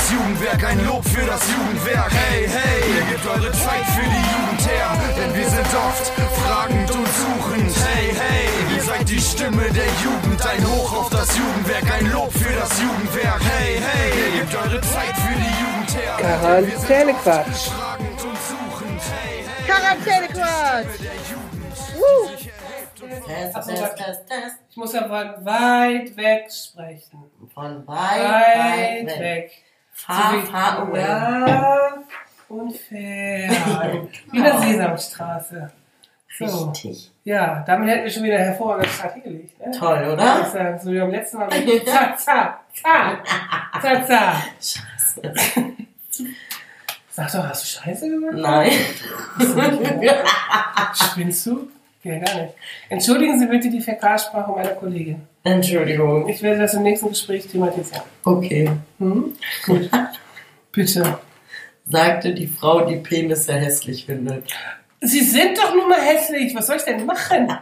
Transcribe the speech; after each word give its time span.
das 0.00 0.12
Jugendwerk, 0.12 0.64
ein 0.64 0.86
Lob 0.86 1.04
für 1.04 1.26
das 1.26 1.40
Jugendwerk. 1.50 2.10
Hey, 2.12 2.48
hey, 2.48 2.80
ihr 2.96 3.04
gebt 3.10 3.26
eure 3.26 3.52
Zeit 3.52 3.84
für 3.94 4.08
die 4.08 4.24
Jugend 4.32 4.62
her, 4.66 4.88
denn 5.16 5.34
wir 5.34 5.48
sind 5.48 5.70
oft 5.74 6.06
fragend 6.40 6.90
und 6.90 7.08
suchend. 7.22 7.74
Hey, 7.86 8.14
hey, 8.14 8.76
ihr 8.76 8.82
seid 8.82 9.08
die 9.08 9.20
Stimme 9.20 9.64
der 9.70 9.90
Jugend, 10.02 10.46
ein 10.46 10.64
Hoch 10.66 10.92
auf 11.00 11.10
das 11.10 11.36
Jugendwerk, 11.36 11.84
ein 11.92 12.10
Lob 12.12 12.32
für 12.32 12.54
das 12.54 12.80
Jugendwerk. 12.80 13.42
Hey, 13.42 13.78
hey, 13.78 14.10
ihr 14.18 14.40
gebt 14.40 14.54
eure 14.54 14.80
Zeit 14.80 15.16
für 15.16 15.36
die 15.36 15.54
Jugend 15.62 15.90
her. 15.96 16.16
Quarantänequatsch. 16.18 17.68
Fragend 17.68 18.24
und 18.24 18.38
suchend. 18.48 19.00
Hey, 19.12 19.44
hey, 19.44 19.66
Quarantänequatsch. 19.66 21.00
Test, 23.26 23.54
Test. 23.54 23.96
Test, 23.96 24.26
Test. 24.28 24.56
Ich 24.70 24.76
muss 24.76 24.92
ja 24.92 25.02
von 25.02 25.44
weit 25.44 26.16
weg 26.16 26.50
sprechen. 26.52 27.24
Von 27.54 27.86
weit, 27.86 28.20
Weit, 28.20 29.06
weit 29.06 29.06
weg. 29.06 29.20
weg. 29.20 29.69
Far, 30.06 30.32
So 30.32 30.46
far 30.50 30.78
away. 30.80 31.00
Ja, 31.00 31.94
und 32.48 32.76
fern. 32.76 34.08
Wie 34.32 34.42
der 34.42 34.58
Sesamstraße. 34.60 35.70
So. 36.38 36.70
Richtig. 36.70 37.12
Ja, 37.24 37.62
damit 37.66 37.88
hätten 37.90 38.04
wir 38.04 38.10
schon 38.10 38.22
wieder 38.22 38.38
hervorragend 38.38 38.88
Start 38.88 39.14
hingelegt. 39.14 39.60
Ne? 39.60 39.70
Toll, 39.72 40.10
oder? 40.12 40.40
ich 40.40 40.46
sagen, 40.46 40.78
so 40.80 40.90
wie 40.90 40.98
beim 40.98 41.10
letzten 41.10 41.38
Mal 41.38 41.50
Zack, 41.50 42.18
zack, 42.18 42.60
zack, 42.72 43.26
zack, 43.82 44.06
zack. 44.06 44.36
Scheiße. 44.58 45.34
Sag 47.10 47.32
doch, 47.32 47.46
hast 47.46 47.62
du 47.64 47.66
Scheiße 47.66 48.08
gemacht? 48.08 48.34
Nein. 48.36 48.72
Spinnst 50.94 51.46
du? 51.46 51.68
Ja, 52.02 52.18
gar 52.18 52.42
nicht. 52.42 52.54
Entschuldigen 52.88 53.38
Sie 53.38 53.46
bitte 53.46 53.68
die 53.68 53.80
Fäkalsprache 53.80 54.50
meiner 54.52 54.70
Kollegin. 54.70 55.20
Entschuldigung. 55.44 56.28
Ich 56.28 56.42
werde 56.42 56.60
das 56.60 56.74
im 56.74 56.82
nächsten 56.82 57.10
Gespräch 57.10 57.46
thematisieren. 57.46 58.02
Okay. 58.24 58.70
Hm? 58.98 59.34
Gut. 59.66 59.90
Bitte. 60.72 61.18
Sagte 61.86 62.32
die 62.32 62.46
Frau, 62.46 62.86
die 62.86 62.96
Penisse 62.96 63.52
hässlich 63.54 64.06
findet. 64.06 64.44
Sie 65.02 65.20
sind 65.20 65.58
doch 65.58 65.74
nun 65.74 65.88
mal 65.88 66.00
hässlich. 66.00 66.54
Was 66.54 66.66
soll 66.66 66.76
ich 66.76 66.82
denn 66.82 67.04
machen? 67.04 67.52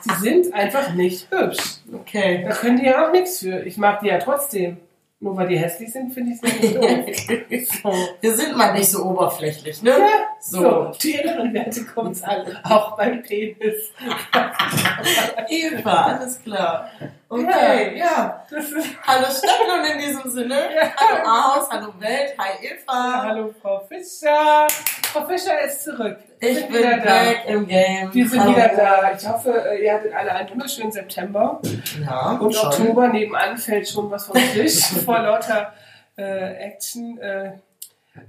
Sie 0.00 0.14
sind 0.20 0.52
einfach 0.52 0.94
nicht 0.94 1.28
hübsch. 1.30 1.78
Okay. 1.92 2.44
Da 2.46 2.54
können 2.54 2.76
die 2.78 2.86
ja 2.86 3.06
auch 3.06 3.12
nichts 3.12 3.38
für. 3.40 3.60
Ich 3.60 3.76
mag 3.78 4.00
die 4.00 4.08
ja 4.08 4.18
trotzdem. 4.18 4.78
Nur 5.20 5.36
weil 5.36 5.48
die 5.48 5.58
hässlich 5.58 5.92
sind, 5.92 6.12
finde 6.14 6.30
ich 6.32 6.40
sie 6.40 6.46
nicht 6.46 6.76
doof. 6.76 7.68
So. 7.82 7.92
Wir 8.20 8.34
sind 8.36 8.56
mal 8.56 8.72
nicht 8.72 8.88
so 8.88 9.04
oberflächlich, 9.04 9.82
ne? 9.82 9.90
Ja, 9.90 10.06
So. 10.40 10.60
so. 10.60 10.92
Die 11.02 11.12
inneren 11.16 11.52
Werte 11.52 11.84
kommen 11.86 12.12
es 12.12 12.22
an. 12.22 12.46
Auch 12.62 12.96
beim 12.96 13.20
Penis. 13.22 13.92
Eva, 15.48 16.02
alles 16.04 16.40
klar. 16.40 16.88
Okay, 17.28 17.98
ja. 17.98 18.44
Das 18.48 18.70
ist, 18.70 18.86
Hallo 19.04 19.26
Stadtlohn 19.26 19.84
in 19.92 19.98
diesem 19.98 20.30
Sinne. 20.30 20.54
Ja. 20.74 20.92
Hallo 20.96 21.24
Ahaus, 21.26 21.68
hallo 21.70 21.92
Welt, 21.98 22.34
hi 22.38 22.64
Eva. 22.66 23.22
hallo 23.24 23.52
Frau 23.60 23.80
Fischer. 23.88 24.68
Frau 25.12 25.26
Fischer 25.26 25.60
ist 25.66 25.82
zurück. 25.82 26.18
Ich 26.40 26.66
bin 26.68 26.82
back 26.82 27.44
im 27.48 27.66
Game. 27.66 28.12
Wir 28.14 28.28
sind 28.28 28.40
Hallo. 28.40 28.52
wieder 28.52 28.68
da. 28.68 29.12
Ich 29.16 29.28
hoffe, 29.28 29.50
äh, 29.70 29.84
ihr 29.84 29.94
hattet 29.94 30.12
alle 30.14 30.32
einen 30.32 30.50
wunderschönen 30.50 30.92
September. 30.92 31.60
Ja, 32.04 32.32
Und 32.32 32.54
schon. 32.54 32.66
Oktober 32.68 33.08
nebenan 33.08 33.56
fällt 33.56 33.88
schon 33.88 34.10
was 34.10 34.26
vom 34.26 34.36
Tisch 34.36 34.80
vor 35.04 35.18
lauter 35.18 35.72
äh, 36.16 36.66
Action. 36.66 37.18
Äh, 37.18 37.52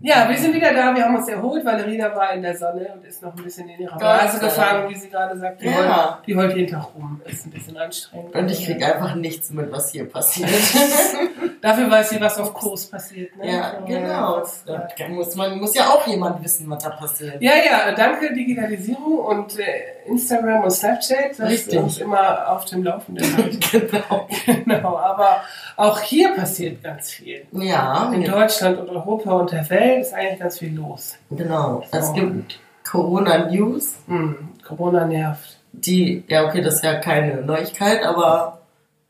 ja, 0.02 0.30
wir 0.30 0.38
sind 0.38 0.54
wieder 0.54 0.72
da. 0.74 0.96
Wir 0.96 1.04
haben 1.04 1.16
uns 1.16 1.28
erholt. 1.28 1.66
Valerina 1.66 2.16
war 2.16 2.32
in 2.34 2.44
der 2.44 2.56
Sonne 2.56 2.90
und 2.94 3.04
ist 3.06 3.24
noch 3.24 3.36
ein 3.36 3.44
bisschen 3.44 3.68
in 3.70 3.80
ihrer 3.82 3.98
Blase 3.98 4.40
gefangen, 4.40 4.88
wie 4.90 4.96
sie 4.96 5.10
gerade 5.10 5.38
sagt. 5.38 5.62
Die, 5.62 5.66
Ja. 5.66 6.14
heult, 6.16 6.28
die 6.28 6.36
heult 6.36 6.56
jeden 6.56 6.72
Tag 6.72 6.90
rum. 6.96 7.20
Ist 7.26 7.48
ein 7.48 7.52
bisschen 7.52 7.76
anstrengend. 7.78 8.36
Und 8.36 8.52
ich 8.52 8.66
krieg 8.66 8.84
einfach 8.84 9.16
nichts 9.16 9.50
mit, 9.50 9.72
was 9.72 9.92
hier 9.92 10.08
passiert. 10.08 10.50
Dafür 11.62 11.92
weiß 11.92 12.10
sie, 12.12 12.22
was 12.22 12.38
auf 12.38 12.54
Kurs 12.54 12.86
passiert. 12.88 13.36
Ne? 13.36 13.52
ja, 13.52 13.80
genau. 13.86 14.38
was- 14.38 14.64
Da 14.66 14.88
muss, 15.10 15.36
man 15.36 15.58
muss 15.60 15.76
ja 15.76 15.90
auch 15.90 16.08
jemand 16.08 16.44
wissen, 16.44 16.70
was 16.70 16.84
da 16.84 16.90
passiert. 16.92 17.42
Ja, 17.42 17.52
ja, 17.56 17.92
danke 17.94 18.34
Digitalisierung 18.34 19.20
und 19.20 19.60
äh, 19.60 19.64
Instagram 20.08 20.64
und 20.64 20.72
Snapchat, 20.72 21.38
das 21.38 21.50
Richtig. 21.50 21.78
uns 21.80 21.98
immer 22.00 22.50
auf 22.50 22.66
dem 22.66 22.84
Laufenden. 22.84 23.60
Genau. 23.72 24.28
genau, 24.46 24.98
aber 24.98 25.42
auch 25.76 26.00
hier 26.00 26.34
passiert 26.36 26.82
ganz 26.84 27.12
viel. 27.12 27.46
Ja, 27.52 28.12
In 28.14 28.24
Deutschland 28.24 28.80
und 28.80 28.90
Europa 28.90 29.32
und 29.32 29.52
der 29.52 29.70
Welt 29.70 30.02
ist 30.02 30.14
eigentlich 30.14 30.40
ganz 30.40 30.58
viel 30.60 30.74
los. 30.76 31.16
genau. 31.30 31.84
Es 31.92 32.08
So. 32.08 32.14
gibt 32.14 32.60
Corona-News, 32.90 33.96
Hm, 34.08 34.50
Corona 34.66 35.06
nervt. 35.06 35.58
die, 35.74 36.24
ja 36.28 36.46
okay, 36.46 36.62
das 36.62 36.76
ist 36.76 36.84
ja 36.84 36.96
keine 36.96 37.42
Neuigkeit, 37.42 38.04
aber 38.04 38.62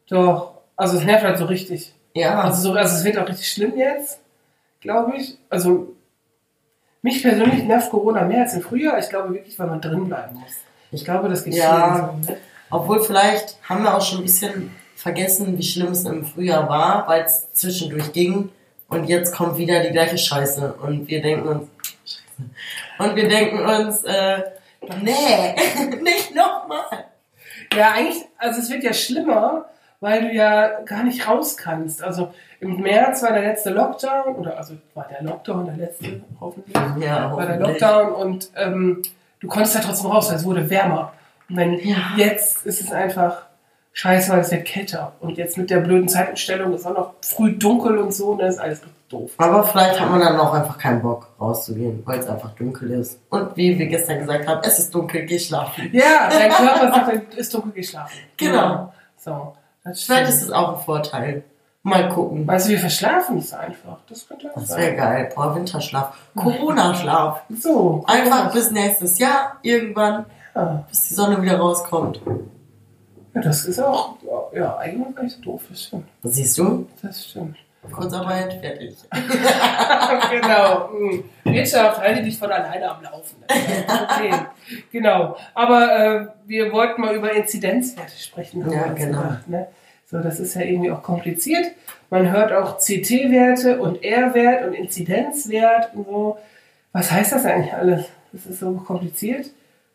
Doch, 0.09 0.53
also 0.75 0.97
es 0.97 1.03
nervt 1.03 1.23
halt 1.23 1.37
so 1.37 1.45
richtig. 1.45 1.93
Ja, 2.19 2.41
Also, 2.41 2.69
so, 2.69 2.73
also 2.73 2.95
es 2.95 3.03
wird 3.03 3.17
auch 3.17 3.27
richtig 3.27 3.51
schlimm 3.51 3.77
jetzt, 3.77 4.19
glaube 4.81 5.15
ich. 5.17 5.37
Also 5.49 5.95
mich 7.01 7.21
persönlich 7.21 7.63
nervt 7.63 7.89
Corona 7.89 8.23
mehr 8.23 8.41
als 8.41 8.53
im 8.53 8.61
Frühjahr. 8.61 8.99
Ich 8.99 9.09
glaube 9.09 9.33
wirklich, 9.33 9.57
weil 9.57 9.67
man 9.67 9.81
drin 9.81 10.07
bleiben 10.07 10.35
muss. 10.35 10.51
Ich 10.91 11.05
glaube, 11.05 11.29
das 11.29 11.43
geht 11.43 11.55
Ja. 11.55 12.13
so. 12.21 12.31
Ne? 12.31 12.37
obwohl 12.71 13.01
vielleicht 13.01 13.57
haben 13.67 13.83
wir 13.83 13.95
auch 13.95 14.01
schon 14.01 14.19
ein 14.19 14.23
bisschen 14.23 14.71
vergessen, 14.95 15.57
wie 15.57 15.63
schlimm 15.63 15.91
es 15.91 16.05
im 16.05 16.25
Frühjahr 16.25 16.69
war, 16.69 17.07
weil 17.07 17.23
es 17.23 17.51
zwischendurch 17.53 18.11
ging 18.11 18.49
und 18.89 19.05
jetzt 19.05 19.33
kommt 19.33 19.57
wieder 19.57 19.81
die 19.81 19.91
gleiche 19.91 20.17
Scheiße 20.17 20.73
und 20.73 21.07
wir 21.07 21.21
denken 21.21 21.47
uns, 21.47 21.67
und 22.99 23.15
wir 23.15 23.27
denken 23.27 23.59
uns, 23.65 24.03
äh, 24.03 24.43
nee, 25.01 25.55
nicht 26.01 26.35
nochmal. 26.35 27.05
Ja, 27.75 27.93
eigentlich, 27.93 28.25
also 28.37 28.59
es 28.61 28.69
wird 28.69 28.83
ja 28.83 28.93
schlimmer, 28.93 29.65
weil 29.99 30.21
du 30.21 30.31
ja 30.33 30.81
gar 30.85 31.03
nicht 31.03 31.27
raus 31.27 31.57
kannst. 31.57 32.03
Also 32.03 32.33
im 32.59 32.81
März 32.81 33.21
war 33.23 33.33
der 33.33 33.41
letzte 33.43 33.69
Lockdown, 33.71 34.35
oder 34.35 34.57
also 34.57 34.75
war 34.93 35.07
der 35.09 35.21
Lockdown 35.23 35.65
der 35.65 35.77
letzte, 35.77 36.21
hoffentlich. 36.39 36.75
Ja, 36.99 37.35
war 37.35 37.45
der. 37.45 37.57
Lockdown 37.59 38.11
und 38.13 38.49
ähm, 38.55 39.01
du 39.39 39.47
konntest 39.47 39.75
ja 39.75 39.81
trotzdem 39.81 40.11
raus, 40.11 40.29
weil 40.29 40.37
es 40.37 40.45
wurde 40.45 40.69
wärmer. 40.69 41.13
Und 41.49 41.57
wenn 41.57 41.79
Ja. 41.79 41.97
jetzt 42.17 42.65
ist 42.65 42.81
es 42.81 42.91
einfach 42.91 43.43
scheiße, 43.93 44.31
weil 44.31 44.39
es 44.41 44.51
wird 44.51 44.65
kälter. 44.65 45.13
Und 45.19 45.37
jetzt 45.37 45.57
mit 45.57 45.69
der 45.69 45.79
blöden 45.81 46.07
Zeitumstellung 46.07 46.73
ist 46.73 46.85
auch 46.85 46.93
noch 46.93 47.13
früh 47.21 47.53
dunkel 47.57 47.97
und 47.97 48.13
so, 48.13 48.29
und 48.31 48.39
das 48.39 48.55
ist 48.55 48.61
alles 48.61 48.81
doof. 49.09 49.31
Aber 49.37 49.63
vielleicht 49.63 49.99
hat 49.99 50.09
man 50.09 50.19
dann 50.19 50.39
auch 50.39 50.53
einfach 50.53 50.77
keinen 50.77 51.01
Bock 51.01 51.27
rauszugehen, 51.41 52.03
weil 52.05 52.19
es 52.19 52.27
einfach 52.27 52.51
dunkel 52.55 52.91
ist. 52.91 53.19
Und 53.29 53.57
wie 53.57 53.77
wir 53.77 53.87
gestern 53.87 54.19
gesagt 54.19 54.47
haben, 54.47 54.61
es 54.63 54.79
ist 54.79 54.93
dunkel, 54.93 55.23
geh 55.25 55.39
schlafen. 55.39 55.89
Ja, 55.91 56.29
dein 56.29 56.49
Körper 56.51 56.91
sagt, 56.93 57.33
ist 57.33 57.53
dunkel 57.53 57.71
geschlafen. 57.73 58.19
Genau. 58.37 58.93
So. 59.17 59.55
Das 59.83 60.03
Vielleicht 60.03 60.29
ist 60.29 60.43
es 60.43 60.51
auch 60.51 60.77
ein 60.77 60.83
Vorteil. 60.85 61.43
Mal 61.81 62.09
gucken. 62.09 62.45
Du, 62.45 62.67
wir 62.67 62.79
verschlafen 62.79 63.37
es 63.37 63.53
einfach? 63.53 63.99
Das 64.09 64.27
könnte 64.27 64.49
auch 64.51 64.55
Das 64.55 64.67
sein. 64.67 64.81
wäre 64.81 64.95
geil. 64.95 65.29
Boah, 65.33 65.55
Winterschlaf. 65.55 66.17
Corona-Schlaf. 66.35 67.43
So. 67.57 68.03
Einfach 68.05 68.51
bis 68.51 68.69
nächstes 68.71 69.17
Jahr, 69.17 69.57
irgendwann, 69.61 70.25
Ja. 70.55 70.83
bis 70.89 71.07
die 71.07 71.13
Sonne 71.13 71.41
wieder 71.41 71.57
rauskommt. 71.57 72.19
ja, 73.33 73.41
das 73.41 73.63
ist 73.65 73.79
auch, 73.79 74.15
ja, 74.53 74.77
eigentlich 74.77 75.15
gar 75.15 75.23
nicht 75.23 75.37
so 75.37 75.41
doof. 75.41 75.61
Das 75.69 75.83
stimmt. 75.83 76.07
Siehst 76.23 76.57
du? 76.57 76.85
Das 77.01 77.25
stimmt. 77.25 77.55
Kurzarbeit, 77.91 78.53
fertig. 78.53 78.95
genau. 80.31 80.89
Wirtschaft, 81.43 82.01
halte 82.01 82.23
dich 82.23 82.37
von 82.37 82.51
alleine 82.51 82.89
am 82.89 83.01
Laufen. 83.01 83.37
Okay. 83.47 84.31
genau. 84.91 85.37
Aber 85.53 85.99
äh, 85.99 86.27
wir 86.45 86.71
wollten 86.71 87.01
mal 87.01 87.15
über 87.15 87.33
Inzidenzwerte 87.33 88.17
sprechen. 88.17 88.65
haben 88.65 88.73
Ja, 88.73 88.87
genau. 88.93 89.21
gedacht, 89.21 89.47
ne? 89.47 89.67
So, 90.05 90.19
das 90.19 90.39
ist 90.39 90.55
ja 90.55 90.61
irgendwie 90.61 90.91
auch 90.91 91.03
kompliziert. 91.03 91.67
Man 92.09 92.31
hört 92.31 92.51
auch 92.51 92.79
CT-Werte 92.79 93.79
und 93.79 94.03
R-Wert 94.03 94.65
und 94.65 94.73
Inzidenzwert 94.73 95.93
und 95.93 96.07
so. 96.07 96.37
Was 96.91 97.11
heißt 97.11 97.31
das 97.33 97.45
eigentlich 97.45 97.73
alles? 97.73 98.05
Das 98.31 98.47
ist 98.47 98.59
so 98.59 98.71
kompliziert. 98.73 99.51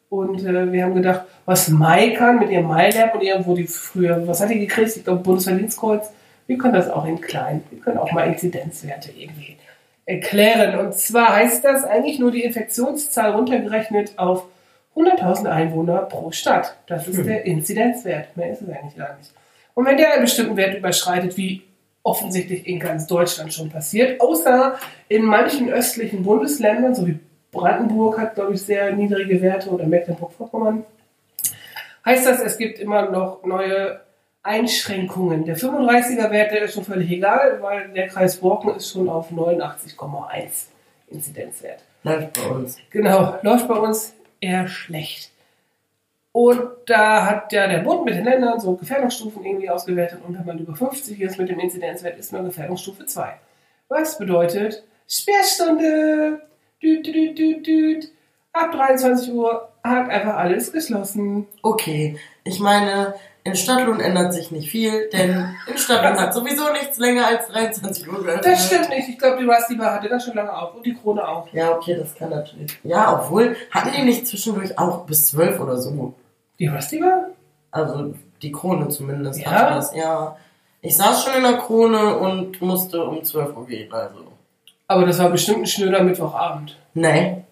Und 0.08 0.44
äh, 0.44 0.72
wir 0.72 0.84
haben 0.84 0.94
gedacht, 0.94 1.22
was 1.44 1.68
Mai 1.68 2.10
kann 2.10 2.38
mit 2.38 2.50
ihrem 2.50 2.68
MyLab 2.68 3.16
und 3.16 3.22
irgendwo 3.22 3.54
die 3.54 3.66
früher, 3.66 4.26
was 4.28 4.40
hat 4.40 4.50
die 4.50 4.60
gekriegt? 4.60 4.96
Ich 4.96 5.04
glaube, 5.04 5.22
Bundesverdienstkreuz. 5.22 6.10
Wir 6.46 6.58
können 6.58 6.74
das 6.74 6.90
auch 6.90 7.06
in 7.06 7.20
klein. 7.20 7.62
Wir 7.70 7.80
können 7.80 7.98
auch 7.98 8.12
mal 8.12 8.26
Inzidenzwerte 8.26 9.10
irgendwie 9.10 9.56
erklären. 10.06 10.78
Und 10.78 10.94
zwar 10.94 11.34
heißt 11.36 11.64
das 11.64 11.84
eigentlich 11.84 12.18
nur 12.18 12.30
die 12.30 12.42
Infektionszahl 12.42 13.32
runtergerechnet 13.32 14.18
auf 14.18 14.44
100.000 14.94 15.46
Einwohner 15.46 15.98
pro 16.02 16.30
Stadt. 16.30 16.76
Das 16.86 17.08
ist 17.08 17.24
der 17.24 17.44
Inzidenzwert. 17.46 18.36
Mehr 18.36 18.50
ist 18.50 18.62
es 18.62 18.68
eigentlich 18.68 18.96
gar 18.96 19.16
nicht. 19.16 19.32
Und 19.74 19.86
wenn 19.86 19.96
der 19.96 20.12
einen 20.12 20.22
bestimmten 20.22 20.56
Wert 20.56 20.76
überschreitet, 20.76 21.36
wie 21.36 21.62
offensichtlich 22.02 22.66
in 22.66 22.78
ganz 22.78 23.06
Deutschland 23.06 23.52
schon 23.52 23.70
passiert, 23.70 24.20
außer 24.20 24.78
in 25.08 25.24
manchen 25.24 25.70
östlichen 25.70 26.22
Bundesländern, 26.22 26.94
so 26.94 27.06
wie 27.06 27.18
Brandenburg 27.50 28.18
hat, 28.18 28.34
glaube 28.34 28.54
ich, 28.54 28.62
sehr 28.62 28.92
niedrige 28.92 29.40
Werte 29.40 29.70
oder 29.70 29.86
Mecklenburg-Vorpommern, 29.86 30.84
heißt 32.04 32.26
das, 32.26 32.40
es 32.40 32.58
gibt 32.58 32.78
immer 32.78 33.10
noch 33.10 33.44
neue 33.44 34.00
Einschränkungen. 34.44 35.44
Der 35.46 35.56
35er-Wert, 35.56 36.52
der 36.52 36.62
ist 36.62 36.74
schon 36.74 36.84
völlig 36.84 37.10
egal, 37.10 37.58
weil 37.60 37.88
der 37.88 38.06
Kreis 38.06 38.36
Borken 38.36 38.76
ist 38.76 38.92
schon 38.92 39.08
auf 39.08 39.32
89,1 39.32 40.66
Inzidenzwert. 41.08 41.82
Läuft 42.04 42.34
bei 42.34 42.54
uns. 42.54 42.78
Genau, 42.90 43.38
läuft 43.42 43.66
bei 43.66 43.76
uns 43.76 44.14
eher 44.40 44.68
schlecht. 44.68 45.30
Und 46.32 46.62
da 46.86 47.26
hat 47.26 47.52
ja 47.52 47.66
der 47.66 47.78
Bund 47.78 48.04
mit 48.04 48.16
den 48.16 48.24
Ländern 48.24 48.60
so 48.60 48.74
Gefährdungsstufen 48.74 49.44
irgendwie 49.44 49.70
ausgewertet 49.70 50.20
und 50.26 50.36
wenn 50.36 50.44
man 50.44 50.58
über 50.58 50.74
50 50.74 51.20
ist 51.20 51.38
mit 51.38 51.48
dem 51.48 51.60
Inzidenzwert, 51.60 52.18
ist 52.18 52.32
man 52.32 52.44
Gefährdungsstufe 52.44 53.06
2. 53.06 53.34
Was 53.88 54.18
bedeutet 54.18 54.82
Sperrstunde? 55.08 56.40
Düt, 56.82 57.06
düt, 57.06 57.38
düt, 57.38 57.66
düt. 57.66 58.12
Ab 58.52 58.72
23 58.72 59.32
Uhr 59.32 59.68
hat 59.82 60.10
einfach 60.10 60.34
alles 60.34 60.72
geschlossen. 60.72 61.46
Okay, 61.62 62.16
ich 62.42 62.60
meine, 62.60 63.14
in 63.46 63.54
Stadtlohn 63.56 64.00
ändert 64.00 64.32
sich 64.32 64.50
nicht 64.50 64.70
viel, 64.70 65.08
denn 65.10 65.54
in 65.66 65.76
Stadtlohn 65.76 66.18
hat 66.18 66.32
sowieso 66.32 66.72
nichts 66.72 66.98
länger 66.98 67.26
als 67.26 67.46
23 67.48 68.08
Uhr 68.08 68.24
geöffnet. 68.24 68.46
Das 68.46 68.66
stimmt 68.66 68.88
nicht. 68.88 69.08
Ich 69.10 69.18
glaube, 69.18 69.36
die 69.38 69.44
Rusty 69.44 69.76
Bar 69.76 69.94
hatte 69.94 70.08
das 70.08 70.24
schon 70.24 70.34
lange 70.34 70.56
auf 70.56 70.74
und 70.74 70.84
die 70.86 70.94
Krone 70.94 71.26
auch. 71.26 71.46
Ja, 71.52 71.72
okay, 71.72 71.94
das 71.94 72.14
kann 72.14 72.30
natürlich. 72.30 72.78
Ja, 72.82 73.20
obwohl, 73.20 73.54
hatten 73.70 73.90
die 73.94 74.02
nicht 74.02 74.26
zwischendurch 74.26 74.78
auch 74.78 75.04
bis 75.04 75.26
12 75.28 75.60
oder 75.60 75.76
so? 75.76 76.14
Die 76.58 76.66
Rusty 76.68 77.00
Bar? 77.00 77.28
Also 77.70 78.14
die 78.40 78.50
Krone 78.50 78.88
zumindest 78.88 79.40
Ja? 79.40 79.50
hatte 79.50 79.74
das, 79.74 79.94
ja. 79.94 80.36
Ich 80.80 80.96
saß 80.96 81.24
schon 81.24 81.34
in 81.34 81.42
der 81.42 81.58
Krone 81.58 82.16
und 82.18 82.60
musste 82.62 83.04
um 83.04 83.22
12 83.22 83.56
Uhr 83.56 83.66
gehen, 83.66 83.92
also. 83.92 84.24
Aber 84.88 85.04
das 85.06 85.18
war 85.18 85.28
bestimmt 85.28 85.58
ein 85.60 85.66
schnöder 85.66 86.02
Mittwochabend. 86.02 86.78
Nee, 86.94 87.42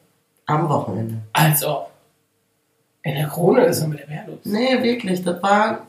am 0.47 0.69
Wochenende. 0.69 1.19
Als 1.35 1.65
ob. 1.65 1.92
In 3.03 3.15
der 3.15 3.29
Krone 3.29 3.65
ist 3.65 3.81
er 3.81 3.89
mit 3.89 4.01
der 4.01 4.09
Wehrlos. 4.09 4.41
Nee, 4.45 4.83
wirklich, 4.83 5.25
das 5.25 5.43
war, 5.43 5.87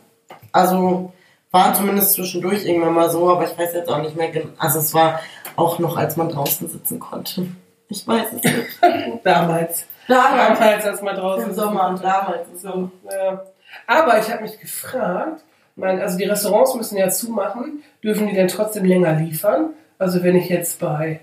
also, 0.51 1.13
war 1.51 1.73
zumindest 1.73 2.13
zwischendurch 2.13 2.65
irgendwann 2.65 2.93
mal 2.93 3.09
so, 3.09 3.29
aber 3.29 3.43
ich 3.43 3.57
weiß 3.57 3.73
jetzt 3.73 3.89
auch 3.89 4.01
nicht 4.01 4.15
mehr 4.15 4.29
genau. 4.29 4.49
Also 4.57 4.79
es 4.79 4.93
war 4.93 5.19
auch 5.55 5.77
noch, 5.77 5.97
als 5.97 6.17
man 6.17 6.29
draußen 6.29 6.67
sitzen 6.67 6.99
konnte. 6.99 7.47
Ich 7.89 8.07
weiß 8.07 8.33
es 8.33 8.43
nicht. 8.43 8.79
Damals. 9.23 9.85
Damals. 10.07 10.59
Damals, 10.59 10.85
als 10.85 11.01
man 11.01 11.15
draußen 11.15 11.49
Im 11.49 11.53
Sommer, 11.53 11.99
damals. 12.01 12.61
So, 12.61 12.91
ja. 13.09 13.43
Aber 13.87 14.19
ich 14.19 14.29
habe 14.29 14.41
mich 14.41 14.59
gefragt, 14.59 15.43
mein, 15.75 16.01
also 16.01 16.17
die 16.17 16.25
Restaurants 16.25 16.75
müssen 16.75 16.97
ja 16.97 17.09
zumachen, 17.09 17.83
dürfen 18.03 18.27
die 18.27 18.33
denn 18.33 18.47
trotzdem 18.47 18.85
länger 18.85 19.13
liefern? 19.13 19.69
Also 19.97 20.23
wenn 20.23 20.35
ich 20.35 20.49
jetzt 20.49 20.79
bei 20.79 21.21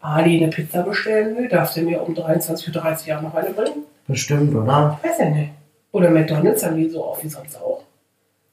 Ali 0.00 0.42
eine 0.42 0.50
Pizza 0.50 0.82
bestellen 0.82 1.36
will, 1.36 1.48
darf 1.48 1.74
der 1.74 1.82
mir 1.82 2.02
um 2.02 2.14
23.30 2.14 3.14
Uhr 3.14 3.22
noch 3.22 3.34
eine 3.34 3.50
bringen? 3.50 3.84
Bestimmt, 4.06 4.54
oder? 4.54 4.98
Weiß 5.02 5.18
ja 5.18 5.30
nicht. 5.30 5.50
Oder 5.92 6.10
McDonalds 6.10 6.64
haben 6.64 6.76
die 6.76 6.88
so 6.88 7.04
auf 7.04 7.22
wie 7.22 7.28
sonst 7.28 7.56
auch. 7.56 7.82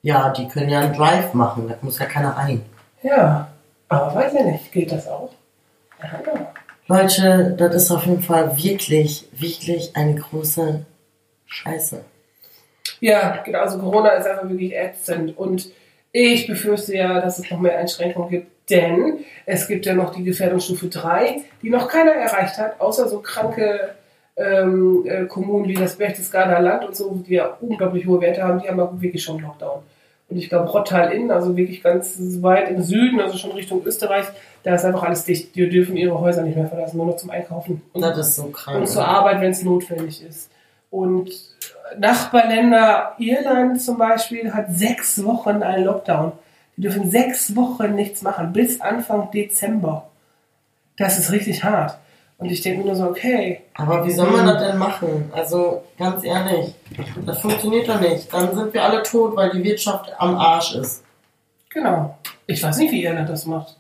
Ja, 0.04 0.30
die 0.30 0.48
können 0.48 0.70
ja 0.70 0.80
einen 0.80 0.94
Drive 0.94 1.34
machen, 1.34 1.68
da 1.68 1.76
muss 1.82 2.00
ja 2.00 2.06
keiner 2.06 2.32
rein. 2.38 2.64
Ja, 3.04 3.48
aber 3.88 4.16
weiß 4.16 4.34
ja 4.34 4.44
nicht, 4.44 4.72
geht 4.72 4.92
das 4.92 5.08
auch? 5.08 5.32
Ja, 6.02 6.10
ja. 6.26 6.54
Leute, 6.88 7.56
das 7.58 7.76
ist 7.76 7.92
auf 7.92 8.06
jeden 8.06 8.22
Fall 8.22 8.58
wirklich, 8.58 9.28
wirklich 9.32 9.96
eine 9.96 10.16
große 10.16 10.86
Scheiße. 11.46 12.04
Ja, 13.00 13.42
genau. 13.44 13.60
Also 13.60 13.80
Corona 13.80 14.10
ist 14.12 14.28
einfach 14.28 14.50
wirklich 14.50 14.76
ätzend. 14.76 15.38
Und 15.38 15.72
ich 16.12 16.48
befürchte 16.48 16.96
ja, 16.96 17.22
dass 17.22 17.40
es 17.40 17.50
noch 17.50 17.60
mehr 17.60 17.78
Einschränkungen 17.78 18.30
gibt, 18.30 18.70
denn 18.70 19.20
es 19.46 19.68
gibt 19.68 19.86
ja 19.86 19.94
noch 19.94 20.14
die 20.14 20.24
Gefährdungsstufe 20.24 20.88
3, 20.88 21.42
die 21.62 21.70
noch 21.70 21.88
keiner 21.88 22.12
erreicht 22.12 22.58
hat, 22.58 22.80
außer 22.80 23.08
so 23.08 23.20
kranke 23.20 23.96
ähm, 24.38 25.04
äh, 25.06 25.26
Kommunen 25.26 25.68
wie 25.68 25.74
das 25.74 25.96
Berchtesgadener 25.98 26.62
Land 26.62 26.86
und 26.86 26.96
so, 26.96 27.24
die 27.28 27.34
ja 27.36 27.58
unglaublich 27.60 28.06
hohe 28.06 28.22
Werte 28.22 28.44
haben, 28.44 28.62
die 28.62 28.70
haben 28.70 28.80
auch 28.80 29.00
wirklich 29.02 29.24
schon 29.24 29.40
Lockdown. 29.40 29.82
Und 30.30 30.38
ich 30.38 30.48
glaube, 30.48 30.70
Rottal-Inn, 30.70 31.30
also 31.30 31.58
wirklich 31.58 31.84
ganz 31.84 32.18
weit 32.42 32.70
im 32.70 32.82
Süden, 32.82 33.20
also 33.20 33.38
schon 33.38 33.52
Richtung 33.52 33.84
Österreich, 33.86 34.26
da 34.64 34.76
ist 34.76 34.86
einfach 34.86 35.04
alles 35.04 35.26
dicht. 35.26 35.54
Die 35.56 35.68
dürfen 35.70 35.98
ihre 35.98 36.18
Häuser 36.20 36.44
nicht 36.44 36.56
mehr 36.56 36.68
verlassen, 36.68 36.98
nur 36.98 37.08
noch 37.08 37.18
zum 37.18 37.30
Einkaufen. 37.32 37.82
Und 37.92 38.02
Das 38.02 38.18
ist 38.18 38.36
so 38.36 38.46
krank. 38.46 38.80
und 38.80 38.88
zur 38.88 39.06
Arbeit, 39.06 39.42
wenn 39.42 39.52
es 39.52 39.64
notwendig 39.64 40.24
ist. 40.24 40.50
Und 40.90 41.30
Nachbarländer 41.98 43.16
Irland 43.18 43.82
zum 43.82 43.98
Beispiel 43.98 44.54
hat 44.54 44.68
sechs 44.72 45.24
Wochen 45.26 45.64
einen 45.64 45.86
Lockdown. 45.86 46.32
Die 46.78 46.82
dürfen 46.84 47.12
sechs 47.12 47.56
Wochen 47.56 47.96
nichts 47.96 48.22
machen, 48.22 48.54
bis 48.54 48.80
Anfang 48.80 49.32
Dezember. 49.32 50.08
Das 50.98 51.20
ist 51.20 51.32
richtig 51.32 51.64
hart. 51.64 51.98
Und 52.42 52.52
ich 52.52 52.62
denke 52.62 52.80
mir 52.80 52.86
nur 52.88 52.96
so, 52.96 53.06
okay, 53.06 53.62
Aber 53.76 54.04
wie 54.04 54.12
soll 54.12 54.32
man 54.32 54.48
das 54.48 54.64
denn 54.64 54.78
machen? 54.80 55.32
Also, 55.32 55.84
ganz 56.00 56.24
ehrlich, 56.24 56.74
das 57.24 57.40
funktioniert 57.40 57.88
doch 57.88 58.02
nicht. 58.02 58.34
Dann 58.34 58.56
sind 58.56 58.74
wir 58.74 58.84
alle 58.84 59.04
tot, 59.04 59.36
weil 59.36 59.52
die 59.52 59.64
Wirtschaft 59.64 60.12
am 60.18 60.36
Arsch 60.36 60.74
ist. 60.74 61.04
genau. 61.70 62.18
Ich 62.48 62.64
weiß 62.64 62.80
nicht, 62.80 62.92
wie 62.92 63.04
Irland 63.04 63.30
das 63.30 63.46
macht. 63.46 63.78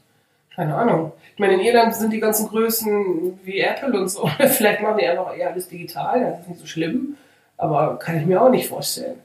Keine 0.56 0.75
Ahnung. 0.75 1.12
Ich 1.34 1.40
meine, 1.40 1.56
in 1.56 1.62
Irland 1.62 1.96
sind 1.96 2.13
die 2.13 2.19
ganzen 2.19 2.50
Größen 2.50 3.40
wie 3.44 3.62
Apple 3.62 4.00
und 4.00 4.08
so. 4.10 4.28
Vielleicht 4.38 4.81
machen 4.84 5.00
die 5.00 5.08
einfach 5.08 5.36
eher 5.36 5.50
alles 5.50 5.68
digital, 5.68 6.22
das 6.22 6.42
ist 6.42 6.50
nicht 6.50 6.60
so 6.60 6.68
schlimm. 6.68 7.18
Aber 7.58 7.98
kann 7.98 8.19
ich 8.19 8.28
mir 8.28 8.40
auch 8.44 8.52
nicht 8.52 8.69
vorstellen. 8.69 9.18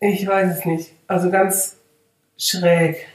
Ich 0.00 0.26
weiß 0.26 0.58
es 0.58 0.64
nicht. 0.66 0.92
Also 1.06 1.30
ganz 1.30 1.78
schräg. 2.36 3.06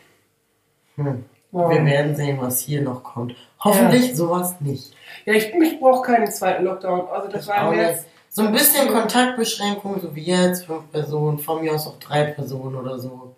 Hm. 0.96 1.24
Ja. 1.52 1.70
Wir 1.70 1.86
werden 1.86 2.16
sehen, 2.16 2.40
was 2.42 2.62
hier 2.62 2.82
noch 2.82 3.04
kommt. 3.04 3.36
Hoffentlich 3.64 4.16
sowas 4.16 4.56
nicht. 4.60 4.94
Ja, 5.26 5.34
ich, 5.34 5.54
ich 5.54 5.80
brauche 5.80 6.02
keinen 6.02 6.32
zweiten 6.32 6.66
Lockdown. 6.66 7.08
Also 7.08 7.30
das 7.30 7.44
Ich 7.44 7.50
war. 7.50 7.72
März. 7.72 8.06
So 8.30 8.42
ein 8.42 8.52
bisschen 8.52 8.92
Kontaktbeschränkung, 8.92 10.02
so 10.02 10.16
wie 10.16 10.24
jetzt, 10.24 10.66
fünf 10.66 10.92
Personen, 10.92 11.38
von 11.38 11.62
mir 11.62 11.76
aus 11.76 11.86
auch 11.86 12.00
drei 12.00 12.24
Personen 12.24 12.76
oder 12.76 12.98
so. 12.98 13.36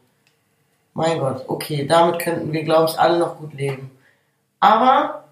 Mein 0.94 1.20
Gott, 1.20 1.44
okay, 1.48 1.86
damit 1.86 2.20
könnten 2.20 2.54
wir, 2.54 2.64
glaube 2.64 2.90
ich, 2.90 2.98
alle 2.98 3.20
noch 3.20 3.38
gut 3.38 3.54
leben. 3.54 3.92
Aber 4.62 5.26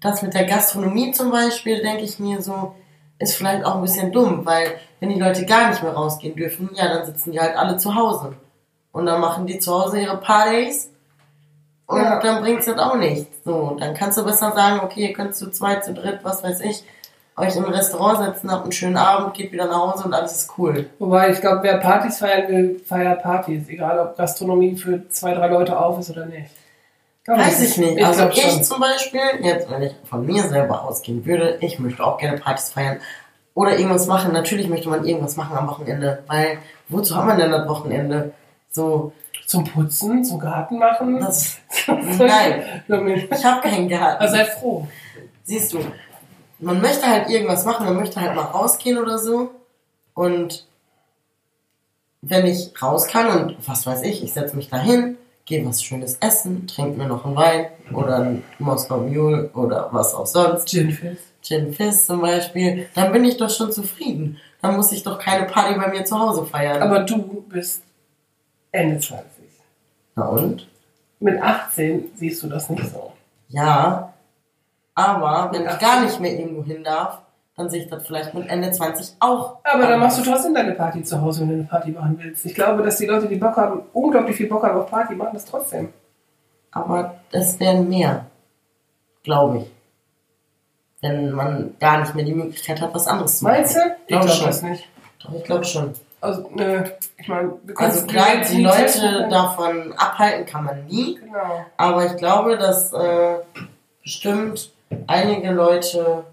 das 0.00 0.22
mit 0.22 0.32
der 0.32 0.46
Gastronomie 0.46 1.12
zum 1.12 1.30
Beispiel, 1.30 1.82
denke 1.82 2.04
ich 2.04 2.18
mir 2.18 2.40
so, 2.40 2.74
ist 3.18 3.36
vielleicht 3.36 3.66
auch 3.66 3.74
ein 3.74 3.82
bisschen 3.82 4.12
dumm, 4.12 4.46
weil 4.46 4.76
wenn 4.98 5.10
die 5.10 5.20
Leute 5.20 5.44
gar 5.44 5.68
nicht 5.68 5.82
mehr 5.82 5.92
rausgehen 5.92 6.34
dürfen, 6.34 6.70
ja, 6.72 6.88
dann 6.88 7.04
sitzen 7.04 7.32
die 7.32 7.40
halt 7.40 7.56
alle 7.56 7.76
zu 7.76 7.94
Hause. 7.94 8.32
Und 8.92 9.04
dann 9.04 9.20
machen 9.20 9.46
die 9.46 9.58
zu 9.58 9.72
Hause 9.72 10.00
ihre 10.00 10.16
Partys 10.16 10.90
und 11.90 12.00
Ja. 12.00 12.20
dann 12.20 12.42
bringt's 12.42 12.66
das 12.66 12.78
auch 12.78 12.96
nichts. 12.96 13.26
So, 13.44 13.76
dann 13.78 13.94
kannst 13.94 14.16
du 14.18 14.24
besser 14.24 14.52
sagen, 14.52 14.80
okay, 14.82 15.08
ihr 15.08 15.12
könnt 15.12 15.34
zu 15.34 15.50
zweit, 15.50 15.84
zu 15.84 15.92
dritt, 15.92 16.20
was 16.22 16.42
weiß 16.42 16.60
ich, 16.60 16.84
euch 17.36 17.56
im 17.56 17.64
Restaurant 17.64 18.18
setzen, 18.34 18.50
habt 18.50 18.64
einen 18.64 18.72
schönen 18.72 18.96
Abend, 18.96 19.34
geht 19.34 19.50
wieder 19.52 19.66
nach 19.66 19.92
Hause 19.94 20.04
und 20.04 20.14
alles 20.14 20.32
ist 20.32 20.52
cool. 20.58 20.90
Wobei, 20.98 21.30
ich 21.30 21.40
glaube, 21.40 21.60
wer 21.62 21.78
Partys 21.78 22.18
feiern 22.18 22.48
will, 22.48 22.80
feiert 22.84 23.22
Partys. 23.22 23.68
Egal, 23.68 23.98
ob 23.98 24.16
Gastronomie 24.16 24.76
für 24.76 25.08
zwei, 25.08 25.34
drei 25.34 25.48
Leute 25.48 25.78
auf 25.78 25.98
ist 25.98 26.10
oder 26.10 26.26
nicht. 26.26 26.50
Glaub 27.24 27.38
Weiß 27.38 27.60
ich 27.62 27.76
nicht. 27.78 27.96
Ich 27.98 28.04
also 28.06 28.28
ich 28.28 28.40
schon. 28.42 28.62
zum 28.64 28.80
Beispiel, 28.80 29.20
jetzt 29.40 29.70
wenn 29.70 29.82
ich 29.82 29.92
von 30.08 30.24
mir 30.26 30.42
selber 30.42 30.84
ausgehen 30.84 31.24
würde, 31.26 31.58
ich 31.60 31.78
möchte 31.78 32.04
auch 32.04 32.18
gerne 32.18 32.38
Partys 32.38 32.72
feiern 32.72 32.98
oder 33.54 33.78
irgendwas 33.78 34.06
machen. 34.06 34.32
Natürlich 34.32 34.68
möchte 34.68 34.88
man 34.88 35.04
irgendwas 35.04 35.36
machen 35.36 35.56
am 35.56 35.68
Wochenende, 35.68 36.22
weil 36.26 36.58
wozu 36.88 37.16
hat 37.16 37.26
man 37.26 37.38
denn 37.38 37.50
das 37.50 37.68
Wochenende? 37.68 38.32
So, 38.70 39.12
Zum 39.50 39.64
Putzen, 39.64 40.24
zum 40.24 40.38
Garten 40.38 40.78
machen. 40.78 41.18
das, 41.18 41.56
nein, 41.88 42.84
ich 42.86 43.44
habe 43.44 43.60
keinen 43.68 43.88
Garten. 43.88 44.28
seid 44.28 44.48
froh. 44.50 44.86
Siehst 45.42 45.72
du, 45.72 45.80
man 46.60 46.80
möchte 46.80 47.04
halt 47.04 47.28
irgendwas 47.28 47.64
machen, 47.64 47.84
man 47.84 47.96
möchte 47.96 48.20
halt 48.20 48.36
mal 48.36 48.44
rausgehen 48.44 48.96
oder 48.96 49.18
so. 49.18 49.50
Und 50.14 50.66
wenn 52.22 52.46
ich 52.46 52.70
raus 52.80 53.08
kann 53.08 53.26
und 53.26 53.56
was 53.66 53.86
weiß 53.86 54.02
ich, 54.02 54.22
ich 54.22 54.32
setze 54.32 54.54
mich 54.54 54.68
dahin, 54.68 55.16
gehe 55.46 55.66
was 55.66 55.82
Schönes 55.82 56.18
essen, 56.20 56.68
trinke 56.68 56.96
mir 56.96 57.08
noch 57.08 57.24
einen 57.24 57.34
Wein 57.34 57.66
oder 57.92 58.18
einen 58.18 58.44
Moskau 58.60 58.98
Mule 58.98 59.50
oder 59.54 59.88
was 59.90 60.14
auch 60.14 60.26
sonst, 60.26 60.68
Ginfest. 60.68 61.24
Gin 61.42 61.72
Fizz 61.72 62.06
zum 62.06 62.20
Beispiel, 62.20 62.88
dann 62.94 63.10
bin 63.12 63.24
ich 63.24 63.36
doch 63.36 63.50
schon 63.50 63.72
zufrieden. 63.72 64.38
Dann 64.62 64.76
muss 64.76 64.92
ich 64.92 65.02
doch 65.02 65.18
keine 65.18 65.46
Party 65.46 65.76
bei 65.76 65.88
mir 65.88 66.04
zu 66.04 66.16
Hause 66.16 66.44
feiern. 66.44 66.80
Aber 66.82 67.00
du 67.00 67.44
bist 67.48 67.82
Ende 68.70 69.00
20. 69.00 69.39
Na 70.20 70.26
und? 70.26 70.68
Mit 71.18 71.42
18 71.42 72.12
siehst 72.14 72.42
du 72.42 72.48
das 72.48 72.68
nicht 72.68 72.86
so. 72.92 73.12
Ja, 73.48 74.12
aber 74.94 75.50
wenn 75.52 75.62
ich 75.62 75.68
18? 75.68 75.88
gar 75.88 76.00
nicht 76.02 76.20
mehr 76.20 76.38
irgendwo 76.38 76.62
hin 76.62 76.84
darf, 76.84 77.22
dann 77.56 77.68
sehe 77.70 77.82
ich 77.82 77.88
das 77.90 78.06
vielleicht 78.06 78.34
mit 78.34 78.48
Ende 78.48 78.70
20 78.70 79.16
auch. 79.20 79.56
Aber 79.64 79.86
dann 79.86 79.98
machst 80.00 80.18
du 80.18 80.22
anders. 80.22 80.36
trotzdem 80.36 80.54
deine 80.54 80.72
Party 80.72 81.02
zu 81.02 81.20
Hause, 81.20 81.40
wenn 81.42 81.48
du 81.48 81.54
eine 81.54 81.64
Party 81.64 81.90
machen 81.90 82.18
willst. 82.20 82.44
Ich 82.44 82.54
glaube, 82.54 82.82
dass 82.82 82.96
die 82.98 83.06
Leute, 83.06 83.28
die 83.28 83.36
Bock 83.36 83.56
haben, 83.56 83.82
unglaublich 83.92 84.36
viel 84.36 84.48
Bock 84.48 84.62
haben 84.62 84.78
auf 84.78 84.90
Party, 84.90 85.14
machen 85.14 85.30
das 85.34 85.44
trotzdem. 85.46 85.92
Aber 86.70 87.16
es 87.32 87.58
werden 87.58 87.88
mehr, 87.88 88.26
glaube 89.22 89.58
ich. 89.58 89.70
Wenn 91.00 91.32
man 91.32 91.74
gar 91.80 92.00
nicht 92.00 92.14
mehr 92.14 92.24
die 92.26 92.34
Möglichkeit 92.34 92.80
hat, 92.80 92.94
was 92.94 93.06
anderes 93.06 93.38
zu 93.38 93.44
machen. 93.44 93.56
Meinst 93.56 93.74
du? 93.76 93.80
Ich 94.02 94.06
Glaub 94.08 94.22
glaube 94.22 94.36
schon. 94.36 94.46
das 94.46 94.62
nicht. 94.62 94.88
Doch, 95.22 95.34
ich 95.34 95.44
glaube 95.44 95.64
schon. 95.64 95.94
Also, 96.20 96.50
ne, 96.50 96.92
ich 97.16 97.28
meine, 97.28 97.52
wir 97.62 97.74
können 97.74 97.90
Also 97.90 98.06
klar, 98.06 98.26
die 98.50 98.62
Leute 98.62 98.82
testen. 98.82 99.30
davon 99.30 99.92
abhalten 99.94 100.44
kann 100.44 100.64
man 100.64 100.86
nie. 100.86 101.14
Genau. 101.16 101.64
Aber 101.76 102.04
ich 102.06 102.16
glaube, 102.16 102.58
dass 102.58 102.92
äh, 102.92 103.36
bestimmt 104.02 104.70
einige 105.06 105.50
Leute 105.50 106.24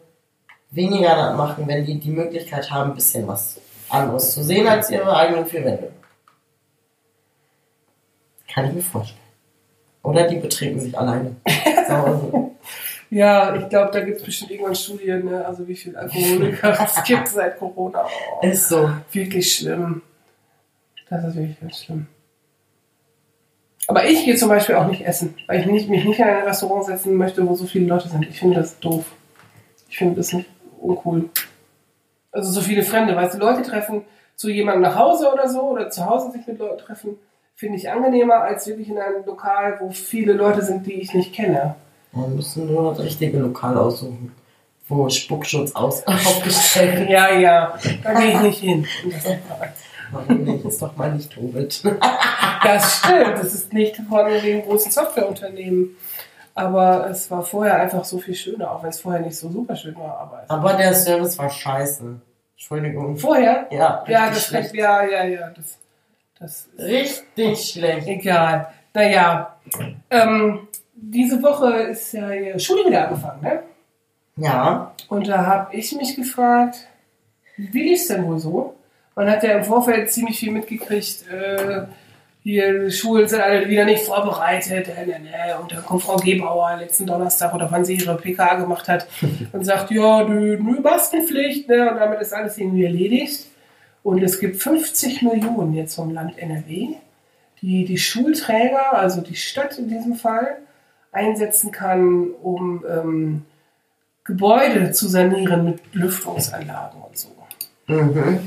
weniger 0.72 1.15
das 1.15 1.38
machen, 1.38 1.67
wenn 1.67 1.86
die 1.86 2.00
die 2.00 2.10
Möglichkeit 2.10 2.70
haben, 2.70 2.91
ein 2.91 2.96
bisschen 2.96 3.27
was 3.27 3.62
anderes 3.89 4.34
zu 4.34 4.44
sehen 4.44 4.67
als 4.67 4.89
ihre 4.89 5.15
eigenen 5.15 5.46
vier 5.46 5.63
Wände. 5.63 5.91
Kann 8.53 8.65
ich 8.65 8.74
mir 8.74 8.82
vorstellen. 8.82 9.22
Oder 10.03 10.27
die 10.27 10.38
betreten 10.38 10.79
sich 10.79 10.98
alleine. 10.98 11.36
Ja, 13.09 13.55
ich 13.55 13.69
glaube, 13.69 13.91
da 13.91 14.01
gibt 14.01 14.17
es 14.17 14.23
bestimmt 14.23 14.51
irgendwann 14.51 14.75
Studien, 14.75 15.25
ne? 15.25 15.45
also 15.45 15.67
wie 15.67 15.75
viel 15.75 15.95
Alkoholiker 15.95 16.77
es 16.83 17.03
gibt 17.05 17.27
seit 17.27 17.57
Corona. 17.57 18.05
Oh, 18.41 18.45
Ist 18.45 18.69
so. 18.69 18.89
wirklich 19.11 19.55
schlimm. 19.55 20.01
Das 21.09 21.23
ist 21.23 21.35
wirklich 21.35 21.59
ganz 21.59 21.83
schlimm. 21.83 22.07
Aber 23.87 24.05
ich 24.05 24.25
gehe 24.25 24.35
zum 24.35 24.49
Beispiel 24.49 24.75
auch 24.75 24.87
nicht 24.87 25.05
essen, 25.05 25.35
weil 25.47 25.61
ich 25.61 25.65
nicht, 25.65 25.89
mich 25.89 26.03
nicht 26.03 26.19
in 26.19 26.25
ein 26.25 26.43
Restaurant 26.43 26.85
setzen 26.85 27.15
möchte, 27.15 27.47
wo 27.47 27.55
so 27.55 27.65
viele 27.65 27.87
Leute 27.87 28.09
sind. 28.09 28.27
Ich 28.27 28.39
finde 28.39 28.57
das 28.57 28.79
doof. 28.79 29.05
Ich 29.87 29.97
finde 29.97 30.15
das 30.15 30.33
nicht 30.33 30.49
uncool. 30.81 31.29
Also 32.31 32.51
so 32.51 32.59
viele 32.59 32.83
Fremde, 32.83 33.15
weißt 33.15 33.35
du, 33.35 33.39
Leute 33.39 33.61
treffen 33.61 34.03
zu 34.35 34.49
jemandem 34.49 34.83
nach 34.83 34.95
Hause 34.95 35.31
oder 35.31 35.47
so 35.47 35.61
oder 35.61 35.89
zu 35.89 36.05
Hause 36.05 36.31
sich 36.31 36.45
mit 36.45 36.59
Leuten 36.59 36.77
treffen, 36.77 37.17
finde 37.55 37.77
ich 37.77 37.89
angenehmer 37.89 38.41
als 38.41 38.67
wirklich 38.67 38.89
in 38.89 38.99
einem 38.99 39.25
Lokal, 39.25 39.77
wo 39.79 39.89
viele 39.89 40.33
Leute 40.33 40.61
sind, 40.61 40.85
die 40.85 41.01
ich 41.01 41.13
nicht 41.13 41.33
kenne. 41.33 41.75
Wir 42.17 42.27
müssen 42.27 42.67
nur 42.74 42.93
das 42.93 43.03
richtige 43.03 43.38
Lokal 43.39 43.77
aussuchen, 43.77 44.33
wo 44.88 45.09
Spuckschutz 45.09 45.74
aus 45.75 46.05
aufgestellt 46.07 47.01
ist. 47.01 47.09
Ja, 47.09 47.31
ja, 47.38 47.77
da 48.03 48.13
gehe 48.13 48.31
ich 48.31 48.39
nicht 48.41 48.59
hin. 48.59 48.88
Warum 50.12 50.43
nicht? 50.43 50.65
Ist 50.65 50.81
doch 50.81 50.95
mal 50.95 51.13
nicht 51.13 51.31
Tobit. 51.33 51.83
Das 52.63 52.97
stimmt, 52.97 53.38
das 53.38 53.53
ist 53.53 53.71
nicht 53.71 53.95
von 54.09 54.25
den 54.43 54.63
großen 54.63 54.91
Softwareunternehmen. 54.91 55.95
Aber 56.55 57.07
es 57.12 57.29
war 57.29 57.43
vorher 57.43 57.79
einfach 57.79 58.03
so 58.03 58.17
viel 58.17 58.33
schöner, 58.33 58.71
auch 58.71 58.81
wenn 58.81 58.89
es 58.89 59.00
vorher 59.00 59.21
nicht 59.21 59.38
so 59.38 59.47
super 59.50 59.75
schön 59.75 59.95
war. 59.95 60.17
Aber 60.17 60.43
Aber 60.47 60.74
der 60.74 60.93
Service 60.95 61.38
war 61.38 61.51
scheiße. 61.51 62.19
Entschuldigung. 62.55 63.15
vorher? 63.15 63.67
Ja, 63.69 64.03
Ja, 64.07 64.29
das 64.29 64.47
schlecht. 64.47 64.74
ja, 64.74 65.05
ja, 65.05 65.24
ja, 65.25 65.50
das, 65.55 65.77
das 66.39 66.67
ist 66.75 66.79
Richtig 66.79 67.63
schlecht. 67.71 68.07
egal. 68.07 68.67
Naja, 68.93 69.55
ähm, 70.09 70.67
diese 70.99 71.41
Woche 71.41 71.73
ist 71.83 72.13
ja 72.13 72.29
die 72.29 72.59
Schule 72.59 72.85
wieder 72.85 73.07
angefangen, 73.07 73.41
ne? 73.41 73.63
Ja, 74.35 74.93
Und 75.09 75.27
da 75.27 75.45
habe 75.45 75.75
ich 75.75 75.93
mich 75.93 76.15
gefragt, 76.15 76.87
wie 77.55 77.81
lief 77.81 78.01
es 78.01 78.07
denn 78.07 78.25
wohl 78.25 78.37
so? 78.37 78.75
Man 79.15 79.29
hat 79.29 79.41
ja 79.43 79.57
im 79.57 79.63
Vorfeld 79.63 80.11
ziemlich 80.11 80.39
viel 80.39 80.51
mitgekriegt, 80.51 81.27
äh, 81.27 81.85
hier 82.43 82.85
die 82.85 82.91
Schulen 82.91 83.27
sind 83.27 83.41
alle 83.41 83.67
wieder 83.67 83.83
nicht 83.83 84.03
vorbereitet, 84.03 84.87
äh, 84.87 85.05
ne, 85.05 85.19
ne. 85.19 85.59
und 85.59 85.71
dann 85.71 85.83
kommt 85.83 86.03
Frau 86.03 86.17
Gebauer 86.17 86.77
letzten 86.77 87.05
Donnerstag 87.05 87.53
oder 87.53 87.69
wann 87.71 87.83
sie 87.83 87.95
ihre 87.95 88.15
PK 88.15 88.55
gemacht 88.55 88.87
hat 88.87 89.07
und 89.51 89.65
sagt, 89.65 89.91
ja, 89.91 90.23
nö, 90.23 90.57
nö, 90.61 90.79
Maskenpflicht, 90.79 91.67
ne, 91.67 91.91
und 91.91 91.97
damit 91.97 92.21
ist 92.21 92.33
alles 92.33 92.57
irgendwie 92.57 92.85
erledigt. 92.85 93.47
Und 94.03 94.23
es 94.23 94.39
gibt 94.39 94.61
50 94.61 95.23
Millionen 95.23 95.73
jetzt 95.73 95.95
vom 95.95 96.13
Land 96.13 96.37
NRW, 96.37 96.95
die 97.61 97.83
die 97.83 97.97
Schulträger, 97.97 98.93
also 98.93 99.21
die 99.21 99.35
Stadt 99.35 99.77
in 99.77 99.89
diesem 99.89 100.15
Fall, 100.15 100.57
einsetzen 101.11 101.71
kann, 101.71 102.31
um 102.41 102.83
ähm, 102.87 103.45
Gebäude 104.23 104.91
zu 104.91 105.07
sanieren 105.07 105.65
mit 105.65 105.79
Lüftungsanlagen 105.93 107.01
und 107.01 107.17
so. 107.17 107.29
mhm. 107.87 108.39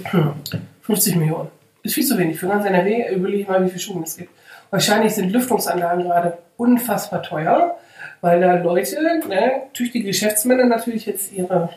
50 0.82 1.16
Millionen. 1.16 1.48
Ist 1.82 1.94
viel 1.94 2.06
zu 2.06 2.18
wenig. 2.18 2.38
Für 2.38 2.48
ganz 2.48 2.66
NRW 2.66 3.14
überlege 3.14 3.42
ich 3.42 3.48
mal, 3.48 3.64
wie 3.64 3.68
viele 3.68 3.80
Schulen 3.80 4.02
es 4.02 4.16
gibt. 4.16 4.30
Wahrscheinlich 4.70 5.14
sind 5.14 5.30
Lüftungsanlagen 5.30 6.04
gerade 6.04 6.38
unfassbar 6.56 7.22
teuer, 7.22 7.78
weil 8.20 8.40
da 8.40 8.54
Leute, 8.54 8.96
ne, 9.28 9.62
tüchtige 9.72 10.06
Geschäftsmänner 10.06 10.66
natürlich 10.66 11.06
jetzt 11.06 11.32
ihre, 11.32 11.70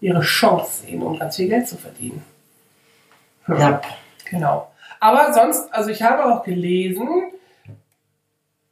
ihre 0.00 0.20
Chance 0.20 0.86
sehen, 0.86 1.02
um 1.02 1.18
ganz 1.18 1.36
viel 1.36 1.48
Geld 1.48 1.66
zu 1.68 1.76
verdienen. 1.76 2.22
ja. 3.48 3.80
Genau. 4.30 4.68
Aber 4.98 5.34
sonst, 5.34 5.74
also 5.74 5.90
ich 5.90 6.02
habe 6.02 6.24
auch 6.24 6.44
gelesen, 6.44 7.08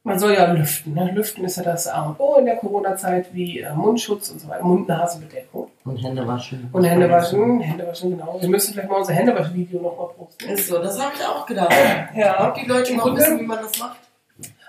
man 0.03 0.17
soll 0.17 0.33
ja 0.33 0.51
lüften. 0.51 0.93
Ne? 0.93 1.11
Lüften 1.13 1.45
ist 1.45 1.57
ja 1.57 1.63
das 1.63 1.87
A 1.87 2.03
und 2.03 2.19
O 2.19 2.35
in 2.37 2.45
der 2.45 2.55
Corona-Zeit, 2.55 3.33
wie 3.33 3.59
äh, 3.59 3.71
Mundschutz 3.73 4.29
und 4.29 4.39
so 4.41 4.47
weiter, 4.47 4.63
Mund-Nasen-Bedeckung. 4.63 5.69
Und 5.85 5.97
Hände 5.97 6.27
waschen. 6.27 6.69
Und 6.71 6.83
Hände 6.83 7.09
waschen, 7.09 7.59
Hände 7.59 7.87
waschen, 7.87 8.11
genau. 8.11 8.37
Wir 8.39 8.49
müssen 8.49 8.73
vielleicht 8.73 8.89
mal 8.89 8.97
unser 8.97 9.13
Händewaschen-Video 9.13 9.81
nochmal 9.81 10.07
posten. 10.17 10.49
Ist 10.49 10.67
so, 10.67 10.81
das 10.81 10.99
habe 10.99 11.13
ich 11.15 11.25
auch 11.25 11.45
gedacht. 11.45 11.73
Ja. 12.15 12.49
Ob 12.49 12.55
die 12.55 12.65
Leute 12.65 12.95
noch 12.95 13.15
wissen, 13.15 13.39
wie 13.39 13.45
man 13.45 13.59
das 13.61 13.77
macht? 13.79 13.97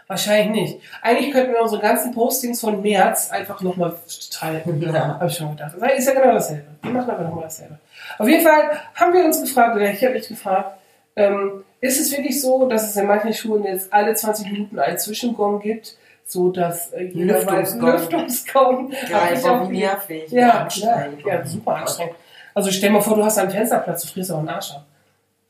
Wahrscheinlich 0.07 0.51
nicht. 0.51 0.81
Eigentlich 1.01 1.33
könnten 1.33 1.53
wir 1.53 1.63
unsere 1.63 1.81
ganzen 1.81 2.13
Postings 2.13 2.61
von 2.61 2.83
März 2.83 3.31
einfach 3.31 3.63
nochmal 3.63 3.95
teilen. 4.31 4.83
Ja. 4.83 5.15
Habe 5.15 5.27
ich 5.27 5.35
schon 5.35 5.53
gedacht. 5.53 5.75
Das 5.79 5.99
ist 5.99 6.07
ja 6.07 6.13
genau 6.13 6.35
dasselbe. 6.35 6.67
Wir 6.83 6.91
machen 6.91 7.11
aber 7.11 7.25
nochmal 7.25 7.45
dasselbe. 7.45 7.79
Auf 8.19 8.29
jeden 8.29 8.43
Fall 8.43 8.71
haben 8.95 9.15
wir 9.15 9.25
uns 9.25 9.41
gefragt, 9.41 9.77
oder 9.77 9.91
ich 9.91 10.05
habe 10.05 10.15
mich 10.15 10.29
gefragt, 10.29 10.79
ähm, 11.17 11.65
ist 11.83 12.01
es 12.01 12.11
wirklich 12.13 12.41
so, 12.41 12.67
dass 12.69 12.89
es 12.89 12.97
in 12.97 13.07
manchen 13.07 13.35
Schulen 13.35 13.65
jetzt 13.65 13.93
alle 13.93 14.15
20 14.15 14.51
Minuten 14.51 14.79
einen 14.79 14.97
Zwischengong 14.99 15.61
gibt, 15.61 15.97
so 16.25 16.49
dass 16.51 16.93
äh, 16.93 17.03
jeder 17.05 17.45
weiß, 17.45 17.75
Lüftungsgong. 17.75 17.91
Lüftungsgong. 17.93 18.93
Hab 18.93 19.11
Geil, 19.11 19.51
auch 19.51 19.69
wie 19.71 19.79
nervig. 19.79 20.31
Ja, 20.31 20.51
anstrengend. 20.63 21.23
Ja, 21.27 21.45
super 21.45 21.77
anstrengend. 21.77 22.15
Also 22.55 22.71
stell 22.71 22.91
mal 22.91 23.01
vor, 23.03 23.17
du 23.17 23.25
hast 23.25 23.37
einen 23.39 23.51
Fensterplatz, 23.51 24.03
du 24.03 24.09
frierst 24.09 24.33
auch 24.33 24.39
einen 24.39 24.49
Arsch 24.49 24.73
ab. 24.73 24.85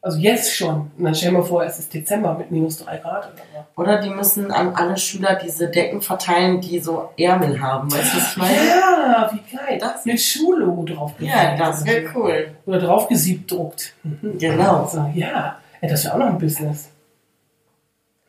Also 0.04 0.18
jetzt 0.18 0.52
schon. 0.56 0.90
Und 0.98 1.04
dann 1.04 1.14
stell 1.14 1.30
mal 1.30 1.44
vor, 1.44 1.62
es 1.64 1.78
ist 1.78 1.94
Dezember 1.94 2.34
mit 2.34 2.50
minus 2.50 2.78
3 2.78 2.96
Grad 2.96 3.28
oder. 3.32 3.66
Oder 3.76 4.00
die 4.02 4.10
müssen 4.10 4.50
an 4.50 4.74
alle 4.74 4.96
Schüler 4.96 5.36
diese 5.36 5.68
Decken 5.68 6.00
verteilen, 6.00 6.60
die 6.60 6.80
so 6.80 7.10
Ärmel 7.16 7.60
haben. 7.60 7.92
Weißt 7.92 8.12
du, 8.12 8.16
was 8.18 8.30
ich 8.32 8.36
meine? 8.36 8.54
Ja, 8.56 9.30
wie 9.32 9.56
geil. 9.56 9.78
Das- 9.80 10.04
Mit 10.04 10.20
Schullogo 10.20 10.82
drauf. 10.84 11.12
Ja, 11.20 11.56
das 11.56 11.84
wäre 11.84 12.06
cool. 12.16 12.50
Oder 12.66 12.80
drauf 12.80 13.06
gesiebt 13.08 13.50
druckt. 13.50 13.94
Genau. 14.38 14.82
Also, 14.82 15.08
ja. 15.14 15.58
Ja, 15.82 15.88
das 15.88 16.04
wäre 16.04 16.14
auch 16.14 16.18
noch 16.18 16.26
ein 16.26 16.38
Business. 16.38 16.90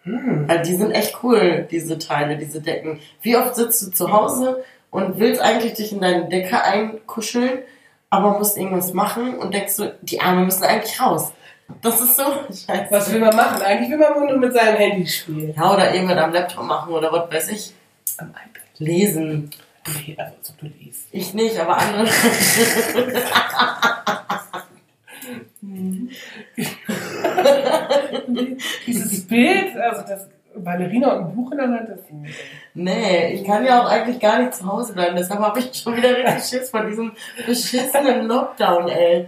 Hm. 0.03 0.45
Also 0.50 0.72
die 0.72 0.75
sind 0.75 0.91
echt 0.91 1.19
cool, 1.24 1.67
diese 1.69 1.98
Teile, 1.98 2.38
diese 2.38 2.62
Decken. 2.62 3.00
Wie 3.22 3.38
oft 3.38 3.55
sitzt 3.55 3.81
du 3.83 3.91
zu 3.91 4.12
Hause 4.12 4.63
und 4.89 5.19
willst 5.19 5.39
eigentlich 5.39 5.75
dich 5.75 5.93
in 5.93 6.01
deine 6.01 6.27
Decke 6.27 6.62
einkuscheln, 6.62 7.60
aber 8.10 8.38
musst 8.38 8.57
irgendwas 8.57 8.93
machen 8.93 9.38
und 9.38 9.53
denkst 9.53 9.77
du, 9.77 9.95
die 10.01 10.19
Arme 10.19 10.45
müssen 10.45 10.63
eigentlich 10.63 11.00
raus. 11.00 11.31
Das 11.81 12.01
ist 12.01 12.17
so 12.17 12.24
scheiße. 12.48 12.88
Was 12.89 13.13
will 13.13 13.19
man 13.19 13.36
machen? 13.36 13.62
Eigentlich 13.62 13.91
will 13.91 13.98
man 13.98 14.13
nur 14.13 14.38
mit 14.38 14.53
seinem 14.53 14.75
Handy 14.75 15.07
spielen. 15.07 15.53
ja, 15.55 15.74
oder 15.74 15.93
irgendwas 15.93 16.17
am 16.17 16.33
Laptop 16.33 16.65
machen 16.65 16.91
oder 16.91 17.12
was 17.12 17.31
weiß 17.31 17.50
ich. 17.50 17.74
Am 18.17 18.29
iPad. 18.29 18.63
Lesen. 18.79 19.51
Okay, 19.88 20.15
also 20.17 20.36
als 20.38 20.50
ob 20.50 20.57
du 20.60 20.65
liest. 20.79 21.07
Ich 21.12 21.33
nicht, 21.33 21.60
aber 21.60 21.77
andere. 21.77 22.07
Dieses 28.88 29.28
Bild, 29.28 29.75
also 29.78 30.02
das 30.08 30.28
Ballerina 30.56 31.13
und 31.13 31.25
ein 31.25 31.36
Buch 31.36 31.52
in 31.52 31.58
der 31.58 31.68
Hand, 31.68 31.90
das 31.90 32.00
Nee, 32.74 33.34
ich 33.34 33.44
kann 33.44 33.66
ja 33.66 33.82
auch 33.82 33.90
eigentlich 33.90 34.20
gar 34.20 34.40
nicht 34.40 34.54
zu 34.54 34.66
Hause 34.66 34.94
bleiben. 34.94 35.16
Deshalb 35.16 35.40
habe 35.40 35.60
ich 35.60 35.74
schon 35.74 35.96
wieder 35.96 36.16
richtig 36.16 36.44
Schiss 36.50 36.70
von 36.70 36.88
diesem 36.88 37.12
beschissenen 37.46 38.28
Lockdown, 38.28 38.88
ey. 38.90 39.28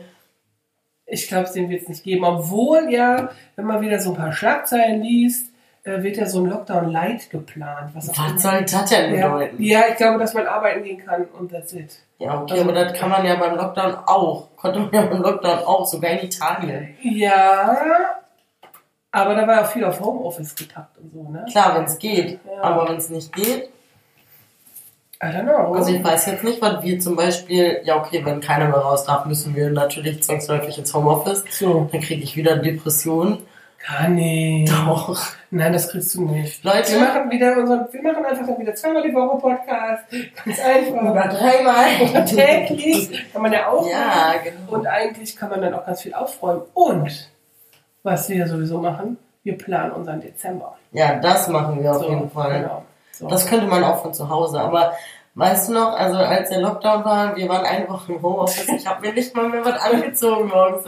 Ich 1.07 1.27
glaube, 1.27 1.43
es 1.43 1.53
den 1.53 1.69
wird 1.69 1.83
es 1.83 1.89
nicht 1.89 2.03
geben. 2.03 2.25
Obwohl 2.25 2.91
ja, 2.91 3.29
wenn 3.55 3.65
man 3.65 3.81
wieder 3.81 3.99
so 3.99 4.11
ein 4.11 4.17
paar 4.17 4.31
Schlagzeilen 4.31 5.01
liest, 5.01 5.51
wird 5.85 6.17
ja 6.17 6.25
so 6.25 6.39
ein 6.43 6.49
Lockdown 6.49 6.91
Light 6.91 7.29
geplant. 7.29 7.91
Was 7.93 8.07
Was 8.09 8.41
soll 8.41 8.61
das 8.61 8.89
denn 8.89 9.13
ja, 9.15 9.27
bedeuten? 9.27 9.61
ja, 9.61 9.81
ich 9.89 9.95
glaube, 9.97 10.17
dass 10.19 10.33
man 10.33 10.47
arbeiten 10.47 10.83
gehen 10.83 11.05
kann 11.05 11.25
und 11.39 11.51
that's 11.51 11.73
it. 11.73 11.99
Ja, 12.17 12.41
okay, 12.41 12.53
Also- 12.53 12.63
aber 12.63 12.73
das 12.73 12.93
kann 12.99 13.09
man 13.09 13.25
ja 13.25 13.35
beim 13.35 13.55
Lockdown 13.55 13.95
auch. 14.07 14.47
Konnte 14.55 14.79
man 14.79 14.91
ja 14.93 15.01
beim 15.05 15.21
Lockdown 15.21 15.59
auch, 15.59 15.85
sogar 15.85 16.11
in 16.11 16.25
Italien. 16.25 16.95
Ja, 17.01 17.75
aber 19.11 19.35
da 19.35 19.47
war 19.47 19.61
auch 19.61 19.67
viel 19.67 19.83
auf 19.85 19.99
Homeoffice 19.99 20.55
gepackt 20.55 20.97
und 20.97 21.11
so, 21.13 21.29
ne? 21.31 21.45
Klar, 21.51 21.75
wenn 21.75 21.83
es 21.85 21.97
geht. 21.99 22.39
Ja. 22.45 22.61
Aber 22.63 22.89
wenn 22.89 22.97
es 22.97 23.09
nicht 23.09 23.31
geht, 23.33 23.69
I 25.23 25.27
don't 25.27 25.43
know. 25.43 25.73
also 25.73 25.93
ich 25.93 26.03
weiß 26.03 26.25
jetzt 26.27 26.43
nicht, 26.43 26.61
was 26.61 26.83
wir 26.83 26.99
zum 26.99 27.15
Beispiel, 27.15 27.79
ja 27.85 27.95
okay, 27.97 28.21
wenn 28.25 28.41
keiner 28.41 28.65
mehr 28.67 28.77
raus 28.79 29.05
darf, 29.05 29.25
müssen 29.25 29.55
wir 29.55 29.69
natürlich 29.69 30.21
zwangsläufig 30.23 30.77
ins 30.77 30.93
Homeoffice. 30.93 31.43
so, 31.49 31.87
Dann 31.91 32.01
kriege 32.01 32.21
ich 32.23 32.35
wieder 32.35 32.57
Depressionen. 32.57 33.37
Kann 33.85 34.17
ich. 34.17 34.69
Doch. 34.69 35.19
Nein, 35.51 35.73
das 35.73 35.89
kriegst 35.89 36.15
du 36.15 36.25
nicht. 36.25 36.63
Leute. 36.63 36.93
wir 36.93 36.99
machen 36.99 37.29
wieder 37.29 37.57
unseren, 37.57 37.87
wir 37.91 38.01
machen 38.01 38.25
einfach 38.25 38.45
dann 38.47 38.59
wieder 38.59 38.73
zweimal 38.75 39.03
die 39.03 39.13
Woche 39.13 39.37
Podcast. 39.37 40.03
Ganz 40.43 40.59
einfach. 40.59 41.01
Oder 41.11 41.27
dreimal. 41.27 42.25
Täglich 42.25 43.31
kann 43.31 43.41
man 43.41 43.53
ja 43.53 43.67
auch 43.67 43.89
Ja, 43.89 43.97
machen. 43.97 44.39
genau. 44.43 44.77
Und 44.77 44.87
eigentlich 44.87 45.35
kann 45.35 45.49
man 45.49 45.61
dann 45.61 45.73
auch 45.73 45.85
ganz 45.85 46.01
viel 46.01 46.13
aufräumen. 46.13 46.63
Und 46.73 47.29
was 48.03 48.27
wir 48.29 48.47
sowieso 48.47 48.79
machen, 48.79 49.17
wir 49.43 49.57
planen 49.57 49.91
unseren 49.91 50.21
Dezember. 50.21 50.75
Ja, 50.91 51.15
das 51.19 51.47
machen 51.47 51.81
wir 51.81 51.91
auf 51.91 51.97
So, 52.01 52.09
jeden 52.09 52.29
Fall. 52.29 52.61
Genau. 52.61 52.83
So. 53.11 53.27
Das 53.29 53.45
könnte 53.47 53.67
man 53.67 53.83
auch 53.83 54.01
von 54.01 54.13
zu 54.13 54.29
Hause. 54.29 54.59
Aber 54.59 54.93
weißt 55.35 55.69
du 55.69 55.73
noch, 55.73 55.93
also 55.93 56.17
als 56.17 56.49
der 56.49 56.61
Lockdown 56.61 57.05
war, 57.05 57.35
wir 57.35 57.47
waren 57.47 57.65
eine 57.65 57.87
Woche 57.87 58.13
im 58.13 58.21
Homeoffice, 58.21 58.69
ich 58.69 58.87
habe 58.87 59.05
mir 59.05 59.13
nicht 59.13 59.35
mal 59.35 59.49
mehr 59.49 59.63
was 59.63 59.79
angezogen 59.81 60.49
morgens. 60.49 60.85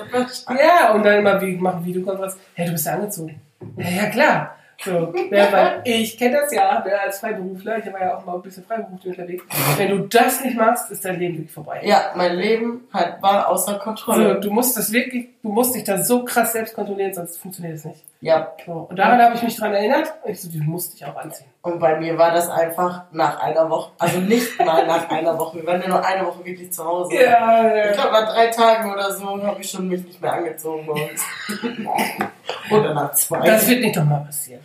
Ja, 0.49 0.93
und 0.93 1.03
dann 1.03 1.19
immer 1.19 1.39
wie 1.41 1.55
machen 1.55 1.85
Videokonferenz. 1.85 2.37
Hey, 2.55 2.65
du 2.65 2.71
bist 2.71 2.85
ja 2.85 2.93
angezogen. 2.93 3.39
Ja, 3.77 3.89
ja 3.89 4.09
klar. 4.09 4.57
So, 4.83 4.91
ne, 4.91 5.47
weil 5.51 5.81
ich 5.85 6.17
kenne 6.17 6.37
das 6.41 6.53
ja 6.53 6.83
ne, 6.85 6.99
als 6.99 7.19
Freiberufler. 7.19 7.79
Ich 7.79 7.91
war 7.91 7.99
ja 7.99 8.15
auch 8.15 8.25
mal 8.25 8.35
ein 8.35 8.41
bisschen 8.43 8.63
freiberuflich 8.63 9.17
unterwegs. 9.17 9.43
Wenn 9.75 9.89
du 9.89 10.07
das 10.07 10.43
nicht 10.43 10.55
machst, 10.55 10.91
ist 10.91 11.03
dein 11.03 11.19
Leben 11.19 11.37
wirklich 11.37 11.51
vorbei. 11.51 11.81
Ja, 11.83 12.11
mein 12.15 12.35
Leben 12.35 12.81
halt 12.93 13.21
war 13.21 13.47
außer 13.49 13.79
Kontrolle. 13.79 14.39
du 14.39 14.51
musst 14.51 14.77
das 14.77 14.91
wirklich, 14.91 15.29
du 15.41 15.49
musst 15.49 15.73
dich 15.73 15.83
da 15.83 16.03
so 16.03 16.23
krass 16.23 16.53
selbst 16.53 16.75
kontrollieren, 16.75 17.13
sonst 17.13 17.37
funktioniert 17.37 17.75
es 17.75 17.85
nicht. 17.85 18.03
Ja, 18.19 18.51
So, 18.65 18.71
und 18.89 18.97
daran 18.97 19.21
habe 19.21 19.35
ich 19.35 19.43
mich 19.43 19.55
dran 19.57 19.73
erinnert. 19.73 20.11
Und 20.23 20.31
ich 20.31 20.41
so, 20.41 20.49
du 20.49 20.57
musst 20.63 20.93
dich 20.93 21.05
auch 21.05 21.15
anziehen. 21.15 21.47
und 21.61 21.79
bei 21.79 21.99
mir 21.99 22.17
war 22.17 22.31
das 22.31 22.49
einfach 22.49 23.03
nach 23.11 23.39
einer 23.41 23.69
Woche, 23.69 23.91
also 23.99 24.19
nicht 24.19 24.57
mal 24.65 24.87
nach 24.87 25.07
einer 25.09 25.37
Woche, 25.37 25.57
wir 25.57 25.65
waren 25.67 25.81
ja 25.81 25.87
nur 25.87 26.03
eine 26.03 26.25
Woche 26.25 26.43
wirklich 26.43 26.73
zu 26.73 26.83
Hause. 26.83 27.13
Ja, 27.15 27.85
Ich 27.85 27.93
glaube, 27.93 28.11
nach 28.13 28.33
drei 28.33 28.47
Tagen 28.47 28.91
oder 28.91 29.11
so 29.13 29.43
habe 29.43 29.61
ich 29.61 29.69
schon 29.69 29.87
mich 29.87 30.03
nicht 30.03 30.19
mehr 30.19 30.33
angezogen 30.33 30.85
morgens. 30.85 31.23
oder 32.71 32.93
nach 32.95 33.11
zwei. 33.11 33.39
das 33.45 33.67
wird 33.67 33.81
nicht 33.81 33.95
nochmal 33.95 34.21
passieren. 34.25 34.63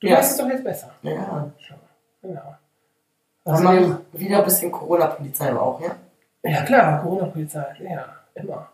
Du 0.00 0.06
Ja. 0.06 0.18
weißt 0.18 0.30
es 0.32 0.36
doch 0.38 0.48
jetzt 0.48 0.64
besser. 0.64 0.90
Ja. 1.02 1.50
Genau. 2.22 2.54
Also, 3.44 3.72
ich 4.12 4.20
wieder 4.20 4.38
ein 4.38 4.44
bisschen 4.44 4.70
Corona-Polizei 4.70 5.48
aber 5.50 5.62
auch, 5.62 5.80
ja? 5.80 5.96
ja 6.44 6.62
klar, 6.62 7.02
Corona-Polizei, 7.02 7.64
ja, 7.80 8.04
immer. 8.34 8.68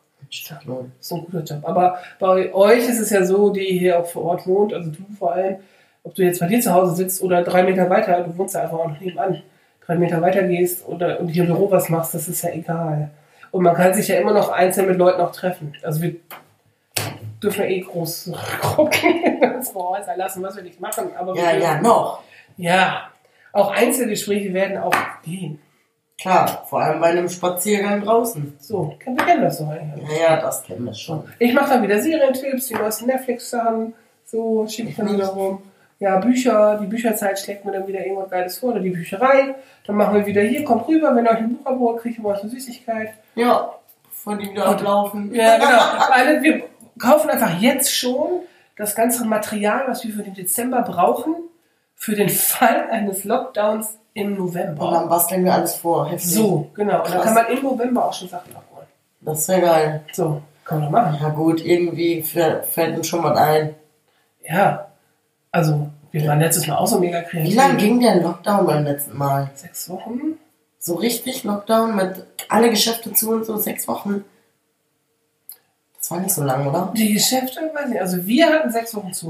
Ist 1.00 1.12
ein 1.12 1.25
guter 1.25 1.43
Job. 1.43 1.61
Aber 1.62 1.99
bei 2.19 2.52
euch 2.52 2.88
ist 2.88 3.00
es 3.00 3.11
ja 3.11 3.25
so, 3.25 3.50
die 3.50 3.78
hier 3.78 4.00
auch 4.00 4.07
vor 4.07 4.25
Ort 4.25 4.47
wohnt, 4.47 4.75
also 4.75 4.90
du 4.90 4.99
vor 5.19 5.33
allem, 5.33 5.57
ob 6.02 6.14
du 6.14 6.23
jetzt 6.23 6.40
bei 6.40 6.47
dir 6.47 6.61
zu 6.61 6.73
Hause 6.73 6.95
sitzt 6.95 7.23
oder 7.23 7.43
drei 7.43 7.62
Meter 7.62 7.88
weiter, 7.90 8.23
du 8.23 8.37
wohnst 8.37 8.55
ja 8.55 8.62
einfach 8.62 8.78
auch 8.78 8.88
noch 8.88 9.00
nebenan, 9.00 9.43
drei 9.85 9.97
Meter 9.97 10.21
weiter 10.21 10.43
gehst 10.43 10.87
oder 10.87 11.21
und 11.21 11.28
hier 11.28 11.45
im 11.45 11.49
Büro 11.49 11.71
was 11.71 11.88
machst, 11.88 12.14
das 12.14 12.28
ist 12.28 12.43
ja 12.43 12.50
egal. 12.50 13.11
Und 13.50 13.62
man 13.62 13.75
kann 13.75 13.95
sich 13.95 14.09
ja 14.09 14.16
immer 14.16 14.33
noch 14.33 14.50
einzeln 14.50 14.88
mit 14.88 14.99
Leuten 14.99 15.21
auch 15.21 15.33
treffen. 15.33 15.73
Also 15.83 16.02
wir 16.02 16.16
dürfen 17.43 17.61
ja 17.62 17.66
eh 17.66 17.81
groß 17.81 18.33
gucken, 18.61 19.40
das 19.40 19.75
Häuser 19.75 20.16
lassen, 20.16 20.43
was 20.43 20.57
wir 20.57 20.62
nicht 20.62 20.81
machen. 20.81 21.11
Aber 21.16 21.35
Ja, 21.37 21.52
ja, 21.57 21.81
noch. 21.81 22.23
Ja, 22.57 23.11
auch 23.52 23.71
Einzelgespräche 23.71 24.52
werden 24.52 24.78
auch 24.78 24.95
gehen. 25.25 25.61
Klar, 26.21 26.65
vor 26.69 26.81
allem 26.81 27.01
bei 27.01 27.09
einem 27.09 27.29
Spaziergang 27.29 28.03
draußen. 28.03 28.57
So, 28.59 28.95
wir 28.99 29.25
kennen 29.25 29.43
das 29.43 29.59
so 29.59 29.67
eigentlich. 29.67 30.09
Ja, 30.09 30.31
ja, 30.31 30.41
das 30.41 30.63
kennen 30.63 30.87
wir 30.87 30.95
schon. 30.95 31.25
Ich 31.39 31.53
mache 31.53 31.71
dann 31.71 31.83
wieder 31.83 32.01
Serientipps, 32.01 32.69
die 32.69 32.75
neuesten 32.75 33.07
Netflix-Sachen, 33.07 33.93
so 34.25 34.67
schicke 34.67 34.89
ich 34.89 34.97
dann 34.97 35.13
wieder 35.13 35.29
rum. 35.29 35.63
Ja, 35.99 36.19
Bücher, 36.19 36.79
die 36.81 36.87
Bücherzeit 36.87 37.39
schlägt 37.39 37.65
mir 37.65 37.73
dann 37.73 37.87
wieder 37.87 38.01
irgendwas 38.01 38.31
Geiles 38.31 38.59
vor, 38.59 38.71
oder 38.71 38.81
die 38.81 38.91
Bücherei. 38.91 39.55
Dann 39.87 39.97
machen 39.97 40.15
wir 40.15 40.27
wieder 40.27 40.43
hier, 40.43 40.65
kommt 40.65 40.89
rüber, 40.89 41.15
wenn 41.15 41.25
ihr 41.25 41.31
euch 41.31 41.39
ein 41.39 41.57
Buch 41.57 41.67
abholt, 41.67 42.03
kriegt 42.03 42.19
ihr 42.19 42.25
euch 42.25 42.41
eine 42.41 42.51
Süßigkeit. 42.51 43.15
Ja, 43.35 43.75
bevor 44.05 44.37
die 44.37 44.51
wieder 44.51 44.67
ablaufen. 44.67 45.35
Ja, 45.35 45.57
genau. 45.57 45.79
Alle, 46.11 46.43
wir 46.43 46.65
kaufen 46.99 47.31
einfach 47.31 47.61
jetzt 47.61 47.95
schon 47.95 48.41
das 48.77 48.95
ganze 48.95 49.25
Material, 49.25 49.85
was 49.87 50.05
wir 50.05 50.13
für 50.13 50.23
den 50.23 50.35
Dezember 50.35 50.83
brauchen, 50.83 51.35
für 51.95 52.15
den 52.15 52.29
Fall 52.29 52.89
eines 52.91 53.25
Lockdowns 53.25 53.97
im 54.17 54.39
Und 54.41 54.55
dann 54.55 54.65
November. 54.73 55.07
basteln 55.09 55.45
wir 55.45 55.55
alles 55.55 55.75
vor. 55.75 56.07
Heftig. 56.09 56.31
So, 56.33 56.71
genau. 56.75 56.99
Und 56.99 57.07
dann 57.07 57.13
Krass. 57.13 57.25
kann 57.25 57.35
man 57.35 57.47
im 57.47 57.63
November 57.63 58.07
auch 58.07 58.13
schon 58.13 58.29
Sachen 58.29 58.55
abholen. 58.57 58.87
Das 59.21 59.47
wäre 59.49 59.61
geil. 59.61 60.05
So, 60.13 60.41
kann 60.65 60.81
man 60.81 60.93
doch 60.93 60.99
machen. 60.99 61.19
Ja 61.21 61.29
gut, 61.29 61.65
irgendwie 61.65 62.23
fällt 62.23 62.65
fällt 62.67 62.97
uns 62.97 63.07
schon 63.07 63.23
was 63.23 63.37
ein. 63.39 63.75
Ja, 64.49 64.87
also 65.53 65.89
wir 66.13 66.27
waren 66.27 66.41
letztes 66.41 66.67
Mal 66.67 66.77
auch 66.77 66.87
so 66.87 66.99
mega 66.99 67.21
kreativ. 67.23 67.53
Wie 67.53 67.57
lange 67.57 67.77
ging 67.77 68.01
der 68.01 68.17
Lockdown 68.23 68.67
beim 68.67 68.85
letzten 68.85 69.17
Mal? 69.19 69.51
Sechs 69.55 69.89
Wochen? 69.91 70.39
So 70.79 70.95
richtig 70.95 71.45
Lockdown 71.45 71.97
mit 71.97 72.25
alle 72.49 72.71
Geschäfte 72.71 73.13
zu 73.13 73.33
und 73.33 73.45
so 73.45 73.57
sechs 73.57 73.87
Wochen? 73.89 74.25
Das 75.99 76.11
war 76.11 76.21
nicht 76.21 76.35
so 76.35 76.45
lang, 76.45 76.67
oder? 76.69 76.93
Die 76.97 77.13
Geschäfte, 77.15 77.61
weiß 77.75 77.89
nicht, 77.89 78.01
also 78.01 78.25
wir 78.25 78.47
hatten 78.47 78.71
sechs 78.71 78.95
Wochen 78.95 79.13
zu. 79.13 79.29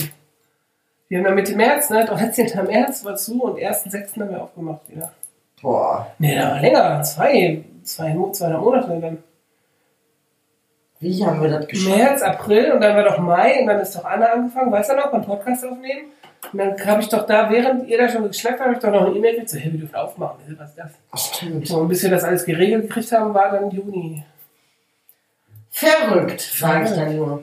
Wir 1.08 1.18
haben 1.18 1.25
dann 1.25 1.34
Mitte 1.36 1.54
März, 1.54 1.90
ne, 1.90 2.04
13. 2.04 2.64
März 2.66 3.04
war 3.04 3.16
zu 3.16 3.42
und 3.42 3.58
1.6. 3.58 4.20
haben 4.20 4.30
wir 4.30 4.42
aufgemacht 4.42 4.80
wieder. 4.88 5.12
Boah, 5.62 6.06
Nee, 6.18 6.34
da 6.36 6.50
war 6.52 6.60
länger, 6.60 7.02
zwei, 7.02 7.62
zwei, 7.82 8.16
zweieinhalb 8.32 8.62
Monate 8.62 8.98
dann. 9.00 9.18
wie 11.00 11.25
haben 11.25 11.40
wir 11.42 11.50
das 11.50 11.66
geschafft? 11.68 11.96
März, 11.96 12.22
April 12.22 12.72
und 12.72 12.80
dann 12.80 12.96
war 12.96 13.04
doch 13.04 13.18
Mai 13.18 13.60
und 13.60 13.66
dann 13.66 13.80
ist 13.80 13.94
doch 13.96 14.04
Anna 14.04 14.26
angefangen, 14.32 14.72
weißt 14.72 14.90
du 14.90 14.96
noch, 14.96 15.10
beim 15.12 15.22
Podcast 15.25 15.64
aufnehmen. 15.64 16.06
Und 16.52 16.58
dann 16.58 16.86
habe 16.86 17.00
ich 17.02 17.08
doch 17.08 17.25
da, 17.26 17.50
während 17.50 17.88
ihr 17.88 17.98
da 17.98 18.08
schon 18.08 18.26
geschnackt 18.26 18.60
habt, 18.60 18.66
habe 18.66 18.75
ich 18.75 18.80
doch 18.82 18.90
noch 18.90 19.06
eine 19.06 19.16
E-Mail 19.16 19.32
gekriegt, 19.32 19.50
so, 19.50 19.58
hey, 19.58 19.72
wir 19.72 19.80
dürfen 19.80 19.94
aufmachen, 19.94 20.38
was 20.58 20.70
ist 20.70 20.78
das? 20.78 21.36
Stimmt. 21.36 21.66
So, 21.66 21.78
und 21.78 21.88
bis 21.88 22.02
wir 22.02 22.10
das 22.10 22.25
alles 22.25 22.44
geregelt 22.44 22.82
gekriegt 22.88 23.10
haben, 23.12 23.32
war 23.32 23.50
dann 23.52 23.70
Juni. 23.70 24.25
Verrückt, 25.70 26.40
sage 26.40 26.84
ich 26.84 26.90
dann 26.90 27.16
nur. 27.16 27.42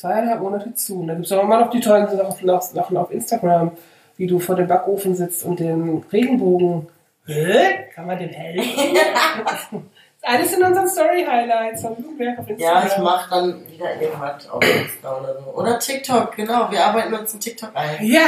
Zweieinhalb 0.00 0.40
Monate 0.40 0.74
zu. 0.74 1.00
Und 1.00 1.08
dann 1.08 1.16
gibt 1.16 1.26
es 1.26 1.32
auch 1.32 1.42
immer 1.42 1.60
noch 1.60 1.70
die 1.70 1.80
tollen 1.80 2.06
Sachen 2.08 2.46
noch- 2.46 2.62
Sachen 2.62 2.96
auf 2.96 3.10
Instagram, 3.10 3.72
wie 4.16 4.26
du 4.26 4.38
vor 4.38 4.56
dem 4.56 4.66
Backofen 4.68 5.14
sitzt 5.14 5.44
und 5.44 5.60
den 5.60 6.04
Regenbogen. 6.12 6.88
Hä? 7.26 7.84
Kann 7.94 8.06
man 8.06 8.18
den 8.18 8.30
helfen? 8.30 8.96
Alles 10.22 10.52
in 10.56 10.62
unseren 10.64 10.88
Story-Highlights 10.88 11.82
von 11.82 11.94
Blumenberg 11.96 12.38
auf 12.40 12.48
Instagram. 12.48 12.82
Ja, 12.82 12.86
ich 12.88 12.98
mache 12.98 13.30
dann 13.30 13.68
wieder 13.70 14.00
irgendwas 14.00 14.48
auf 14.50 14.62
Insta 14.62 15.16
oder 15.16 15.34
so. 15.40 15.50
Oder 15.60 15.78
TikTok, 15.78 16.34
genau. 16.36 16.70
Wir 16.70 16.84
arbeiten 16.84 17.14
uns 17.14 17.30
zum 17.30 17.40
TikTok 17.40 17.70
ein. 17.74 18.04
Ja, 18.04 18.26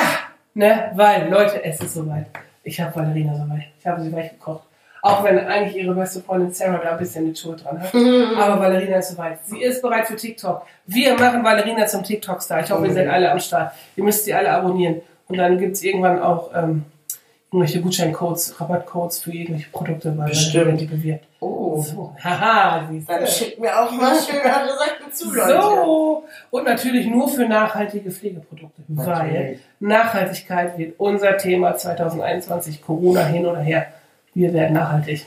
ne, 0.55 0.93
weil, 0.95 1.29
Leute, 1.29 1.63
es 1.65 1.81
ist 1.81 1.95
soweit. 1.95 2.27
Ich 2.63 2.81
habe 2.81 2.95
Valerina 2.95 3.35
soweit. 3.35 3.65
Ich 3.79 3.87
habe 3.87 4.03
sie 4.03 4.13
weich 4.13 4.31
gekocht. 4.31 4.63
Auch 5.03 5.25
wenn 5.25 5.39
eigentlich 5.39 5.83
ihre 5.83 5.95
beste 5.95 6.21
Freundin 6.21 6.53
Sarah 6.53 6.79
da 6.79 6.91
ein 6.93 6.99
bisschen 6.99 7.33
die 7.33 7.39
Schuld 7.39 7.65
dran 7.65 7.81
hat. 7.81 7.95
Aber 7.95 8.61
Valerina 8.61 8.97
ist 8.97 9.11
soweit. 9.11 9.39
Sie 9.47 9.63
ist 9.63 9.81
bereit 9.81 10.07
für 10.07 10.17
TikTok. 10.17 10.67
Wir 10.87 11.15
machen 11.15 11.43
Valerina 11.43 11.87
zum 11.87 12.03
TikTok-Star. 12.03 12.61
Ich 12.61 12.71
hoffe, 12.71 12.87
ihr 12.87 12.93
seid 12.93 13.09
alle 13.09 13.31
am 13.31 13.39
Start. 13.39 13.73
Ihr 13.97 14.05
müsst 14.05 14.25
sie 14.25 14.35
alle 14.35 14.51
abonnieren. 14.51 15.01
Und 15.29 15.39
dann 15.39 15.59
gibt 15.59 15.77
es 15.77 15.83
irgendwann 15.83 16.21
auch 16.21 16.51
ähm, 16.55 16.85
irgendwelche 17.51 17.81
Gutscheincodes, 17.81 18.61
Rabattcodes 18.61 19.23
für 19.23 19.33
irgendwelche 19.33 19.71
Produkte, 19.71 20.17
weil 20.19 20.29
Bestimmt. 20.29 20.67
Valerina 20.67 20.77
die 20.79 20.87
bewirbt. 20.87 21.27
Oh. 21.41 21.81
So, 21.81 22.15
haha, 22.23 22.87
siehst 22.91 23.09
du. 23.09 23.13
Dann 23.13 23.27
schickt 23.27 23.59
mir 23.59 23.81
auch 23.81 23.91
mal 23.93 24.15
schön 24.21 24.41
eure 24.41 24.77
Sachen 24.77 25.13
zu, 25.13 25.33
Leute. 25.33 25.63
So, 25.63 26.25
und 26.51 26.65
natürlich 26.65 27.07
nur 27.07 27.29
für 27.29 27.47
nachhaltige 27.47 28.11
Pflegeprodukte, 28.11 28.83
weil 28.89 29.07
Natürlich. 29.07 29.61
Nachhaltigkeit 29.79 30.77
wird 30.77 30.95
unser 30.99 31.39
Thema 31.39 31.77
2021, 31.77 32.83
Corona 32.83 33.25
hin 33.25 33.47
oder 33.47 33.61
her. 33.61 33.87
Wir 34.35 34.53
werden 34.53 34.75
nachhaltig. 34.75 35.27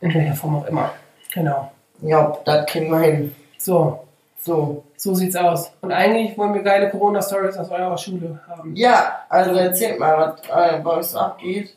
In 0.00 0.14
welcher 0.14 0.34
Form 0.34 0.56
auch 0.56 0.66
immer. 0.66 0.92
Genau. 1.32 1.72
Ja, 2.02 2.36
das 2.44 2.66
kriegen 2.66 2.90
wir 2.90 3.00
hin. 3.00 3.34
So, 3.58 4.04
So. 4.40 4.84
so 4.96 5.14
sieht's 5.14 5.34
aus. 5.36 5.72
Und 5.80 5.92
eigentlich 5.92 6.38
wollen 6.38 6.54
wir 6.54 6.62
geile 6.62 6.90
Corona-Stories 6.90 7.56
aus 7.56 7.70
eurer 7.70 7.98
Schule 7.98 8.40
haben. 8.48 8.74
Ja, 8.76 9.22
also 9.28 9.50
erzählt 9.52 9.98
mal, 9.98 10.36
was 10.48 10.74
äh, 10.74 10.78
bei 10.80 10.90
euch 10.90 11.06
so 11.06 11.18
abgeht. 11.18 11.74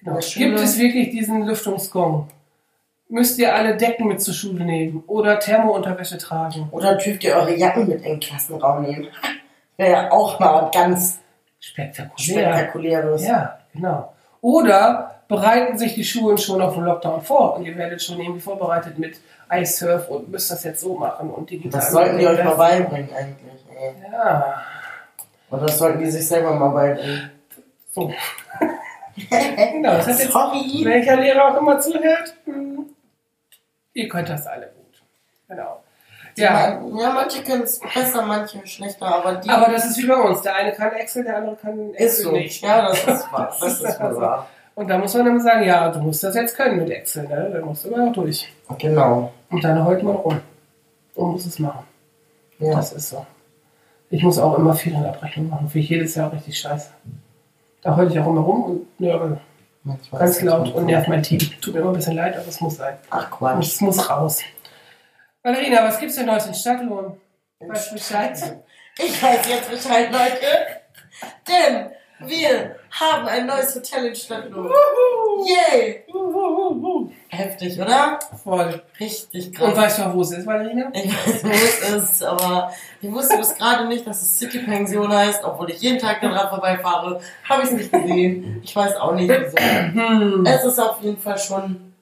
Genau. 0.00 0.18
Gibt 0.18 0.58
es 0.58 0.78
wirklich 0.78 1.10
diesen 1.10 1.46
Lüftungsgong? 1.46 2.28
Müsst 3.08 3.38
ihr 3.38 3.54
alle 3.54 3.76
Decken 3.76 4.08
mit 4.08 4.20
zur 4.22 4.34
Schule 4.34 4.64
nehmen 4.64 5.04
oder 5.06 5.38
Thermounterwäsche 5.38 6.18
tragen? 6.18 6.68
Oder 6.70 6.96
dürft 6.96 7.22
ihr 7.24 7.34
eure 7.36 7.54
Jacken 7.54 7.88
mit 7.88 7.98
in 7.98 8.12
den 8.12 8.20
Klassenraum 8.20 8.82
nehmen? 8.82 9.08
Wäre 9.76 9.90
ja 9.92 10.10
auch 10.10 10.38
mal 10.40 10.70
ganz 10.72 11.20
Spektakulär. 11.60 12.16
Spektakuläres. 12.18 13.26
Ja, 13.26 13.58
genau. 13.72 14.12
Oder 14.40 15.21
bereiten 15.32 15.76
sich 15.78 15.94
die 15.94 16.04
Schulen 16.04 16.38
schon 16.38 16.60
auf 16.62 16.74
den 16.74 16.84
Lockdown 16.84 17.22
vor 17.22 17.56
und 17.56 17.64
ihr 17.64 17.76
werdet 17.76 18.00
schon 18.02 18.20
irgendwie 18.20 18.40
vorbereitet 18.40 18.98
mit 18.98 19.20
iSurf 19.50 20.08
und 20.08 20.28
müsst 20.30 20.50
das 20.50 20.62
jetzt 20.64 20.80
so 20.80 20.94
machen 20.94 21.30
und 21.30 21.50
digital. 21.50 21.80
Das 21.80 21.90
sollten 21.90 22.18
die 22.18 22.26
euch 22.26 22.44
mal 22.44 22.54
beibringen 22.54 23.08
eigentlich. 23.14 23.64
Ey. 23.76 23.94
Ja, 24.12 24.62
Und 25.50 25.62
das 25.62 25.78
sollten 25.78 25.98
die 25.98 26.10
sich 26.10 26.26
selber 26.26 26.52
mal 26.54 26.68
beibringen. 26.68 27.30
so. 27.90 28.12
genau, 29.30 29.92
das 29.96 30.06
hat 30.06 30.18
jetzt, 30.20 30.32
Sorry. 30.32 30.82
welcher 30.84 31.16
Lehrer 31.16 31.52
auch 31.52 31.58
immer 31.60 31.78
zuhört, 31.80 32.34
hm, 32.44 32.86
ihr 33.92 34.08
könnt 34.08 34.28
das 34.28 34.46
alle 34.46 34.66
gut. 34.68 35.02
Genau. 35.48 35.82
Ja, 36.36 36.80
Ja, 36.98 37.10
manche 37.12 37.42
können 37.42 37.62
es 37.64 37.78
besser, 37.78 38.22
manche 38.22 38.66
schlechter, 38.66 39.04
aber 39.06 39.34
die 39.34 39.50
aber 39.50 39.70
das 39.70 39.84
ist 39.84 39.98
wie 39.98 40.06
bei 40.06 40.14
uns. 40.16 40.40
Der 40.40 40.54
eine 40.54 40.72
kann 40.72 40.92
Excel, 40.92 41.24
der 41.24 41.36
andere 41.36 41.56
kann 41.56 41.90
Excel 41.92 42.06
ist 42.06 42.22
so. 42.22 42.32
nicht. 42.32 42.62
Ja, 42.62 42.88
das 42.88 43.04
ist 43.04 43.32
wahr. 43.32 43.54
Das 43.60 43.80
ist 43.82 44.00
wohl 44.00 44.16
wahr. 44.16 44.48
Und 44.74 44.88
da 44.88 44.98
muss 44.98 45.14
man 45.14 45.26
dann 45.26 45.40
sagen, 45.40 45.64
ja, 45.64 45.90
du 45.90 46.00
musst 46.00 46.24
das 46.24 46.34
jetzt 46.34 46.56
können 46.56 46.78
mit 46.78 46.90
Excel, 46.90 47.28
ne? 47.28 47.50
Da 47.52 47.64
musst 47.64 47.84
du 47.84 47.94
aber 47.94 48.08
auch 48.08 48.12
durch. 48.12 48.50
Genau. 48.78 49.32
Und 49.50 49.62
dann 49.62 49.84
heult 49.84 50.02
man 50.02 50.16
rum. 50.16 50.40
Und 51.14 51.32
muss 51.32 51.46
es 51.46 51.58
machen. 51.58 51.84
Ja. 52.58 52.76
Das 52.76 52.92
ist 52.92 53.10
so. 53.10 53.26
Ich 54.08 54.22
muss 54.22 54.38
auch 54.38 54.56
immer 54.58 54.74
Ferienabrechnung 54.74 55.50
machen. 55.50 55.68
Für 55.68 55.78
jedes 55.78 56.14
Jahr 56.14 56.32
richtig 56.32 56.58
scheiße. 56.58 56.90
Da 57.82 57.96
heule 57.96 58.10
ich 58.10 58.18
auch 58.18 58.26
immer 58.26 58.40
rum 58.40 58.64
und 58.64 59.00
nörgel 59.00 59.38
Manchmal 59.84 60.20
ganz 60.20 60.40
laut 60.42 60.72
und 60.74 60.86
nerv 60.86 61.08
mein 61.08 61.24
Team. 61.24 61.40
Tut 61.60 61.74
mir 61.74 61.80
immer 61.80 61.90
ein 61.90 61.96
bisschen 61.96 62.14
leid, 62.14 62.36
aber 62.36 62.46
es 62.46 62.60
muss 62.60 62.76
sein. 62.76 62.96
Ach 63.10 63.28
Quatsch. 63.30 63.66
Es 63.66 63.80
muss 63.80 64.08
raus. 64.08 64.40
Valerina, 65.42 65.82
was 65.82 65.98
gibt's 65.98 66.14
denn 66.14 66.26
Neues 66.26 66.46
in 66.46 66.54
Stadtlohn? 66.54 67.20
Weißt 67.58 67.90
du 67.90 67.94
Bescheid? 67.94 68.60
Ich 68.98 69.20
weiß 69.20 69.48
jetzt 69.48 69.70
Bescheid, 69.70 70.12
Leute. 70.12 70.46
Denn 71.48 71.90
wir 72.28 72.76
haben 73.00 73.26
ein 73.26 73.46
neues 73.46 73.74
Hotel 73.74 74.06
in 74.06 74.14
Stadtlohn. 74.14 74.70
Yay! 75.46 76.04
Heftig, 77.28 77.80
oder? 77.80 78.18
Voll. 78.44 78.82
Richtig 79.00 79.46
Und 79.48 79.54
krass. 79.54 79.76
weißt 79.76 79.98
du 80.00 80.14
wo 80.14 80.20
es 80.20 80.32
ist, 80.32 80.46
Valerina? 80.46 80.90
Ich 80.92 81.06
weiß, 81.10 81.44
wo 81.44 81.48
es 81.96 82.04
ist, 82.04 82.22
aber 82.24 82.70
ich 83.00 83.10
wusste 83.10 83.38
bis 83.38 83.54
gerade 83.54 83.86
nicht, 83.88 84.06
dass 84.06 84.20
es 84.22 84.38
City 84.38 84.58
Pension 84.60 85.10
heißt, 85.12 85.42
obwohl 85.44 85.70
ich 85.70 85.80
jeden 85.80 85.98
Tag 85.98 86.20
daran 86.20 86.48
vorbeifahre. 86.50 87.20
Habe 87.48 87.62
ich 87.62 87.68
es 87.70 87.74
nicht 87.74 87.92
gesehen. 87.92 88.60
Ich 88.62 88.76
weiß 88.76 88.96
auch 88.96 89.14
nicht, 89.14 89.30
wieso. 89.30 89.56
Hm. 89.56 90.44
Es 90.46 90.64
ist 90.64 90.78
auf 90.78 91.00
jeden 91.00 91.18
Fall 91.18 91.38
schon 91.38 91.94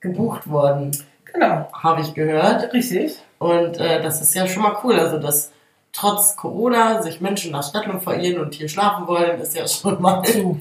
gebucht 0.00 0.48
worden, 0.48 0.92
Genau. 1.32 1.68
habe 1.72 2.00
ich 2.02 2.14
gehört. 2.14 2.72
Richtig. 2.72 3.16
Und 3.38 3.78
äh, 3.78 4.00
das 4.02 4.22
ist 4.22 4.34
ja 4.34 4.46
schon 4.46 4.62
mal 4.62 4.76
cool. 4.84 4.98
Also, 4.98 5.18
dass 5.18 5.52
trotz 5.96 6.36
Corona 6.36 7.02
sich 7.02 7.20
Menschen 7.20 7.52
nach 7.52 7.66
Stadtlohn 7.66 8.00
verirren 8.00 8.42
und 8.42 8.54
hier 8.54 8.68
schlafen 8.68 9.06
wollen, 9.06 9.40
ist 9.40 9.56
ja 9.56 9.66
schon 9.66 10.00
mal. 10.00 10.22
So. 10.24 10.58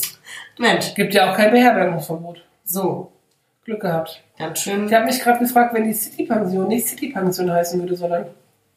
Mensch, 0.57 0.95
Gibt 0.95 1.13
ja 1.13 1.31
auch 1.31 1.35
kein 1.35 1.51
Beherbergungsverbot. 1.51 2.41
so, 2.63 3.11
Glück 3.65 3.81
gehabt. 3.81 4.23
ganz 4.37 4.61
schön. 4.61 4.87
Ich 4.87 4.93
habe 4.93 5.05
mich 5.05 5.19
gerade 5.19 5.39
gefragt, 5.39 5.73
wenn 5.73 5.83
die 5.83 5.93
City-Pension 5.93 6.67
nicht 6.67 6.87
City-Pension 6.87 7.51
heißen 7.51 7.79
würde, 7.79 7.95
sondern 7.95 8.27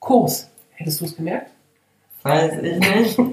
Kurs. 0.01 0.51
Hättest 0.75 1.01
du 1.01 1.05
es 1.05 1.17
gemerkt? 1.17 1.51
Weiß 2.23 2.53
ich 2.61 2.79
nicht. 2.79 3.17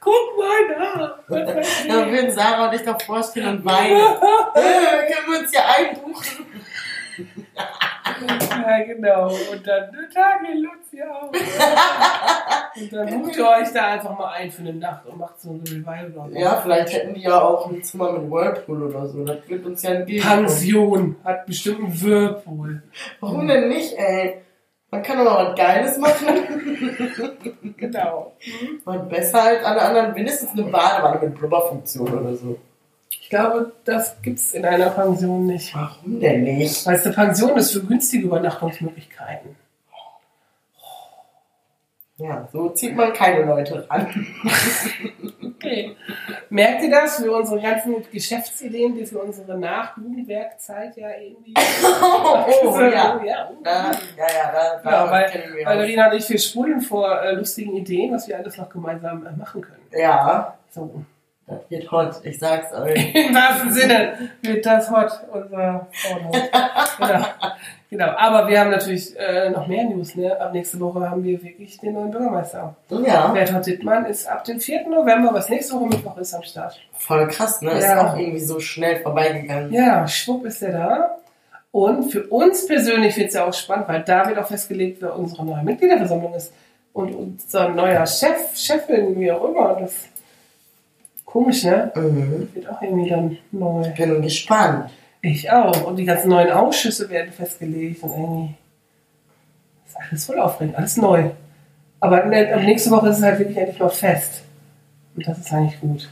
Guck 0.00 0.38
mal 0.38 0.78
nach. 0.78 1.18
Da 1.28 2.06
würden 2.10 2.30
Sarah 2.30 2.68
und 2.68 2.74
ich 2.74 2.82
doch 2.82 3.00
vorstellen 3.02 3.58
und 3.58 3.64
weinen. 3.64 3.96
äh, 4.54 5.12
können 5.12 5.30
wir 5.30 5.38
uns 5.40 5.50
hier 5.50 5.68
einbuchen? 5.68 6.46
Ja, 8.20 8.84
genau. 8.84 9.28
Und 9.28 9.66
dann 9.66 9.90
Tage 10.12 10.52
Lucia 10.54 11.06
auch. 11.10 11.30
Und 12.80 12.92
dann 12.92 13.06
bucht 13.22 13.36
ihr 13.36 13.46
euch 13.48 13.72
da 13.72 13.86
einfach 13.92 14.18
mal 14.18 14.32
ein 14.32 14.50
für 14.50 14.62
eine 14.62 14.74
Nacht 14.74 15.06
und 15.06 15.18
macht 15.18 15.40
so 15.40 15.50
ein 15.50 15.60
Revival. 15.60 16.12
oder 16.14 16.32
so. 16.32 16.38
Ja, 16.38 16.56
vielleicht 16.62 16.92
hätten 16.92 17.14
die 17.14 17.22
ja 17.22 17.40
auch 17.40 17.70
ein 17.70 17.82
Zimmer 17.82 18.12
mit 18.12 18.30
Whirlpool 18.30 18.82
oder 18.82 19.06
so. 19.06 19.24
Das 19.24 19.48
wird 19.48 19.64
uns 19.64 19.82
ja 19.82 19.90
entgegen. 19.90 20.22
Pension 20.22 21.16
hat 21.24 21.46
bestimmt 21.46 21.80
einen 21.80 22.02
Whirlpool. 22.02 22.82
Warum 23.20 23.46
denn 23.46 23.68
nicht, 23.68 23.94
ey? 23.96 24.42
Man 24.90 25.02
kann 25.02 25.18
doch 25.18 25.24
mal 25.24 25.48
was 25.48 25.56
Geiles 25.58 25.98
machen. 25.98 26.26
Genau. 27.76 28.32
Und 28.84 29.08
besser 29.08 29.40
als 29.40 29.64
alle 29.64 29.80
anderen. 29.80 30.12
Mindestens 30.12 30.50
eine 30.52 30.64
Badewanne 30.64 31.20
mit 31.20 31.38
Blubberfunktion 31.38 32.12
oder 32.12 32.34
so. 32.34 32.58
Ich 33.10 33.28
glaube, 33.30 33.72
das 33.84 34.20
gibt's 34.22 34.52
in 34.54 34.64
einer 34.64 34.90
Pension 34.90 35.46
nicht. 35.46 35.74
Warum 35.74 36.20
denn 36.20 36.44
nicht? 36.44 36.86
Weil 36.86 36.96
es 36.96 37.04
eine 37.06 37.14
Pension 37.14 37.56
ist 37.58 37.72
für 37.72 37.80
günstige 37.82 38.26
Übernachtungsmöglichkeiten. 38.26 39.56
Ja, 42.18 42.48
so 42.52 42.70
zieht 42.70 42.96
man 42.96 43.12
keine 43.12 43.44
Leute 43.44 43.88
ran. 43.88 44.26
Okay. 45.58 45.96
Merkt 46.50 46.84
ihr 46.84 46.90
das 46.90 47.16
für 47.16 47.32
unsere 47.32 47.60
ganzen 47.60 47.96
Geschäftsideen, 48.12 48.94
die 48.94 49.04
für 49.04 49.18
unsere 49.18 49.58
Nachjugendwerkzeit 49.58 50.96
ja 50.96 51.08
irgendwie. 51.20 51.52
Oh, 52.00 52.74
So, 52.74 52.80
ja. 52.80 53.20
ja. 53.24 53.50
Da, 53.64 53.90
ja, 54.16 54.26
ja, 54.36 54.52
da, 54.52 54.80
da 54.82 54.90
Genau, 54.90 55.10
weil, 55.10 55.56
wir 55.56 55.66
weil. 55.66 55.78
Lorena 55.78 56.10
und 56.10 56.16
ich, 56.16 56.30
wir 56.30 56.38
sprudeln 56.38 56.80
vor 56.80 57.20
äh, 57.20 57.32
lustigen 57.32 57.74
Ideen, 57.76 58.14
was 58.14 58.28
wir 58.28 58.38
alles 58.38 58.56
noch 58.56 58.70
gemeinsam 58.70 59.26
äh, 59.26 59.32
machen 59.32 59.60
können. 59.60 59.82
Ja, 59.90 60.56
So. 60.70 61.04
Das 61.48 61.58
wird 61.70 61.90
hot, 61.90 62.20
ich 62.24 62.38
sag's 62.38 62.72
euch. 62.72 63.14
Im 63.14 63.34
wahrsten 63.34 63.72
Sinne 63.72 64.30
wird 64.42 64.64
das 64.66 64.90
hot, 64.90 65.10
unser 65.32 65.86
Frauenhot. 65.92 66.34
genau. 66.98 67.26
genau. 67.90 68.08
Aber 68.16 68.48
wir 68.48 68.60
haben 68.60 68.70
natürlich 68.70 69.18
äh, 69.18 69.50
noch 69.50 69.66
mehr 69.66 69.84
News. 69.84 70.14
Ne? 70.14 70.38
Ab 70.40 70.52
nächste 70.52 70.78
Woche 70.80 71.08
haben 71.08 71.24
wir 71.24 71.42
wirklich 71.42 71.78
den 71.78 71.94
neuen 71.94 72.10
Bürgermeister. 72.10 72.74
Ja, 73.06 73.28
Berthold 73.28 73.66
Dittmann 73.66 74.04
ist 74.06 74.28
ab 74.28 74.44
dem 74.44 74.60
4. 74.60 74.88
November, 74.88 75.32
was 75.32 75.48
nächste 75.48 75.74
Woche 75.74 75.86
Mittwoch 75.86 76.16
ist, 76.18 76.34
am 76.34 76.42
Start. 76.42 76.78
voll 76.92 77.26
krass, 77.28 77.62
ne? 77.62 77.70
Ist 77.72 77.84
Ja. 77.84 78.12
auch 78.12 78.16
irgendwie 78.18 78.40
so 78.40 78.60
schnell 78.60 78.96
vorbeigegangen. 78.96 79.72
Ja, 79.72 80.06
schwupp 80.06 80.44
ist 80.44 80.62
er 80.62 80.72
da. 80.72 81.14
Und 81.70 82.10
für 82.10 82.24
uns 82.28 82.66
persönlich 82.66 83.16
wird 83.16 83.28
es 83.28 83.34
ja 83.34 83.44
auch 83.44 83.52
spannend, 83.54 83.88
weil 83.88 84.02
da 84.02 84.26
wird 84.28 84.38
auch 84.38 84.46
festgelegt, 84.46 85.02
wer 85.02 85.14
unsere 85.16 85.44
neue 85.44 85.62
Mitgliederversammlung 85.62 86.34
ist. 86.34 86.52
Und 86.94 87.14
unser 87.14 87.68
neuer 87.68 88.06
Chef, 88.06 88.56
Chefin, 88.56 89.18
wie 89.20 89.30
auch 89.30 89.44
immer. 89.48 89.76
Das 89.80 90.08
komisch, 91.28 91.64
ne? 91.64 91.92
Mhm. 91.94 92.48
Wird 92.54 92.68
auch 92.68 92.80
irgendwie 92.82 93.10
dann 93.10 93.36
neu. 93.52 93.88
Bin 93.96 94.22
gespannt. 94.22 94.90
Ich 95.20 95.50
auch. 95.50 95.84
Und 95.84 95.96
die 95.96 96.04
ganzen 96.04 96.30
neuen 96.30 96.50
Ausschüsse 96.50 97.08
werden 97.10 97.32
festgelegt 97.32 98.02
und 98.02 98.10
irgendwie 98.10 98.54
ist 99.86 99.96
alles 99.96 100.26
voll 100.26 100.38
aufregend, 100.38 100.76
alles 100.76 100.96
neu. 100.96 101.30
Aber 102.00 102.24
ab 102.24 102.26
nächste 102.28 102.90
Woche 102.90 103.08
ist 103.08 103.18
es 103.18 103.22
halt 103.22 103.38
wirklich 103.38 103.56
endlich 103.56 103.78
mal 103.78 103.88
fest. 103.88 104.42
Und 105.16 105.26
das 105.26 105.38
ist 105.38 105.52
eigentlich 105.52 105.80
gut. 105.80 106.08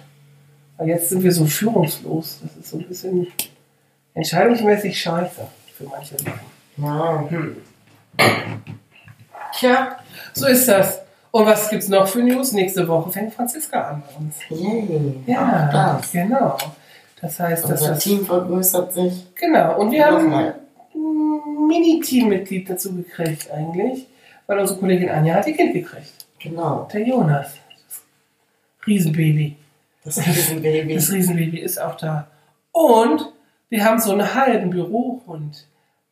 Weil 0.77 0.89
jetzt 0.89 1.09
sind 1.09 1.23
wir 1.23 1.33
so 1.33 1.47
führungslos. 1.47 2.41
Das 2.43 2.57
ist 2.57 2.71
so 2.71 2.79
ein 2.79 2.87
bisschen 2.87 3.29
entscheidungsmäßig 4.15 5.01
scheiße 5.01 5.47
für 5.73 5.85
manche 5.85 6.19
Sachen. 6.19 6.41
Ja. 6.79 7.25
Hm. 7.31 7.57
Tja, 9.53 9.97
So 10.35 10.47
ist 10.47 10.69
das. 10.69 11.06
Und 11.37 11.45
was 11.45 11.69
gibt's 11.69 11.89
noch 11.89 12.09
für 12.09 12.23
News? 12.23 12.53
Nächste 12.53 12.89
Woche 12.89 13.13
fängt 13.13 13.35
Franziska 13.35 13.91
an 13.91 14.03
bei 14.09 14.25
uns. 14.25 14.37
yay. 14.49 15.21
Ja, 15.27 15.69
das. 15.71 16.11
genau. 16.11 16.57
Das 17.21 17.39
heißt, 17.39 17.65
dass 17.65 17.73
Unser 17.73 17.89
das. 17.93 18.05
Team 18.05 18.25
vergrößert 18.25 18.95
sich. 18.95 19.35
Genau. 19.35 19.79
Und 19.79 19.91
wir 19.91 20.07
haben 20.07 20.33
ein 20.33 20.55
Mini-Teammitglied 21.69 22.71
dazu 22.71 22.95
gekriegt 22.95 23.51
eigentlich, 23.51 24.07
weil 24.47 24.61
unsere 24.61 24.79
Kollegin 24.79 25.11
Anja 25.11 25.35
hat 25.35 25.47
ihr 25.47 25.55
Kind 25.55 25.75
gekriegt. 25.75 26.27
Genau. 26.39 26.89
Der 26.91 27.07
Jonas. 27.07 27.49
Das 27.49 28.87
Riesenbaby. 28.87 29.57
Das 30.05 30.27
Riesenbaby. 30.27 30.95
Das 30.95 31.13
Riesenbaby 31.13 31.59
ist 31.59 31.79
auch 31.79 31.97
da. 31.97 32.29
Und 32.73 33.31
wir 33.69 33.85
haben 33.85 33.99
so 33.99 34.13
einen 34.13 34.33
halben 34.33 34.71
Bürohund, 34.71 35.67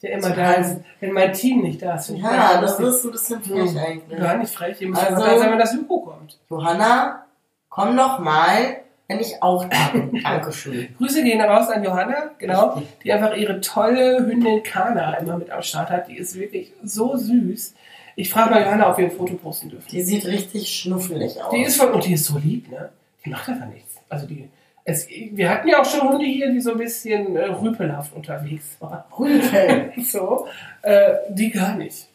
der 0.05 0.13
immer 0.19 0.31
da 0.31 0.53
ist, 0.53 0.77
wenn 1.01 1.13
mein 1.13 1.33
Team 1.33 1.63
nicht 1.63 1.83
da 1.83 1.97
ist. 1.97 2.11
Ja, 2.11 2.61
das 2.61 2.79
ist 2.79 3.05
ein 3.05 3.11
bisschen 3.11 3.43
frech 3.43 3.71
Hm. 3.71 3.79
eigentlich. 3.79 4.19
Gar 4.21 4.37
nicht 4.37 4.55
frech. 4.55 4.81
Ihr 4.81 4.89
müsst 4.89 5.03
Also- 5.03 5.23
sein, 5.39 5.51
wenn 5.51 5.59
das 5.59 5.73
Büro 5.73 6.01
kommt. 6.01 6.39
Johanna, 6.51 7.25
komm 7.71 7.97
doch 7.97 8.19
mal, 8.19 8.77
wenn 9.09 9.21
ich 9.21 9.43
auch 9.43 9.65
da 9.65 9.89
bin. 9.93 10.21
Dankeschön. 10.23 10.95
Grüße 10.99 11.23
gehen 11.25 11.41
raus 11.41 11.69
an 11.69 11.83
Johanna, 11.85 12.31
genau, 12.39 12.83
die 13.03 13.13
einfach 13.13 13.35
ihre 13.37 13.61
tolle 13.61 14.19
Hündin 14.27 14.63
Kana 14.63 15.15
immer 15.15 15.39
mit 15.39 15.51
am 15.51 15.63
Start 15.63 15.91
hat. 15.91 16.09
Die 16.09 16.17
ist 16.19 16.39
wirklich 16.39 16.73
so 16.83 17.17
süß. 17.17 17.75
Ich 18.17 18.31
frage 18.31 18.51
mal 18.51 18.63
Johanna, 18.63 18.91
ob 18.91 18.99
wir 18.99 19.07
ein 19.07 19.11
Foto 19.11 19.35
posten 19.35 19.71
dürfen. 19.71 19.89
Die 19.91 20.03
sieht 20.03 20.25
richtig 20.27 20.69
schnuffelig 20.69 21.43
aus. 21.43 21.51
Die 21.51 21.63
ist 21.63 21.81
von, 21.81 21.93
und 21.93 22.07
die 22.07 22.13
ist 22.15 22.27
so 22.27 22.39
lieb, 22.39 22.71
ne? 22.71 22.91
Die 23.25 23.31
macht 23.31 23.49
einfach 23.49 23.67
nichts. 23.67 23.97
Also 24.09 24.27
die, 24.27 24.49
es, 24.85 25.09
wir 25.09 25.49
hatten 25.49 25.69
ja 25.69 25.81
auch 25.81 25.85
schon 25.85 26.09
Hunde 26.09 26.25
hier, 26.27 26.51
die 26.51 26.61
so 26.61 26.73
ein 26.73 26.79
bisschen 26.79 27.37
äh, 27.37 27.47
rüpelhaft 27.47 28.15
unterwegs 28.15 28.77
waren. 28.81 29.03
Rüpel. 29.19 29.93
So, 30.05 30.47
äh, 30.83 31.15
die 31.31 31.51
gar 31.51 31.75
nicht. 31.77 32.09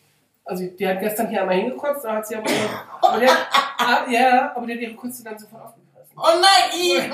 Also 0.45 0.65
die 0.65 0.87
hat 0.87 0.99
gestern 0.99 1.27
hier 1.29 1.41
einmal 1.41 1.55
hingekotzt, 1.55 2.03
da 2.05 2.15
hat 2.15 2.27
sie 2.27 2.35
aber, 2.35 2.49
aber 3.01 3.21
hat, 3.21 3.47
ah, 3.77 3.99
ja, 4.09 4.51
aber 4.55 4.65
die 4.67 4.73
hat 4.73 4.79
ihre 4.81 4.93
Kotze 4.95 5.23
dann 5.23 5.37
sofort 5.37 5.63
aufgefressen. 5.63 6.13
Oh 6.15 6.41
nein, 6.41 6.79
Ive! 7.07 7.13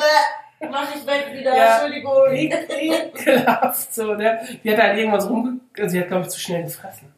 Mach 0.71 0.87
ich 0.95 1.05
weg 1.05 1.33
wieder, 1.33 1.55
Ja. 1.55 1.73
Entschuldigung. 1.75 2.13
Ekelhaft, 2.31 3.93
so, 3.93 4.13
ne? 4.13 4.39
Die 4.63 4.71
hat 4.71 4.81
halt 4.81 4.97
irgendwas 4.97 5.29
rumge... 5.29 5.59
Also 5.77 5.89
sie 5.89 5.99
hat, 5.99 6.07
glaube 6.07 6.23
ich, 6.23 6.29
zu 6.29 6.39
schnell 6.39 6.63
gefressen. 6.63 7.13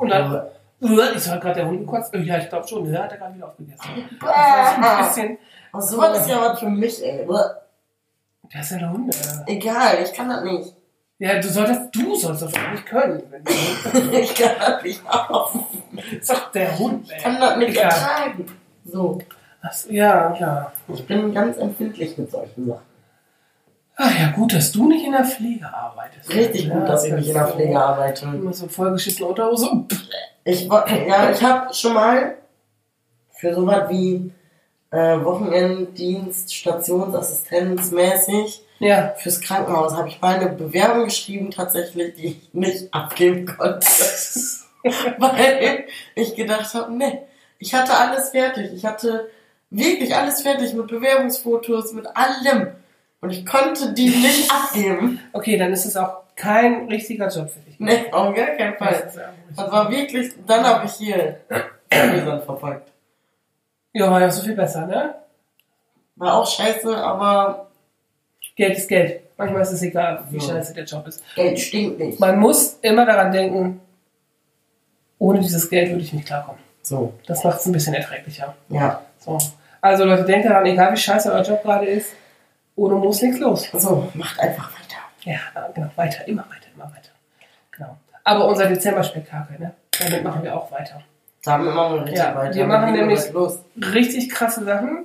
Und 0.00 0.08
dann, 0.08 0.34
äh, 0.34 1.12
ich 1.14 1.22
so, 1.22 1.30
hat 1.32 1.40
gerade 1.42 1.56
der 1.56 1.66
Hund 1.68 1.80
gekotzt? 1.80 2.14
Äh, 2.14 2.20
Ja, 2.20 2.38
ich 2.38 2.48
glaube 2.48 2.66
schon, 2.66 2.90
der 2.90 3.02
hat 3.04 3.12
er 3.12 3.18
gerade 3.18 3.34
wieder 3.34 3.46
aufgegessen. 3.48 4.18
Das 4.20 4.28
war 4.30 4.74
so 4.74 4.80
ein 4.80 5.04
bisschen... 5.08 5.38
Oh, 5.72 5.80
sowas 5.80 6.20
ist 6.20 6.28
ja 6.30 6.40
was 6.40 6.58
für 6.60 6.68
mich, 6.68 7.04
ey. 7.04 7.26
Der 7.26 8.60
ist 8.60 8.70
ja 8.70 8.78
der 8.78 8.92
Hund. 8.92 9.14
Äh. 9.46 9.52
Egal, 9.56 9.98
ich 10.02 10.12
kann 10.12 10.28
das 10.28 10.42
nicht. 10.44 10.74
Ja, 11.18 11.38
du 11.40 11.48
solltest, 11.48 11.94
du 11.94 12.14
sollst 12.14 12.42
das 12.42 12.54
auch 12.54 12.70
nicht 12.72 12.86
können. 12.86 13.22
Ich 14.12 14.34
kann 14.34 14.52
das 14.58 14.82
nicht 14.82 15.02
auf. 15.08 15.54
ist 16.12 16.30
doch 16.30 16.52
der 16.52 16.78
Hund, 16.78 17.10
Ich 17.10 17.22
kann 17.22 17.34
ey. 17.34 17.40
das 17.40 17.56
nicht 17.58 17.70
Egal. 17.70 17.82
ertragen. 17.84 18.46
So, 18.84 19.18
Ach 19.60 19.72
so, 19.72 19.90
ja, 19.90 20.34
ja. 20.38 20.72
ich 20.86 21.04
bin 21.06 21.34
ganz 21.34 21.56
empfindlich 21.58 22.16
mit 22.16 22.30
solchen 22.30 22.66
Sachen. 22.68 22.82
Ah 23.96 24.10
ja, 24.16 24.30
gut, 24.30 24.54
dass 24.54 24.70
du 24.70 24.86
nicht 24.88 25.04
in 25.04 25.10
der 25.10 25.24
Pflege 25.24 25.66
arbeitest. 25.66 26.32
Richtig 26.32 26.66
ja, 26.66 26.74
gut, 26.78 26.88
dass 26.88 27.04
ich 27.04 27.12
nicht 27.12 27.28
in 27.28 27.34
der 27.34 27.48
so- 27.48 27.52
Pflege 27.54 27.80
arbeite. 27.80 28.24
Immer 28.26 28.52
so 28.52 28.68
vollgeschissene 28.68 29.26
Unterhose. 29.28 29.68
Ich, 30.44 30.66
ja, 30.68 31.30
ich 31.32 31.42
habe 31.42 31.74
schon 31.74 31.94
mal 31.94 32.36
für 33.32 33.52
sowas 33.52 33.90
wie 33.90 34.32
äh, 34.90 35.22
Wochenenddienst, 35.24 36.54
Stationsassistenz 36.54 37.90
mäßig 37.90 38.62
Ja. 38.78 39.14
fürs 39.18 39.40
Krankenhaus 39.40 39.94
habe 39.94 40.08
ich 40.08 40.20
mal 40.20 40.36
eine 40.36 40.48
Bewerbung 40.50 41.04
geschrieben, 41.04 41.50
tatsächlich, 41.50 42.14
die 42.14 42.26
ich 42.26 42.48
nicht 42.54 42.94
abgeben 42.94 43.46
konnte. 43.46 43.86
Weil 45.18 45.84
ich 46.14 46.34
gedacht 46.36 46.72
habe, 46.74 46.92
nee, 46.92 47.18
ich 47.58 47.74
hatte 47.74 47.92
alles 47.94 48.30
fertig. 48.30 48.72
Ich 48.74 48.84
hatte 48.84 49.28
wirklich 49.70 50.14
alles 50.14 50.42
fertig 50.42 50.72
mit 50.74 50.86
Bewerbungsfotos, 50.86 51.92
mit 51.92 52.06
allem. 52.16 52.68
Und 53.20 53.30
ich 53.30 53.44
konnte 53.44 53.92
die 53.92 54.08
nicht 54.08 54.50
abgeben. 54.52 55.20
Okay, 55.32 55.58
dann 55.58 55.72
ist 55.72 55.84
es 55.84 55.96
auch 55.96 56.22
kein 56.36 56.86
richtiger 56.88 57.28
Job 57.28 57.50
für 57.50 57.58
dich. 57.60 57.78
Nee, 57.80 58.06
auf 58.12 58.34
gar 58.34 58.46
keinen 58.56 58.76
Fall. 58.76 59.10
Das 59.56 59.70
war 59.72 59.90
wirklich, 59.90 60.32
dann 60.46 60.64
habe 60.64 60.86
ich 60.86 60.92
hier 60.92 61.40
Gläsern 61.90 62.42
verpackt. 62.42 62.92
Ja, 63.92 64.10
war 64.10 64.20
ja 64.20 64.30
so 64.30 64.42
viel 64.42 64.54
besser, 64.54 64.86
ne? 64.86 65.14
War 66.16 66.34
auch 66.34 66.46
scheiße, 66.50 66.96
aber 66.96 67.68
Geld 68.56 68.76
ist 68.76 68.88
Geld. 68.88 69.22
Manchmal 69.36 69.62
ist 69.62 69.72
es 69.72 69.82
egal, 69.82 70.24
wie 70.30 70.38
Ja. 70.38 70.42
scheiße 70.54 70.74
der 70.74 70.84
Job 70.84 71.06
ist. 71.06 71.22
Geld 71.34 71.58
stinkt 71.60 71.98
nicht. 71.98 72.18
Man 72.20 72.38
muss 72.38 72.78
immer 72.82 73.06
daran 73.06 73.30
denken, 73.32 73.80
ohne 75.18 75.40
dieses 75.40 75.68
Geld 75.70 75.90
würde 75.90 76.02
ich 76.02 76.12
nicht 76.12 76.26
klarkommen. 76.26 76.60
So, 76.82 77.14
Das 77.26 77.44
macht 77.44 77.60
es 77.60 77.66
ein 77.66 77.72
bisschen 77.72 77.94
erträglicher. 77.94 78.54
ja. 78.68 79.02
So. 79.18 79.38
Also 79.80 80.04
Leute, 80.04 80.24
denkt 80.24 80.48
daran, 80.48 80.66
egal 80.66 80.92
wie 80.92 80.96
scheiße 80.96 81.32
euer 81.32 81.42
Job 81.42 81.62
gerade 81.62 81.86
ist, 81.86 82.10
ohne 82.74 82.94
muss 82.96 83.22
nichts 83.22 83.38
los. 83.38 83.68
So, 83.74 84.08
macht 84.14 84.38
einfach 84.40 84.70
weiter. 84.72 84.98
Ja, 85.22 85.68
genau, 85.74 85.88
weiter, 85.96 86.26
immer 86.26 86.42
weiter, 86.48 86.66
immer 86.74 86.84
weiter. 86.86 87.10
Genau. 87.72 87.96
Aber 88.24 88.46
unser 88.48 88.66
Dezember-Spektakel, 88.66 89.58
ne? 89.58 89.74
Damit 90.00 90.24
machen 90.24 90.42
wir 90.42 90.56
auch 90.56 90.70
weiter. 90.72 91.00
Damit 91.44 91.74
machen 91.74 91.94
wir 91.94 92.02
richtig 92.02 92.18
Ja, 92.18 92.34
weiter. 92.34 92.54
wir 92.54 92.66
machen 92.66 92.92
nämlich-. 92.92 93.32
Richtig 93.94 94.28
krasse 94.30 94.64
Sachen, 94.64 95.04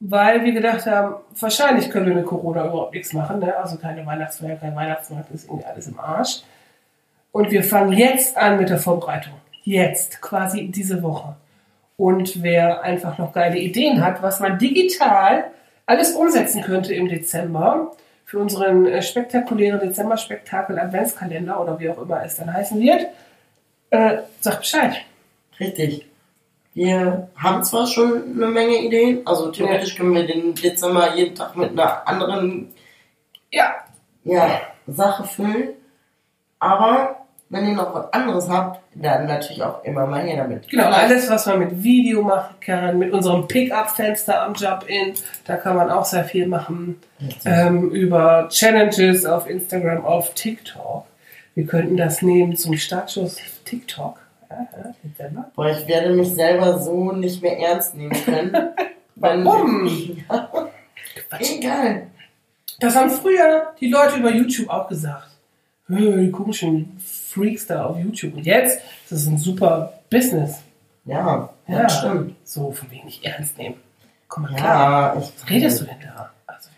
weil 0.00 0.44
wir 0.44 0.52
gedacht 0.52 0.86
haben, 0.86 1.16
wahrscheinlich 1.38 1.90
können 1.90 2.06
wir 2.06 2.14
mit 2.14 2.26
Corona 2.26 2.66
überhaupt 2.66 2.94
nichts 2.94 3.12
machen, 3.12 3.38
ne? 3.38 3.56
Also 3.56 3.78
keine 3.78 4.04
Weihnachtsfeier, 4.04 4.56
kein 4.56 4.74
Weihnachtsmarkt, 4.74 5.30
ist 5.30 5.46
irgendwie 5.48 5.64
alles 5.64 5.86
im 5.86 5.98
Arsch. 5.98 6.42
Und 7.32 7.50
wir 7.50 7.64
fangen 7.64 7.92
jetzt 7.92 8.36
an 8.36 8.58
mit 8.58 8.68
der 8.68 8.78
Vorbereitung. 8.78 9.34
Jetzt, 9.62 10.20
quasi 10.20 10.68
diese 10.68 11.02
Woche. 11.02 11.36
Und 11.96 12.42
wer 12.42 12.82
einfach 12.82 13.18
noch 13.18 13.32
geile 13.32 13.56
Ideen 13.58 14.04
hat, 14.04 14.22
was 14.22 14.40
man 14.40 14.58
digital 14.58 15.44
alles 15.86 16.12
umsetzen 16.12 16.62
könnte 16.62 16.94
im 16.94 17.08
Dezember 17.08 17.92
für 18.24 18.38
unseren 18.38 18.86
äh, 18.86 19.02
spektakulären 19.02 19.80
Dezember-Spektakel 19.80 20.78
Adventskalender 20.78 21.60
oder 21.60 21.78
wie 21.78 21.88
auch 21.90 21.98
immer 22.00 22.22
es 22.24 22.36
dann 22.36 22.52
heißen 22.52 22.80
wird, 22.80 23.06
äh, 23.90 24.18
sagt 24.40 24.60
Bescheid. 24.60 24.94
Richtig. 25.60 26.06
Wir 26.74 27.28
haben 27.36 27.62
zwar 27.62 27.86
schon 27.86 28.34
eine 28.34 28.46
Menge 28.46 28.78
Ideen, 28.78 29.24
also 29.26 29.52
theoretisch 29.52 29.96
können 29.96 30.14
wir 30.14 30.26
den 30.26 30.54
Dezember 30.54 31.14
jeden 31.14 31.34
Tag 31.34 31.56
mit 31.56 31.70
einer 31.70 32.06
anderen 32.06 32.72
Ja, 33.50 33.74
ja, 34.24 34.60
Sache 34.86 35.24
füllen, 35.24 35.68
aber 36.58 37.24
wenn 37.48 37.68
ihr 37.68 37.74
noch 37.74 37.94
was 37.94 38.12
anderes 38.12 38.48
habt, 38.48 38.80
dann 38.96 39.26
natürlich 39.26 39.62
auch 39.62 39.84
immer 39.84 40.06
mal 40.06 40.22
her 40.22 40.38
damit. 40.38 40.68
Genau, 40.68 40.86
alles, 40.86 41.30
was 41.30 41.46
man 41.46 41.60
mit 41.60 41.82
Video 41.82 42.22
machen 42.22 42.56
kann, 42.60 42.98
mit 42.98 43.12
unserem 43.12 43.46
Pickup-Fenster 43.46 44.42
am 44.42 44.54
Job-In, 44.54 45.14
da 45.44 45.56
kann 45.56 45.76
man 45.76 45.90
auch 45.90 46.04
sehr 46.04 46.24
viel 46.24 46.48
machen. 46.48 47.00
Ähm, 47.44 47.90
über 47.90 48.48
Challenges 48.50 49.24
auf 49.24 49.48
Instagram, 49.48 50.04
auf 50.04 50.34
TikTok. 50.34 51.04
Wir 51.54 51.66
könnten 51.66 51.96
das 51.96 52.22
nehmen 52.22 52.56
zum 52.56 52.76
Startschuss 52.76 53.38
TikTok. 53.64 54.18
Ja, 54.74 55.24
ja. 55.26 55.50
Boah, 55.54 55.70
ich 55.70 55.86
werde 55.86 56.10
mich 56.14 56.34
selber 56.34 56.78
so 56.78 57.12
nicht 57.12 57.42
mehr 57.42 57.58
ernst 57.58 57.94
nehmen 57.94 58.12
können. 58.24 58.56
Warum? 59.16 59.86
Ja, 60.28 60.68
egal. 61.40 62.06
Das 62.80 62.96
haben 62.96 63.10
früher 63.10 63.72
die 63.80 63.88
Leute 63.88 64.16
über 64.16 64.32
YouTube 64.32 64.68
auch 64.68 64.88
gesagt. 64.88 65.28
Die 65.88 66.30
komischen 66.30 66.98
Freaks 66.98 67.66
da 67.66 67.86
auf 67.86 67.98
YouTube. 67.98 68.34
Und 68.34 68.46
jetzt 68.46 68.80
ist 69.04 69.12
es 69.12 69.26
ein 69.26 69.38
super 69.38 69.92
Business. 70.10 70.60
Ja, 71.04 71.50
Ja, 71.68 71.82
das 71.82 71.98
stimmt. 71.98 72.34
So, 72.44 72.72
von 72.72 72.90
wegen 72.90 73.04
nicht 73.04 73.24
ernst 73.24 73.58
nehmen. 73.58 73.76
Guck 74.28 74.42
mal. 74.44 74.58
Ja, 74.58 75.14
Was 75.16 75.32
redest 75.50 75.80
du 75.82 75.84
denn 75.84 76.00
da? 76.02 76.30
Also, 76.46 76.70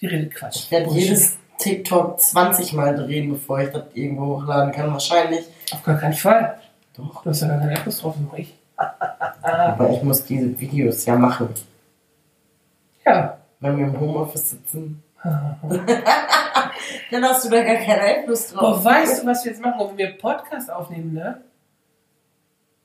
die 0.00 0.06
redet 0.06 0.34
Quatsch. 0.34 0.56
Ich 0.56 0.70
werde 0.70 0.90
jedes 0.92 1.36
TikTok 1.58 2.20
20 2.20 2.72
Mal 2.74 2.94
drehen, 2.94 3.30
bevor 3.30 3.60
ich 3.60 3.70
das 3.70 3.84
irgendwo 3.94 4.40
hochladen 4.40 4.72
kann. 4.72 4.92
Wahrscheinlich. 4.92 5.44
Auf 5.72 5.82
gar 5.82 5.98
keinen 5.98 6.14
Fall. 6.14 6.58
Doch. 6.96 7.22
Du 7.22 7.30
hast 7.30 7.42
ja 7.42 7.48
gar 7.48 7.58
keine 7.58 7.74
Apps 7.76 7.98
drauf, 8.00 8.14
nur 8.18 8.38
ich. 8.38 8.54
Aber 9.42 9.90
ich 9.90 10.02
muss 10.02 10.24
diese 10.24 10.58
Videos 10.58 11.04
ja 11.06 11.16
machen. 11.16 11.48
Ja. 13.06 13.38
Wenn 13.60 13.78
wir 13.78 13.86
im 13.86 13.98
Homeoffice 14.00 14.50
sitzen. 14.50 15.02
Dann 17.10 17.24
hast 17.24 17.44
du 17.44 17.48
da 17.50 17.62
gar 17.62 17.76
keinen 17.76 18.00
Einfluss 18.00 18.48
drauf. 18.48 18.82
Boah, 18.82 18.84
weißt 18.84 19.22
du, 19.22 19.26
was 19.26 19.44
wir 19.44 19.52
jetzt 19.52 19.62
machen, 19.62 19.88
wenn 19.90 19.98
wir 19.98 20.18
Podcast 20.18 20.70
aufnehmen, 20.70 21.14
ne? 21.14 21.40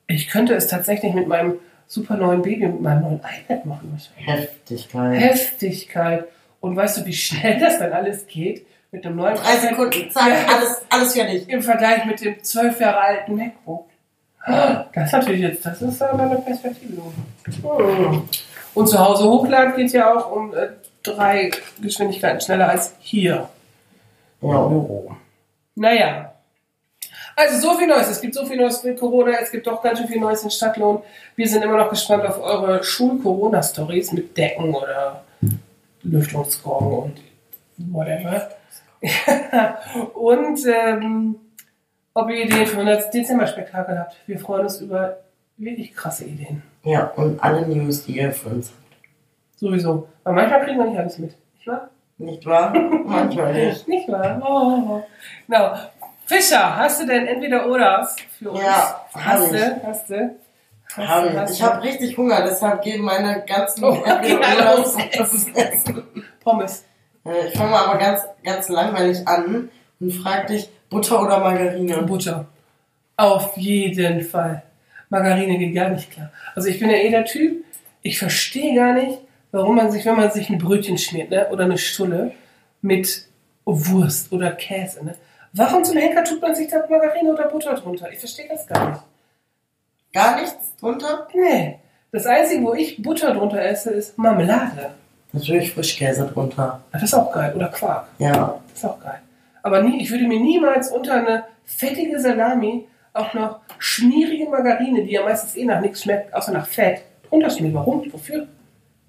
Ich 0.06 0.28
könnte 0.28 0.54
es 0.54 0.66
tatsächlich 0.66 1.12
mit 1.14 1.28
meinem 1.28 1.54
super 1.86 2.16
neuen 2.16 2.42
Baby, 2.42 2.66
mit 2.66 2.80
meinem 2.80 3.02
neuen 3.02 3.20
iPad 3.20 3.66
machen. 3.66 3.90
wahrscheinlich. 3.92 4.26
Heftigkeit. 4.26 5.20
Heftigkeit. 5.20 6.24
Und 6.60 6.76
weißt 6.76 6.98
du, 6.98 7.04
wie 7.06 7.12
schnell 7.12 7.60
das 7.60 7.78
dann 7.78 7.92
alles 7.92 8.26
geht? 8.26 8.66
Mit 8.92 9.04
einem 9.06 9.16
neuen 9.16 9.36
Drei 9.36 9.56
Sekunden, 9.58 10.10
zack, 10.10 10.28
Ja. 10.28 10.56
alles, 10.56 10.82
alles 10.88 11.12
fertig. 11.14 11.48
Im 11.48 11.62
Vergleich 11.62 12.04
mit 12.06 12.24
dem 12.24 12.42
zwölf 12.42 12.80
Jahre 12.80 13.00
alten 13.00 13.36
MacBook. 13.36 13.86
Das 14.46 15.06
ist 15.06 15.12
natürlich 15.12 15.40
jetzt, 15.40 15.66
das 15.66 15.82
ist 15.82 16.02
aber 16.02 16.22
eine 16.22 16.36
Perspektive. 16.36 17.02
Hm. 17.44 18.28
Und 18.74 18.86
zu 18.86 18.98
Hause 18.98 19.24
hochladen 19.24 19.76
geht 19.76 19.92
ja 19.92 20.14
auch 20.14 20.32
um 20.32 20.54
äh, 20.54 20.68
drei 21.02 21.50
Geschwindigkeiten 21.80 22.40
schneller 22.40 22.68
als 22.68 22.94
hier. 23.00 23.48
Ja. 24.40 24.66
Büro. 24.66 25.14
Naja. 25.74 26.32
Also 27.36 27.68
so 27.68 27.78
viel 27.78 27.86
Neues. 27.86 28.08
Es 28.08 28.20
gibt 28.20 28.34
so 28.34 28.44
viel 28.44 28.56
Neues 28.56 28.82
mit 28.84 28.98
Corona. 28.98 29.32
Es 29.40 29.50
gibt 29.50 29.66
doch 29.66 29.82
ganz 29.82 29.98
schön 29.98 30.08
viel 30.08 30.20
Neues 30.20 30.42
in 30.42 30.50
Stadtlohn. 30.50 31.02
Wir 31.36 31.48
sind 31.48 31.62
immer 31.62 31.76
noch 31.76 31.90
gespannt 31.90 32.24
auf 32.26 32.40
eure 32.40 32.82
Schul-Corona-Stories 32.82 34.12
mit 34.12 34.36
Decken 34.36 34.74
oder 34.74 35.24
Lüftungskorken 36.02 36.92
und 36.92 37.20
whatever. 37.92 38.50
und 40.14 40.60
ähm, 40.66 41.36
ob 42.14 42.28
ihr 42.30 42.44
Ideen 42.44 42.66
für 42.66 42.80
unser 42.80 42.96
Dezember-Spektakel 42.96 43.98
habt. 43.98 44.16
Wir 44.26 44.38
freuen 44.38 44.62
uns 44.64 44.80
über 44.80 45.18
wirklich 45.56 45.94
krasse 45.94 46.24
Ideen. 46.24 46.62
Ja, 46.84 47.06
und 47.16 47.42
alle 47.42 47.66
News, 47.66 48.04
die 48.04 48.18
ihr 48.18 48.32
für 48.32 48.48
uns 48.50 48.68
habt. 48.70 49.58
Sowieso. 49.58 50.08
Aber 50.24 50.34
manchmal 50.34 50.64
kriegen 50.64 50.78
wir 50.78 50.86
nicht 50.86 50.98
alles 50.98 51.18
mit. 51.18 51.34
Nicht 51.54 51.66
wahr? 51.66 51.90
Nicht 52.18 52.46
wahr? 52.46 52.72
Manchmal 53.04 53.52
nicht. 53.52 53.86
Nicht 53.88 54.08
wahr? 54.10 54.40
Oh. 54.44 55.02
Genau. 55.46 55.74
Fischer, 56.26 56.76
hast 56.76 57.02
du 57.02 57.06
denn 57.06 57.26
entweder 57.26 57.66
oder 57.68 58.08
für 58.38 58.50
uns? 58.52 58.60
Ja, 58.62 59.04
hast 59.14 59.52
ich. 59.52 59.60
du? 59.60 59.80
Hast 59.84 60.10
du? 60.10 60.36
Hast 60.96 61.08
Hab 61.08 61.22
du, 61.22 61.28
ich 61.30 61.36
hast 61.36 61.50
ich 61.54 61.62
habe 61.62 61.82
richtig 61.82 62.16
Hunger, 62.16 62.42
deshalb 62.42 62.82
geben 62.82 63.04
meine 63.04 63.44
ganzen 63.46 63.84
Oh, 63.84 63.90
okay, 63.90 64.38
los. 64.64 64.96
Pommes. 66.42 66.84
Äh, 67.24 67.48
Ich 67.48 67.56
fange 67.56 67.70
mal 67.70 67.84
aber 67.86 67.98
ganz, 67.98 68.22
ganz 68.44 68.68
langweilig 68.68 69.26
an 69.28 69.70
und 70.00 70.10
frag 70.12 70.46
dich, 70.48 70.68
Butter 70.90 71.22
oder 71.22 71.38
Margarine? 71.38 72.02
Butter. 72.02 72.46
Auf 73.16 73.56
jeden 73.56 74.22
Fall. 74.22 74.62
Margarine 75.08 75.58
geht 75.58 75.74
gar 75.74 75.88
nicht 75.88 76.10
klar. 76.10 76.30
Also 76.54 76.68
ich 76.68 76.78
bin 76.78 76.90
ja 76.90 76.96
eh 76.96 77.10
der 77.10 77.24
Typ, 77.24 77.64
ich 78.02 78.18
verstehe 78.18 78.74
gar 78.74 78.92
nicht, 78.92 79.18
warum 79.52 79.76
man 79.76 79.90
sich, 79.90 80.04
wenn 80.04 80.16
man 80.16 80.30
sich 80.30 80.50
ein 80.50 80.58
Brötchen 80.58 80.98
schmiert, 80.98 81.30
ne, 81.30 81.48
oder 81.50 81.64
eine 81.64 81.78
Stulle 81.78 82.32
mit 82.82 83.26
Wurst 83.64 84.32
oder 84.32 84.52
Käse, 84.52 85.04
ne, 85.04 85.16
warum 85.52 85.84
zum 85.84 85.96
Henker 85.96 86.24
tut 86.24 86.40
man 86.40 86.54
sich 86.54 86.68
da 86.68 86.84
Margarine 86.88 87.32
oder 87.32 87.48
Butter 87.48 87.74
drunter? 87.74 88.10
Ich 88.10 88.18
verstehe 88.18 88.48
das 88.48 88.66
gar 88.66 88.90
nicht. 88.90 89.02
Gar 90.12 90.40
nichts 90.40 90.76
drunter? 90.80 91.28
Nee. 91.34 91.78
Das 92.12 92.26
Einzige, 92.26 92.64
wo 92.64 92.74
ich 92.74 93.00
Butter 93.00 93.32
drunter 93.34 93.62
esse, 93.62 93.90
ist 93.90 94.18
Marmelade. 94.18 94.90
Natürlich 95.32 95.72
Frischkäse 95.72 96.26
drunter. 96.26 96.80
Das 96.90 97.02
ist 97.04 97.14
auch 97.14 97.32
geil. 97.32 97.52
Oder 97.54 97.68
Quark. 97.68 98.08
Ja. 98.18 98.60
Das 98.68 98.78
ist 98.78 98.84
auch 98.84 98.98
geil. 99.00 99.20
Aber 99.62 99.82
nie, 99.82 100.02
ich 100.02 100.10
würde 100.10 100.26
mir 100.26 100.40
niemals 100.40 100.90
unter 100.90 101.14
eine 101.14 101.44
fettige 101.64 102.18
Salami 102.20 102.86
auch 103.12 103.34
noch 103.34 103.60
schmierige 103.78 104.48
Margarine, 104.48 105.04
die 105.04 105.12
ja 105.12 105.24
meistens 105.24 105.56
eh 105.56 105.64
nach 105.64 105.80
nichts 105.80 106.02
schmeckt, 106.02 106.32
außer 106.32 106.52
nach 106.52 106.66
Fett, 106.66 107.02
drunter 107.28 107.50
schmieren. 107.50 107.74
Warum? 107.74 108.12
Wofür? 108.12 108.46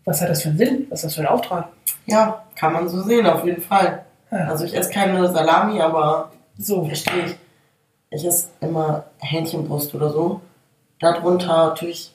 Was 0.06 0.22
hat 0.22 0.30
das 0.30 0.42
für 0.42 0.50
einen 0.50 0.58
Sinn? 0.58 0.88
Was 0.90 1.00
ist 1.00 1.06
das 1.06 1.16
für 1.16 1.22
ein 1.22 1.28
Auftrag? 1.28 1.70
Ja, 2.06 2.44
kann 2.56 2.74
man 2.74 2.90
so 2.90 3.02
sehen, 3.02 3.28
auf 3.28 3.46
jeden 3.46 3.62
Fall. 3.62 4.06
Ja. 4.32 4.48
Also 4.48 4.66
ich 4.66 4.76
esse 4.76 4.92
keine 4.92 5.28
Salami, 5.28 5.80
aber 5.82 6.32
So. 6.58 6.86
verstehe 6.86 7.26
ich. 7.26 7.36
Ich 8.10 8.26
esse 8.26 8.50
immer 8.60 9.06
Hähnchenbrust 9.20 9.94
oder 9.96 10.10
so. 10.10 10.42
Darunter 11.00 11.70
natürlich, 11.70 12.14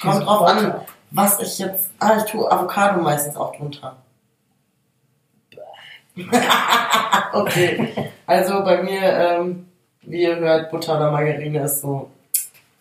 kommt 0.00 0.24
drauf 0.24 0.42
an, 0.42 0.74
was 1.10 1.40
ich 1.40 1.58
jetzt, 1.58 1.90
ah, 1.98 2.16
ich 2.16 2.24
tue 2.24 2.50
Avocado 2.50 3.00
meistens 3.00 3.36
auch 3.36 3.54
drunter. 3.54 3.96
okay, 7.32 7.88
also 8.26 8.62
bei 8.62 8.82
mir, 8.82 9.02
ähm, 9.02 9.66
wie 10.02 10.22
ihr 10.22 10.36
hört, 10.36 10.70
Butter 10.70 10.96
oder 10.96 11.10
Margarine 11.10 11.62
ist 11.62 11.80
so, 11.80 12.10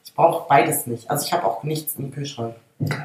ich 0.03 0.13
brauche 0.13 0.47
beides 0.47 0.85
nicht. 0.87 1.09
Also 1.09 1.25
ich 1.25 1.33
habe 1.33 1.45
auch 1.45 1.63
nichts 1.63 1.95
im 1.95 2.11
Kühlschrank. 2.11 2.55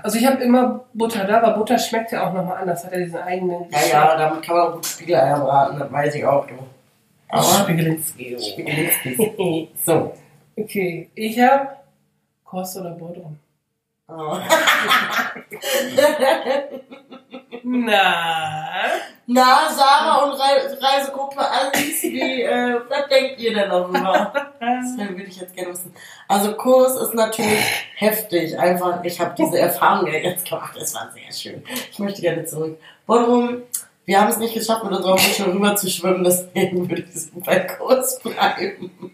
Also 0.03 0.19
ich 0.19 0.27
habe 0.27 0.43
immer 0.43 0.85
Butter 0.93 1.25
da, 1.25 1.41
aber 1.41 1.57
Butter 1.57 1.79
schmeckt 1.79 2.13
ja 2.13 2.29
auch 2.29 2.33
nochmal 2.33 2.59
anders. 2.59 2.85
Hat 2.85 2.93
ja 2.93 2.99
diesen 2.99 3.21
eigenen 3.21 3.71
Ja, 3.71 3.79
ja, 3.91 4.17
damit 4.17 4.43
kann 4.43 4.57
man 4.57 4.73
gut 4.73 4.87
Spiegeleier 4.87 5.39
braten, 5.41 5.79
das 5.79 5.93
weiß 5.93 6.15
ich 6.15 6.25
auch. 6.25 6.47
Du. 6.47 6.55
Aber 7.29 7.43
Spiegelinski. 7.43 8.37
Spiegelinski. 8.39 9.69
So. 9.85 10.15
Okay, 10.61 11.09
ich 11.15 11.39
habe 11.39 11.69
Kost 12.45 12.77
oder 12.79 12.91
Bodrum. 12.91 13.39
Oh. 14.11 14.39
Na, 17.63 18.15
Na, 19.27 19.69
Sarah 19.71 20.25
und 20.25 20.33
Re 20.33 20.79
Reisegruppe 20.81 21.39
Alice, 21.39 22.03
wie, 22.05 22.43
äh, 22.43 22.81
was 22.89 23.09
denkt 23.09 23.39
ihr 23.39 23.53
denn 23.53 23.69
darüber? 23.69 24.33
Das 24.59 24.97
würde 24.97 25.25
ich 25.25 25.39
jetzt 25.39 25.55
gerne 25.55 25.73
wissen. 25.73 25.93
Also 26.27 26.55
Kurs 26.55 26.97
ist 26.97 27.13
natürlich 27.13 27.63
heftig. 27.97 28.59
Einfach, 28.59 29.05
ich 29.05 29.21
habe 29.21 29.35
diese 29.37 29.59
Erfahrung 29.59 30.07
ja 30.07 30.15
jetzt 30.19 30.49
gemacht. 30.49 30.75
Es 30.81 30.95
war 30.95 31.11
sehr 31.13 31.31
schön. 31.33 31.63
Ich 31.91 31.99
möchte 31.99 32.23
gerne 32.23 32.47
zurück. 32.47 32.81
Warum? 33.07 33.63
Wir 34.07 34.21
haben 34.21 34.31
es 34.31 34.39
nicht 34.39 34.55
geschafft, 34.55 34.85
mit 34.85 34.93
unserer 34.95 35.13
Mutter 35.21 35.47
rüber 35.53 35.77
zu 35.77 35.91
schwimmen, 35.91 36.25
deswegen 36.25 36.89
würde 36.89 37.05
ich 37.15 37.45
bei 37.45 37.61
Kurs 37.61 38.19
bleiben. 38.21 39.13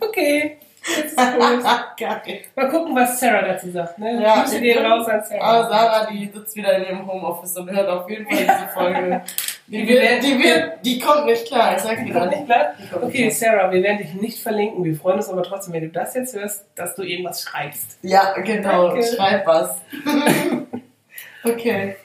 okay. 0.00 0.58
Geil. 1.96 2.42
Mal 2.54 2.68
gucken, 2.68 2.94
was 2.94 3.18
Sarah 3.18 3.42
dazu 3.42 3.70
sagt. 3.70 3.98
Ne? 3.98 4.22
Ja, 4.22 4.42
Grüße 4.42 4.60
gehen 4.60 4.84
raus 4.84 5.08
an 5.08 5.24
Sarah. 5.24 5.42
Aber 5.42 5.68
Sarah, 5.68 6.06
die 6.10 6.26
sitzt 6.32 6.54
wieder 6.56 6.76
in 6.76 6.84
ihrem 6.84 7.06
Homeoffice 7.06 7.56
und 7.56 7.70
hört 7.70 7.88
auf 7.88 8.08
jeden 8.10 8.26
Fall 8.28 8.36
diese 8.38 8.68
Folge. 8.72 9.22
Die, 9.66 9.80
Die 9.80 9.88
wird, 9.88 10.22
die, 10.22 10.38
wird, 10.42 10.84
die 10.84 10.98
kommt 10.98 11.24
nicht 11.24 11.46
klar, 11.46 11.74
ich 11.74 11.80
sag 11.80 11.96
dir 12.04 12.12
Kommt 12.12 12.26
das. 12.26 12.34
nicht 12.34 12.44
klar? 12.44 12.74
Okay, 13.00 13.30
Sarah, 13.30 13.72
wir 13.72 13.82
werden 13.82 13.96
dich 13.96 14.12
nicht 14.12 14.42
verlinken. 14.42 14.84
Wir 14.84 14.94
freuen 14.94 15.16
uns 15.16 15.30
aber 15.30 15.42
trotzdem, 15.42 15.72
wenn 15.72 15.84
du 15.84 15.88
das 15.88 16.12
jetzt 16.14 16.36
hörst, 16.36 16.66
dass 16.74 16.94
du 16.94 17.02
irgendwas 17.02 17.40
schreibst. 17.40 17.96
Ja, 18.02 18.34
genau, 18.42 18.88
Danke. 18.88 19.06
schreib 19.06 19.46
was. 19.46 19.78
okay. 21.44 21.96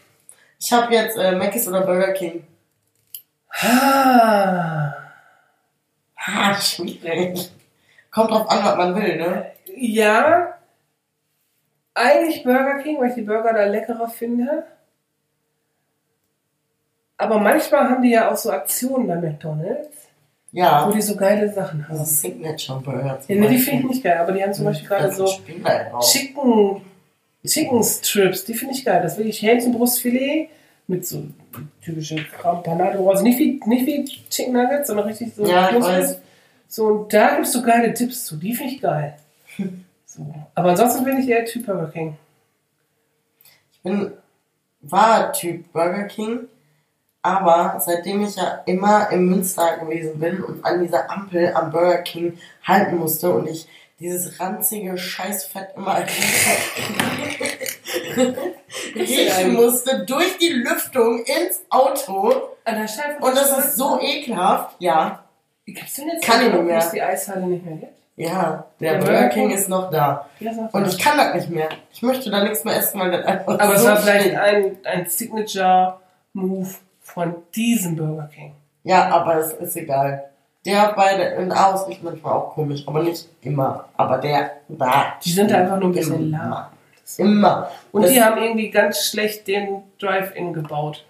Ich 0.57 0.71
habe 0.71 0.93
jetzt 0.93 1.17
äh, 1.17 1.33
Mc's 1.33 1.67
oder 1.67 1.81
Burger 1.81 2.13
King. 2.13 2.47
Ah. 3.51 4.93
Ah, 6.15 6.55
schwierig. 6.61 7.49
Kommt 8.19 8.32
drauf 8.32 8.49
an, 8.49 8.63
was 8.63 8.75
man 8.77 8.95
will, 8.95 9.17
ne? 9.17 9.45
Ja, 9.75 10.53
eigentlich 11.93 12.43
Burger 12.43 12.79
King, 12.84 12.99
weil 12.99 13.10
ich 13.10 13.15
die 13.15 13.21
Burger 13.21 13.53
da 13.53 13.65
leckerer 13.65 14.10
finde. 14.10 14.63
Aber 17.17 17.38
manchmal 17.39 17.89
haben 17.89 18.01
die 18.01 18.12
ja 18.12 18.32
auch 18.32 18.38
so 18.38 18.51
Aktionen 18.51 19.08
bei 19.08 19.15
McDonalds, 19.15 19.89
wo 20.51 20.58
Ja. 20.60 20.89
die 20.91 21.01
so 21.01 21.15
geile 21.17 21.51
Sachen 21.51 21.88
haben. 21.88 22.03
Signature 22.05 22.79
Burger. 22.79 23.19
Ja, 23.27 23.36
nee, 23.36 23.47
die 23.49 23.58
finde 23.58 23.84
ich 23.84 23.89
nicht 23.89 24.03
geil, 24.03 24.17
aber 24.19 24.32
die 24.32 24.41
haben 24.41 24.53
zum 24.53 24.65
Beispiel 24.65 24.88
gerade 24.88 25.08
Das 25.08 25.17
so 25.17 25.27
halt. 25.65 25.88
Chicken, 26.01 26.82
Chicken 27.45 27.84
Strips, 27.84 28.45
die 28.45 28.53
finde 28.53 28.73
ich 28.73 28.86
geil. 28.86 29.01
Das 29.03 29.13
ist 29.13 29.17
wirklich 29.17 29.41
Hähnchenbrustfilet 29.41 30.49
mit 30.88 31.05
so 31.05 31.23
typische 31.84 32.15
Panado, 32.41 33.10
also 33.10 33.21
nicht 33.23 33.38
wie, 33.38 33.60
nicht 33.65 33.86
wie 33.86 34.05
Chicken 34.29 34.53
Nuggets, 34.53 34.88
sondern 34.88 35.08
richtig 35.08 35.34
so 35.36 35.45
Ja, 35.45 35.69
ich 35.69 35.82
weiß. 35.84 36.21
So, 36.69 36.86
und 36.86 37.12
da 37.13 37.34
gibt 37.34 37.47
es 37.47 37.51
so 37.51 37.63
geile 37.63 37.93
Tipps 37.93 38.25
zu, 38.25 38.38
die 38.38 38.55
finde 38.55 38.73
ich 38.73 38.82
geil. 38.82 39.17
So. 40.05 40.25
Aber 40.55 40.69
ansonsten 40.69 41.03
bin 41.03 41.19
ich 41.19 41.29
eher 41.29 41.45
Typ 41.45 41.67
Burger 41.67 41.91
King. 41.91 42.17
Ich 43.71 43.79
bin, 43.84 44.12
war 44.82 45.32
Typ 45.34 45.71
Burger 45.71 46.05
King, 46.05 46.47
aber 47.21 47.79
seitdem 47.79 48.23
ich 48.23 48.36
ja 48.36 48.63
immer 48.65 49.12
im 49.12 49.29
Münster 49.29 49.77
gewesen 49.77 50.19
bin 50.19 50.43
und 50.43 50.65
an 50.65 50.82
dieser 50.82 51.12
Ampel 51.12 51.53
am 51.53 51.71
Burger 51.71 51.99
King 51.99 52.39
halten 52.63 52.97
musste 52.97 53.32
und 53.32 53.47
ich 53.47 53.67
dieses 53.99 54.39
ranzige 54.39 54.97
Scheißfett 54.97 55.75
immer 55.75 55.97
riechen 58.95 59.53
musste 59.53 60.05
durch 60.05 60.39
die 60.39 60.53
Lüftung 60.53 61.19
ins 61.19 61.62
Auto 61.69 62.34
und 62.65 63.36
das 63.36 63.58
ist 63.60 63.75
so 63.75 63.99
ekelhaft. 64.01 64.75
Ja, 64.79 65.28
Gibt's 65.73 65.95
denn 65.95 66.08
jetzt 66.10 66.23
Kann 66.25 66.41
ich 66.41 66.47
noch, 66.47 66.55
nicht 66.55 66.65
mehr. 66.65 66.75
wo 66.75 66.79
es 66.79 66.91
die 66.91 67.01
Eishalle 67.01 67.45
nicht 67.47 67.65
mehr 67.65 67.75
gibt? 67.77 67.93
ja, 68.15 68.65
der 68.82 68.97
Der 68.97 69.05
Burger 69.05 69.29
King 69.29 69.49
ist 69.51 69.69
noch 69.69 69.89
da. 69.89 70.25
Ja, 70.41 70.51
Und 70.73 70.88
ich 70.88 70.97
kann 70.99 71.17
das 71.17 71.34
nicht 71.36 71.49
mehr. 71.49 71.69
Ich 71.93 72.01
möchte 72.01 72.29
da 72.29 72.43
nichts 72.43 72.65
mehr 72.65 72.75
essen, 72.75 72.99
weil 72.99 73.12
das 73.12 73.25
einfach 73.25 73.60
Aber 73.60 73.75
es 73.75 73.82
so 73.82 73.88
war 73.88 73.95
vielleicht 73.97 74.36
ein, 74.36 74.77
ein 74.84 75.05
Signature-Move 75.08 76.69
von 77.01 77.36
diesem 77.55 77.95
Burger 77.95 78.29
King. 78.34 78.53
Ja, 78.84 79.08
aber 79.10 79.36
es 79.38 79.53
ist 79.53 79.75
egal. 79.77 80.25
Der 80.65 80.91
bei 80.93 81.15
der 81.15 81.38
in 81.38 81.51
Aarhus 81.51 81.88
riecht 81.88 82.03
manchmal 82.03 82.34
auch 82.34 82.49
komisch, 82.53 82.84
aber 82.86 83.03
nicht 83.03 83.27
immer. 83.41 83.86
Aber 83.95 84.17
der 84.17 84.51
da. 84.67 85.13
Die 85.23 85.32
sind 85.32 85.51
einfach 85.53 85.77
nur 85.79 85.89
ein 85.89 85.93
bisschen 85.93 86.27
immer. 86.27 86.38
lahm. 86.38 86.65
Immer. 87.17 87.71
Und 87.91 88.03
Das- 88.03 88.12
die 88.12 88.21
haben 88.21 88.38
irgendwie 88.41 88.69
ganz 88.69 89.05
schlecht 89.05 89.47
den 89.47 89.84
Drive-In 89.99 90.53
gebaut 90.53 91.05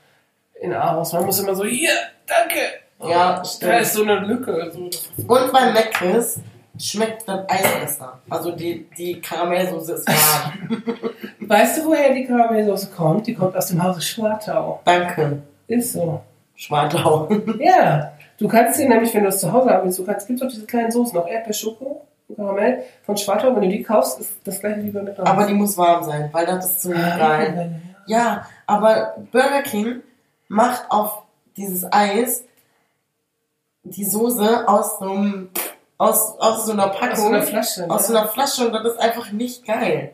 in 0.61 0.73
Aarhus. 0.73 1.13
Man 1.13 1.25
muss 1.25 1.39
immer 1.39 1.55
so, 1.55 1.65
hier, 1.65 1.89
danke. 2.27 2.59
Ja, 3.01 3.37
Da 3.37 3.45
stimmt. 3.45 3.81
ist 3.81 3.93
so 3.93 4.03
eine 4.03 4.19
Lücke. 4.19 4.71
So. 4.73 4.79
Und 5.27 5.51
bei 5.53 5.71
Mc's 5.71 6.39
schmeckt 6.77 7.27
das 7.27 7.49
Eis 7.49 7.79
besser. 7.81 8.19
Also 8.29 8.51
die, 8.51 8.87
die 8.97 9.19
Karamellsoße 9.21 9.93
ist 9.93 10.07
warm. 10.07 10.83
Weißt 11.39 11.77
du, 11.79 11.85
woher 11.85 12.13
die 12.13 12.25
Karamellsoße 12.25 12.91
kommt? 12.95 13.27
Die 13.27 13.33
kommt 13.35 13.55
aus 13.55 13.67
dem 13.67 13.81
Hause 13.83 14.01
Schwartau. 14.01 14.81
Danke. 14.85 15.41
Ist 15.67 15.93
so. 15.93 16.21
Schwartau. 16.55 17.29
Ja. 17.59 18.11
Du 18.37 18.47
kannst 18.47 18.77
sie 18.79 18.87
nämlich, 18.87 19.13
wenn 19.13 19.23
du 19.23 19.29
es 19.29 19.39
zu 19.39 19.51
Hause 19.51 19.69
haben 19.69 19.83
willst, 19.85 19.99
du 19.99 20.05
kannst, 20.05 20.25
gibt 20.27 20.41
doch 20.41 20.47
diese 20.47 20.65
kleinen 20.65 20.91
Soßen, 20.91 21.17
auch 21.19 21.27
Erdbeerschoko 21.27 22.05
und 22.29 22.35
Karamell 22.37 22.83
von 23.03 23.17
Schwartau. 23.17 23.53
Wenn 23.53 23.63
du 23.63 23.67
die 23.69 23.83
kaufst, 23.83 24.19
ist 24.21 24.31
das 24.45 24.61
gleiche 24.61 24.81
wie 24.83 24.91
bei 24.91 25.01
McDonald's. 25.01 25.29
aber 25.31 25.45
die 25.45 25.53
muss 25.53 25.77
warm 25.77 26.03
sein, 26.05 26.29
weil 26.31 26.45
das 26.45 26.65
ist 26.67 26.81
so 26.83 26.93
Ah, 26.93 27.17
geil. 27.17 27.81
Ja, 28.07 28.45
aber 28.65 29.15
Burger 29.33 29.61
King 29.63 30.01
macht 30.47 30.83
auf 30.89 31.23
dieses 31.57 31.85
Eis 31.91 32.45
die 33.95 34.05
Soße 34.05 34.67
aus 34.67 34.99
so 34.99 35.05
einem, 35.05 35.49
aus, 35.97 36.39
aus 36.39 36.65
so 36.65 36.71
einer 36.73 36.89
Packung. 36.89 37.11
Aus 37.11 37.19
so 37.19 37.27
einer 37.27 37.41
Flasche. 37.43 37.85
aus 37.89 38.07
so 38.07 38.15
einer 38.15 38.27
Flasche 38.27 38.67
und 38.67 38.73
das 38.73 38.85
ist 38.85 38.99
einfach 38.99 39.31
nicht 39.31 39.65
geil. 39.65 40.11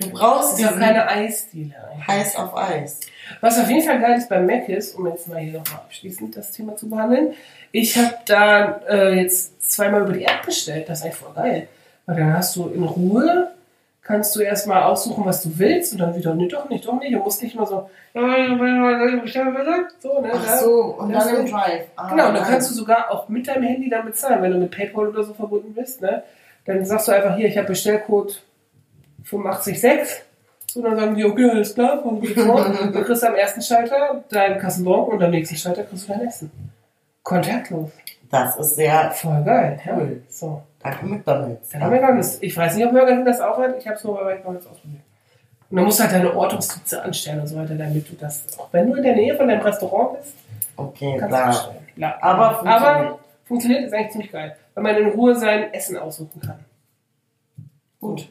Du 0.00 0.10
brauchst 0.10 0.54
Das 0.54 0.72
ist 0.72 0.78
keine 0.78 1.06
Eisdiele 1.06 1.74
heiß 2.06 2.36
auf 2.36 2.56
Eis. 2.56 3.00
Was 3.40 3.58
auf 3.58 3.68
jeden 3.68 3.82
Fall 3.82 4.00
geil 4.00 4.18
ist 4.18 4.28
bei 4.28 4.40
Mac 4.40 4.68
ist, 4.68 4.96
um 4.96 5.06
jetzt 5.06 5.28
mal 5.28 5.38
hier 5.38 5.58
nochmal 5.58 5.80
abschließend 5.80 6.36
das 6.36 6.52
Thema 6.52 6.76
zu 6.76 6.88
behandeln, 6.88 7.34
ich 7.70 7.96
habe 7.96 8.14
da 8.26 8.80
äh, 8.88 9.20
jetzt 9.20 9.70
zweimal 9.70 10.02
über 10.02 10.12
die 10.12 10.24
App 10.24 10.44
bestellt. 10.44 10.88
Das 10.88 10.98
ist 10.98 11.04
eigentlich 11.04 11.16
voll 11.16 11.34
geil. 11.34 11.68
Weil 12.06 12.16
dann 12.16 12.36
hast 12.36 12.56
du 12.56 12.68
in 12.68 12.82
Ruhe, 12.82 13.52
kannst 14.02 14.34
du 14.34 14.40
erstmal 14.40 14.82
aussuchen, 14.82 15.24
was 15.24 15.42
du 15.42 15.58
willst 15.58 15.92
und 15.92 15.98
dann 16.00 16.14
wieder, 16.16 16.34
nee, 16.34 16.48
doch 16.48 16.68
nicht, 16.68 16.86
doch 16.86 16.98
nicht. 16.98 17.14
Du 17.14 17.18
musst 17.18 17.42
nicht 17.42 17.54
immer 17.54 17.66
so, 17.66 17.88
so, 20.00 20.20
ne? 20.20 20.30
Ach 20.34 20.56
so, 20.58 20.96
und 20.98 21.12
dann 21.12 21.36
im 21.36 21.46
Drive. 21.50 21.86
Ah, 21.96 22.10
Genau, 22.10 22.28
und 22.28 22.34
dann 22.34 22.44
kannst 22.44 22.70
du 22.70 22.74
sogar 22.74 23.10
auch 23.10 23.28
mit 23.28 23.46
deinem 23.46 23.62
Handy 23.62 23.88
dann 23.88 24.04
bezahlen, 24.04 24.42
wenn 24.42 24.50
du 24.52 24.58
mit 24.58 24.70
PayPal 24.70 25.08
oder 25.08 25.22
so 25.22 25.34
verbunden 25.34 25.72
bist, 25.72 26.00
ne? 26.02 26.22
Dann 26.64 26.84
sagst 26.84 27.08
du 27.08 27.12
einfach 27.12 27.36
hier, 27.36 27.48
ich 27.48 27.56
habe 27.56 27.68
Bestellcode 27.68 28.42
856. 29.24 30.24
So, 30.66 30.82
dann 30.82 30.96
sagen 30.96 31.14
die, 31.14 31.24
okay, 31.24 31.50
alles 31.50 31.74
klar, 31.74 32.00
komm. 32.02 32.22
Dann 32.22 32.92
kriegst 33.04 33.22
du 33.22 33.26
am 33.26 33.34
ersten 33.34 33.60
Schalter 33.62 34.24
deinen 34.30 34.58
Kassenbon 34.58 35.08
und 35.08 35.22
am 35.22 35.30
nächsten 35.30 35.56
Schalter 35.56 35.82
kriegst 35.84 36.08
du 36.08 36.12
dein 36.12 36.26
Essen. 36.26 36.50
Kontaktlos. 37.22 37.90
Das 38.30 38.56
ist 38.56 38.76
sehr. 38.76 39.10
Voll 39.10 39.42
geil, 39.44 39.78
ja. 39.84 40.00
Danke 40.82 41.06
McDonalds. 41.06 41.68
Dann 41.70 41.82
haben 41.82 41.92
wir 41.92 42.12
nichts. 42.14 42.38
Ich 42.40 42.56
weiß 42.56 42.76
nicht, 42.76 42.86
ob 42.86 42.92
Burger 42.92 43.24
das 43.24 43.40
auch 43.40 43.58
hat. 43.58 43.76
Ich 43.78 43.86
habe 43.86 43.96
es 43.96 44.04
nur 44.04 44.16
bei 44.16 44.34
McDonalds 44.34 44.66
ausprobiert. 44.66 45.02
Und 45.70 45.76
dann 45.76 45.84
musst 45.86 45.98
du 46.00 46.02
halt 46.04 46.12
deine 46.12 46.34
Ortungskizze 46.34 47.02
anstellen 47.02 47.40
und 47.40 47.46
so 47.46 47.56
weiter, 47.56 47.74
damit 47.74 48.10
du 48.10 48.14
das, 48.16 48.58
auch 48.58 48.68
wenn 48.72 48.90
du 48.90 48.96
in 48.96 49.02
der 49.02 49.16
Nähe 49.16 49.34
von 49.34 49.48
deinem 49.48 49.62
Restaurant 49.62 50.18
bist, 50.18 50.34
Okay, 50.76 51.16
kannst 51.18 51.22
du 51.22 51.28
klar. 51.28 51.46
bestellen. 51.48 51.86
Bla. 51.96 52.18
Aber 52.20 52.54
funktioniert. 52.54 52.82
Aber 52.82 53.18
funktioniert 53.44 53.84
ist 53.84 53.94
eigentlich 53.94 54.12
ziemlich 54.12 54.32
geil, 54.32 54.56
weil 54.74 54.82
man 54.82 54.96
in 54.96 55.08
Ruhe 55.10 55.34
sein 55.34 55.72
Essen 55.72 55.96
aussuchen 55.96 56.40
kann. 56.40 56.64
Gut. 58.00 58.28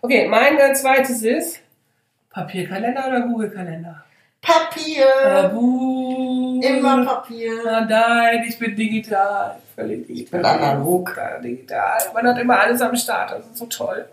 Okay, 0.00 0.28
mein 0.28 0.56
zweites 0.74 1.22
ist 1.22 1.60
Papierkalender 2.30 3.06
oder 3.08 3.20
Google-Kalender? 3.22 4.04
Papier! 4.40 5.06
Tabu. 5.22 6.23
Immer 6.62 7.04
Papier. 7.04 7.52
Ah, 7.66 7.86
nein, 7.88 8.44
ich 8.48 8.58
bin 8.58 8.74
digital. 8.76 9.56
Völlig 9.74 10.06
digital. 10.06 10.24
Ich 10.24 10.30
bin 10.30 10.44
analog. 10.44 11.16
Digital. 11.42 11.98
Man 12.12 12.26
hat 12.28 12.38
immer 12.38 12.58
alles 12.58 12.80
am 12.80 12.94
Start. 12.96 13.32
Das 13.32 13.46
ist 13.46 13.56
so 13.56 13.66
toll. 13.66 14.06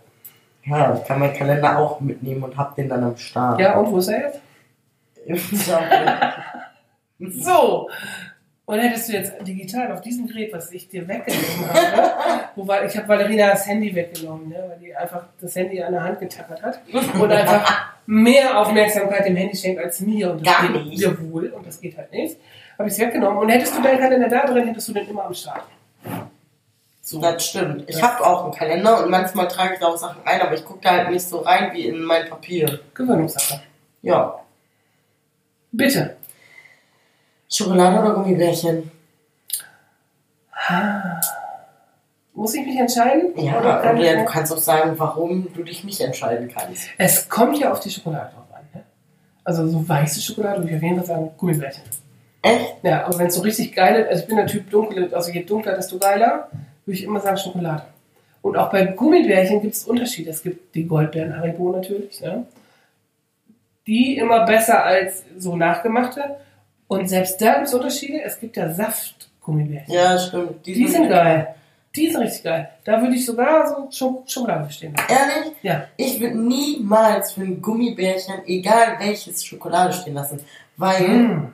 Ja, 0.65 0.95
ich 0.95 1.03
kann 1.05 1.19
meinen 1.19 1.33
Kalender 1.33 1.77
auch 1.77 1.99
mitnehmen 1.99 2.43
und 2.43 2.55
hab 2.57 2.75
den 2.75 2.87
dann 2.87 3.03
am 3.03 3.17
Start. 3.17 3.59
Ja, 3.59 3.77
und 3.77 3.91
wo 3.91 3.97
ist 3.97 4.07
er 4.09 4.21
jetzt? 4.21 4.41
So. 7.19 7.87
Und 8.71 8.79
hättest 8.79 9.09
du 9.09 9.11
jetzt 9.11 9.33
digital 9.45 9.91
auf 9.91 9.99
diesem 9.99 10.27
Gerät, 10.27 10.53
was 10.53 10.71
ich 10.71 10.87
dir 10.87 11.05
weggenommen 11.05 11.73
habe, 11.73 12.49
wo 12.55 12.65
war, 12.65 12.85
ich 12.85 12.95
habe 12.95 13.05
Valerina 13.05 13.49
das 13.49 13.67
Handy 13.67 13.93
weggenommen, 13.93 14.47
ne, 14.47 14.63
weil 14.65 14.79
die 14.79 14.95
einfach 14.95 15.25
das 15.41 15.53
Handy 15.57 15.83
an 15.83 15.91
der 15.91 16.01
Hand 16.01 16.21
getackert 16.21 16.63
hat 16.63 16.79
und 16.89 17.29
einfach 17.33 17.91
mehr 18.05 18.57
Aufmerksamkeit 18.57 19.25
dem 19.25 19.35
Handy 19.35 19.57
schenkt 19.57 19.83
als 19.83 19.99
mir. 19.99 20.31
Und 20.31 20.47
das 20.47 20.55
Gar 20.55 20.71
geht 20.71 20.85
nicht. 20.85 21.01
ihr 21.01 21.19
wohl 21.19 21.47
und 21.49 21.67
das 21.67 21.81
geht 21.81 21.97
halt 21.97 22.13
nicht. 22.13 22.37
Habe 22.79 22.87
ich 22.87 22.93
es 22.93 22.99
weggenommen. 23.01 23.39
Und 23.39 23.49
hättest 23.49 23.77
du 23.77 23.81
deinen 23.81 23.99
Kalender 23.99 24.29
da 24.29 24.45
drin, 24.45 24.65
hättest 24.65 24.87
du 24.87 24.93
den 24.93 25.09
immer 25.09 25.25
am 25.25 25.33
Start. 25.33 25.63
So. 27.01 27.19
Das 27.19 27.45
stimmt. 27.45 27.83
Ich 27.89 28.01
habe 28.01 28.25
auch 28.25 28.45
einen 28.45 28.53
Kalender 28.53 29.03
und 29.03 29.11
manchmal 29.11 29.49
trage 29.49 29.73
ich 29.73 29.81
da 29.81 29.87
auch 29.87 29.97
Sachen 29.97 30.21
ein, 30.23 30.39
aber 30.39 30.53
ich 30.53 30.63
gucke 30.63 30.79
da 30.81 30.91
halt 30.91 31.09
nicht 31.09 31.27
so 31.27 31.39
rein 31.39 31.73
wie 31.73 31.87
in 31.87 32.01
mein 32.01 32.29
Papier. 32.29 32.79
Gewöhnungssache. 32.93 33.59
Ja. 34.01 34.39
Bitte. 35.73 36.15
Schokolade 37.51 37.99
oder 37.99 38.13
Gummibärchen? 38.13 38.89
Muss 42.33 42.53
ich 42.53 42.65
mich 42.65 42.77
entscheiden? 42.77 43.33
Ja, 43.35 43.59
Oder 43.59 43.81
kann 43.81 43.97
ich- 43.97 44.09
du 44.11 44.25
kannst 44.25 44.53
auch 44.53 44.57
sagen, 44.57 44.93
warum 44.97 45.47
du 45.53 45.63
dich 45.63 45.83
nicht 45.83 45.99
entscheiden 46.01 46.47
kannst. 46.47 46.87
Es 46.97 47.27
kommt 47.27 47.57
ja 47.59 47.71
auf 47.71 47.79
die 47.81 47.89
Schokolade 47.89 48.31
drauf 48.33 48.45
an. 48.53 48.61
Ne? 48.73 48.83
Also 49.43 49.67
so 49.67 49.87
weiße 49.87 50.21
Schokolade 50.21 50.59
würde 50.59 50.69
ich 50.69 50.75
auf 50.77 50.81
jeden 50.83 50.95
Fall 50.97 51.05
sagen 51.05 51.31
Gummibärchen. 51.37 51.83
Echt? 52.41 52.75
Ja, 52.83 53.05
aber 53.05 53.19
wenn 53.19 53.27
es 53.27 53.35
so 53.35 53.41
richtig 53.41 53.75
geil 53.75 54.01
ist, 54.01 54.07
also 54.09 54.21
ich 54.21 54.27
bin 54.27 54.37
der 54.37 54.47
Typ 54.47 54.69
dunkel, 54.71 55.13
also 55.13 55.31
je 55.31 55.43
dunkler, 55.43 55.75
desto 55.75 55.99
geiler, 55.99 56.47
würde 56.85 56.97
ich 56.97 57.03
immer 57.03 57.19
sagen 57.19 57.37
Schokolade. 57.37 57.83
Und 58.41 58.57
auch 58.57 58.71
bei 58.71 58.85
Gummibärchen 58.85 59.61
gibt 59.61 59.75
es 59.75 59.83
Unterschiede. 59.83 60.31
Es 60.31 60.41
gibt 60.41 60.73
die 60.73 60.87
Goldbeeren 60.87 61.37
Haribo 61.37 61.71
natürlich, 61.71 62.21
ne? 62.21 62.45
Die 63.85 64.17
immer 64.17 64.45
besser 64.45 64.83
als 64.83 65.23
so 65.37 65.55
nachgemachte. 65.55 66.37
Und 66.91 67.07
selbst 67.07 67.39
da 67.41 67.53
gibt 67.55 67.67
es 67.67 67.73
Unterschiede. 67.73 68.21
Es 68.21 68.37
gibt 68.37 68.57
ja 68.57 68.69
Saftgummibärchen. 68.73 69.93
Ja, 69.93 70.19
stimmt. 70.19 70.65
Die 70.65 70.87
sind 70.89 71.07
geil. 71.07 71.55
Die 71.95 72.09
sind 72.09 72.21
richtig 72.21 72.43
geil. 72.43 72.69
Da 72.83 73.01
würde 73.01 73.15
ich 73.15 73.25
sogar 73.25 73.65
so 73.65 73.87
Schok 73.89 74.29
Schokolade 74.29 74.65
bestehen. 74.65 74.93
Ehrlich? 75.07 75.53
Ja. 75.61 75.85
Ich 75.95 76.19
würde 76.19 76.37
niemals 76.37 77.31
für 77.31 77.41
ein 77.43 77.61
Gummibärchen, 77.61 78.33
egal 78.45 78.97
welches, 78.99 79.45
Schokolade 79.45 79.93
stehen 79.93 80.15
lassen. 80.15 80.41
Weil 80.75 81.07
Mm. 81.07 81.53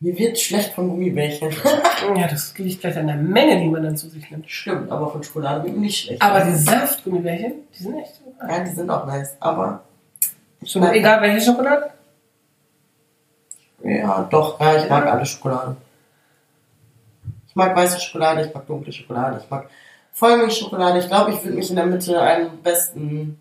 mir 0.00 0.16
wird 0.18 0.38
schlecht 0.38 0.72
von 0.72 0.88
Gummibärchen. 0.88 1.50
Ja, 2.16 2.26
das 2.26 2.56
liegt 2.56 2.80
gleich 2.80 2.96
an 2.96 3.08
der 3.08 3.16
Menge, 3.16 3.60
die 3.60 3.68
man 3.68 3.82
dann 3.82 3.98
zu 3.98 4.08
sich 4.08 4.30
nimmt. 4.30 4.50
Stimmt, 4.50 4.90
aber 4.90 5.10
von 5.10 5.22
Schokolade 5.22 5.64
wird 5.64 5.74
mir 5.74 5.80
nicht 5.82 6.04
schlecht. 6.04 6.22
Aber 6.22 6.40
die 6.42 6.54
Saftgummibärchen, 6.54 7.52
die 7.78 7.82
sind 7.82 7.98
echt 7.98 8.14
geil. 8.38 8.48
Ja, 8.50 8.64
die 8.64 8.70
sind 8.74 8.88
auch 8.88 9.04
nice. 9.06 9.36
Aber. 9.40 9.82
Schon 10.64 10.82
egal 10.94 11.20
welche 11.20 11.44
Schokolade? 11.44 11.90
Ja, 13.82 14.26
doch, 14.30 14.60
ja, 14.60 14.82
ich 14.82 14.88
mag 14.88 15.06
alle 15.06 15.26
Schokolade. 15.26 15.76
Ich 17.48 17.54
mag 17.54 17.74
weiße 17.76 18.00
Schokolade, 18.00 18.46
ich 18.46 18.54
mag 18.54 18.66
dunkle 18.66 18.92
Schokolade, 18.92 19.40
ich 19.42 19.50
mag 19.50 19.68
Vollmilchschokolade. 20.16 20.98
Ich 21.00 21.08
glaube, 21.08 21.32
ich 21.32 21.44
würde 21.44 21.58
mich 21.58 21.68
in 21.68 21.76
der 21.76 21.84
Mitte 21.84 22.18
einen 22.18 22.62
besten. 22.62 23.38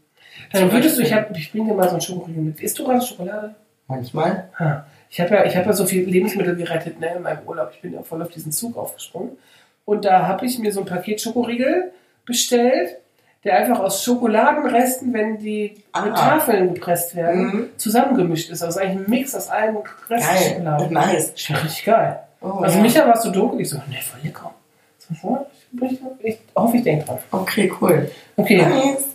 Dann 0.52 0.70
würdest 0.74 0.98
du, 0.98 1.04
ich, 1.04 1.14
hab, 1.14 1.36
ich 1.36 1.50
bringe 1.50 1.70
dir 1.70 1.74
mal 1.74 1.86
so 1.86 1.92
einen 1.92 2.02
Schokoriegel 2.02 2.44
mit. 2.44 2.60
Isst 2.60 2.78
du 2.78 2.84
gerade 2.84 3.02
Schokolade? 3.02 3.56
Manchmal. 3.88 4.50
Ha. 4.60 4.86
Ich 5.10 5.22
habe 5.22 5.36
ja, 5.36 5.46
ich 5.46 5.56
hab 5.56 5.66
ja 5.66 5.72
so 5.72 5.86
viel 5.86 6.04
Lebensmittel 6.04 6.54
gerettet 6.58 7.00
ne, 7.00 7.16
in 7.16 7.22
meinem 7.22 7.48
Urlaub. 7.48 7.72
Ich 7.74 7.82
bin 7.82 7.94
ja 7.94 8.04
voll 8.04 8.22
auf 8.22 8.30
diesen 8.30 8.52
Zug 8.52 8.76
aufgesprungen. 8.76 9.38
Und 9.86 10.04
da 10.04 10.28
habe 10.28 10.46
ich 10.46 10.60
mir 10.60 10.74
so 10.74 10.82
ein 10.82 10.86
Paket 10.86 11.22
Schokoriegel 11.22 11.94
bestellt, 12.26 12.98
der 13.46 13.58
einfach 13.58 13.80
aus 13.80 14.04
Schokoladenresten, 14.04 15.14
wenn 15.14 15.38
die 15.38 15.76
Ah. 15.94 16.02
mit 16.06 16.16
Tafeln 16.16 16.74
gepresst 16.74 17.16
werden, 17.16 17.46
Mhm. 17.46 17.70
zusammengemischt 17.78 18.50
ist. 18.50 18.62
Also 18.64 18.80
eigentlich 18.80 19.06
ein 19.08 19.10
Mix 19.10 19.34
aus 19.36 19.50
allen 19.50 19.78
Resten. 20.10 20.36
Schokolade. 20.56 20.94
Nice. 20.94 21.32
Finde 21.36 21.64
richtig 21.64 21.86
geil. 21.86 22.20
Oh, 22.42 22.48
also 22.60 22.76
ja. 22.78 22.82
Micha 22.84 23.08
war 23.08 23.18
so 23.22 23.32
dunkel. 23.32 23.62
Ich 23.62 23.70
so, 23.70 23.78
ne, 23.78 23.98
voll 24.04 24.20
lecker. 24.24 24.54
So, 25.00 25.48
Ich, 25.82 26.00
ich 26.24 26.38
hoffe, 26.56 26.78
ich 26.78 26.84
denke 26.84 27.06
dran. 27.06 27.18
Okay, 27.32 27.72
cool. 27.80 28.10
Okay, 28.36 28.58
Nice. 28.62 29.06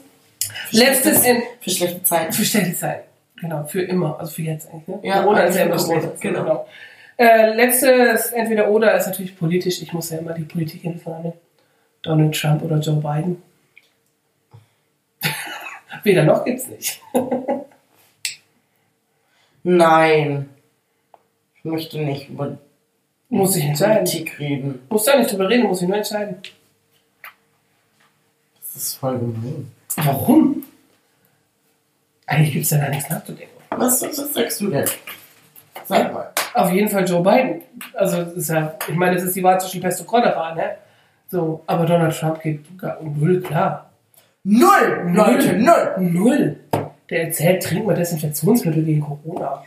letztes 0.72 1.24
in, 1.26 1.43
Für 1.61 1.70
schlechte 1.70 2.03
Zeiten. 2.05 2.33
für 2.33 2.45
schlechte 2.45 2.76
Zeit. 2.76 3.05
Genau, 3.41 3.64
für 3.64 3.83
immer. 3.83 4.18
Also 4.20 4.33
für 4.33 4.43
jetzt 4.43 4.68
eigentlich. 4.72 4.87
Ne? 4.89 4.99
Ja, 5.03 5.22
Corona 5.22 5.41
ist 5.45 5.57
ja 5.57 5.64
immer 5.64 5.76
Corona, 5.76 6.01
schlecht. 6.01 6.20
genau. 6.20 6.41
Genau. 6.43 6.66
Äh, 7.16 7.55
letztes 7.55 8.33
entweder 8.33 8.70
oder 8.70 8.95
ist 8.95 9.07
natürlich 9.07 9.37
politisch. 9.39 9.83
Ich 9.83 9.93
muss 9.93 10.11
ja 10.11 10.18
immer 10.18 10.33
die 10.33 10.43
Politik 10.45 10.83
hinfahren. 10.83 11.33
Donald 12.03 12.35
Trump 12.35 12.62
oder 12.62 12.78
Joe 12.78 12.97
Biden. 12.97 13.43
Weder 16.03 16.24
noch 16.24 16.44
gibt's 16.44 16.68
nicht. 16.68 17.01
Nein. 19.62 20.48
Ich 21.57 21.64
möchte 21.64 21.98
nicht 21.98 22.30
über 22.30 22.57
Muss 23.28 23.57
ich 23.57 23.64
entscheiden. 23.64 24.05
Politik 24.05 24.38
reden. 24.38 24.82
Muss 24.88 25.05
da 25.05 25.16
nicht 25.16 25.30
drüber 25.30 25.48
reden, 25.48 25.64
muss 25.66 25.82
ich 25.82 25.88
nur 25.88 25.96
entscheiden. 25.96 26.36
Das 28.59 28.76
ist 28.76 28.94
voll 28.94 29.18
gemein. 29.18 29.70
Warum? 29.96 30.64
Eigentlich 32.26 32.53
gibt's 32.55 32.70
da 32.70 32.78
gar 32.78 32.88
nichts 32.90 33.11
nachzudenken. 33.11 33.57
Was, 33.70 34.03
was 34.03 34.32
sagst 34.32 34.61
du 34.61 34.70
denn? 34.70 34.88
Sag 35.84 36.12
mal. 36.12 36.32
Auf 36.55 36.72
jeden 36.72 36.88
Fall 36.88 37.09
Joe 37.09 37.22
Biden. 37.22 37.62
Also, 37.94 38.24
das 38.24 38.34
ist 38.34 38.48
ja, 38.51 38.76
ich 38.88 38.94
meine, 38.94 39.16
das 39.16 39.24
ist 39.24 39.36
die 39.36 39.42
Wahl 39.42 39.61
zwischen 39.61 39.80
Pest 39.80 40.01
und 40.01 40.07
Cholera, 40.07 40.55
ne? 40.55 40.76
So, 41.28 41.62
aber 41.66 41.86
Donald 41.86 42.16
Trump 42.16 42.40
geht 42.42 42.64
null 43.03 43.40
klar. 43.40 43.89
Null! 44.45 45.11
Leute, 45.14 45.53
null! 45.59 45.95
Null. 45.99 46.57
Der 47.11 47.24
erzählt, 47.24 47.62
trink 47.62 47.86
mal 47.86 47.95
Desinfektionsmittel 47.95 48.84
gegen 48.84 49.01
Corona. 49.01 49.62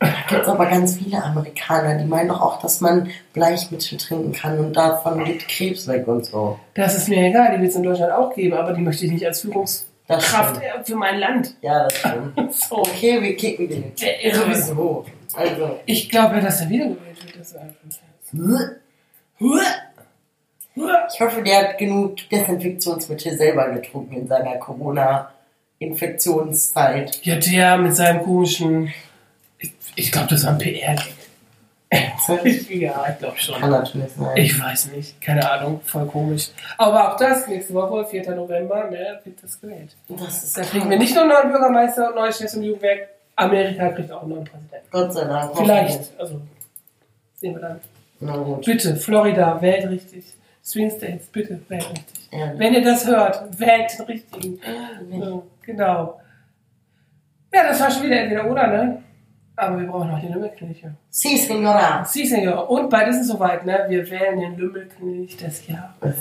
Da 0.00 0.08
gibt 0.28 0.42
es 0.42 0.48
aber 0.48 0.66
ganz 0.66 0.96
viele 0.96 1.22
Amerikaner, 1.22 1.96
die 1.98 2.04
meinen 2.04 2.28
doch 2.28 2.40
auch, 2.40 2.60
dass 2.60 2.80
man 2.80 3.08
Bleichmittel 3.32 3.96
trinken 3.98 4.32
kann 4.32 4.58
und 4.58 4.74
davon 4.74 5.24
geht 5.24 5.46
Krebs 5.48 5.86
weg 5.86 6.06
und 6.08 6.24
so. 6.26 6.58
Das 6.74 6.96
ist 6.96 7.08
mir 7.08 7.24
egal, 7.28 7.54
die 7.54 7.60
wird 7.62 7.70
es 7.70 7.76
in 7.76 7.84
Deutschland 7.84 8.12
auch 8.12 8.34
geben, 8.34 8.54
aber 8.56 8.72
die 8.72 8.82
möchte 8.82 9.06
ich 9.06 9.12
nicht 9.12 9.24
als 9.26 9.40
Das 9.42 9.50
Führungskraft 9.50 10.60
für 10.84 10.96
mein 10.96 11.18
Land. 11.18 11.54
Ja, 11.62 11.84
das 11.84 11.98
stimmt. 11.98 12.54
So. 12.54 12.78
Okay, 12.78 13.22
wir 13.22 13.36
kicken 13.36 13.68
den. 13.68 13.94
Der 14.00 14.24
Irre. 14.24 14.36
Sowieso. 14.54 15.06
Also. 15.34 15.78
Ich 15.86 16.10
glaube 16.10 16.36
ja, 16.36 16.40
dass 16.42 16.60
er 16.62 16.68
wiedergewählt 16.68 17.24
wird. 17.24 17.38
Das 17.38 17.48
ist 17.52 17.56
einfach- 17.56 18.70
Ich 20.76 21.20
hoffe, 21.20 21.42
der 21.42 21.58
hat 21.58 21.76
genug 21.78 22.16
Desinfektionsmittel 22.30 23.36
selber 23.36 23.68
getrunken 23.70 24.16
in 24.16 24.26
seiner 24.26 24.56
Corona-Infektionszeit. 24.56 27.24
Ja, 27.24 27.36
der 27.36 27.78
mit 27.78 27.94
seinem 27.94 28.24
komischen. 28.24 28.92
Ich, 29.58 29.72
ich 29.94 30.10
glaube, 30.10 30.26
das 30.30 30.42
war 30.44 30.50
ein 30.52 30.58
PR-Gag. 30.58 31.14
ja, 32.70 33.06
ich 33.08 33.18
glaube 33.18 33.38
schon. 33.38 33.60
Kann 33.60 33.70
natürlich 33.70 34.12
sein. 34.12 34.36
Ich 34.36 34.60
weiß 34.60 34.92
nicht, 34.92 35.20
keine 35.20 35.48
Ahnung, 35.48 35.80
voll 35.84 36.06
komisch. 36.06 36.48
Aber 36.76 37.12
auch 37.12 37.16
das, 37.16 37.46
nächste 37.46 37.74
Woche, 37.74 38.06
4. 38.06 38.34
November, 38.34 38.90
ne, 38.90 39.20
wird 39.22 39.42
das 39.42 39.60
gewählt. 39.60 39.94
das 40.08 40.42
ist 40.42 40.56
Da 40.56 40.62
kriegen 40.62 40.90
wir 40.90 40.98
nicht 40.98 41.14
nur 41.14 41.22
einen 41.22 41.32
neuen 41.32 41.50
Bürgermeister 41.50 42.08
und 42.08 42.16
neue 42.16 42.32
Chefs 42.32 42.54
im 42.54 42.64
Jugendwerk, 42.64 43.10
Amerika 43.36 43.90
kriegt 43.90 44.10
auch 44.10 44.22
einen 44.22 44.30
neuen 44.30 44.44
Präsidenten. 44.44 44.86
Gott 44.90 45.12
sei 45.12 45.24
Dank. 45.24 45.56
Vielleicht, 45.56 46.18
also 46.18 46.40
sehen 47.36 47.54
wir 47.54 47.60
dann. 47.60 47.80
Na 48.20 48.36
gut. 48.36 48.64
Bitte, 48.64 48.96
Florida, 48.96 49.60
wählt 49.60 49.88
richtig. 49.88 50.24
Swing 50.64 50.90
States, 50.90 51.26
bitte, 51.26 51.60
wählt 51.68 51.90
richtig. 51.90 52.28
Ehrlich. 52.30 52.58
Wenn 52.58 52.74
ihr 52.74 52.82
das 52.82 53.06
hört, 53.06 53.58
wählt 53.58 53.98
den 53.98 54.06
richtigen. 54.06 54.60
So, 55.10 55.46
genau. 55.62 56.20
Ja, 57.52 57.68
das 57.68 57.80
war 57.80 57.90
schon 57.90 58.04
wieder 58.04 58.20
entweder 58.20 58.50
oder, 58.50 58.66
ne? 58.66 59.02
Aber 59.56 59.78
wir 59.78 59.86
brauchen 59.86 60.10
noch 60.10 60.20
die 60.20 60.28
Lümmelkirche. 60.28 60.94
Si, 61.10 61.36
Senora. 61.36 62.04
Sie, 62.04 62.26
Senior. 62.26 62.68
Und 62.68 62.90
bald 62.90 63.08
ist 63.08 63.20
es 63.20 63.28
soweit, 63.28 63.64
ne? 63.64 63.84
Wir 63.88 64.10
wählen 64.10 64.40
den 64.40 64.56
Lümmelknecht 64.56 65.40
des 65.42 65.68
Jahres. 65.68 66.16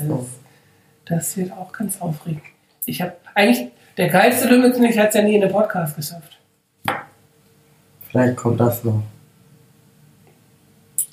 Das 1.06 1.36
wird 1.38 1.52
auch 1.54 1.72
ganz 1.72 2.00
aufregend. 2.00 2.44
Ich 2.86 3.02
habe 3.02 3.14
eigentlich, 3.34 3.72
der 3.98 4.10
geilste 4.10 4.48
Lümmelknecht 4.50 5.00
hat 5.00 5.10
es 5.10 5.16
ja 5.16 5.22
nie 5.24 5.36
in 5.36 5.42
den 5.42 5.52
Podcast 5.52 5.96
geschafft. 5.96 6.38
Vielleicht 8.02 8.36
kommt 8.36 8.60
das 8.60 8.84
noch. 8.84 9.02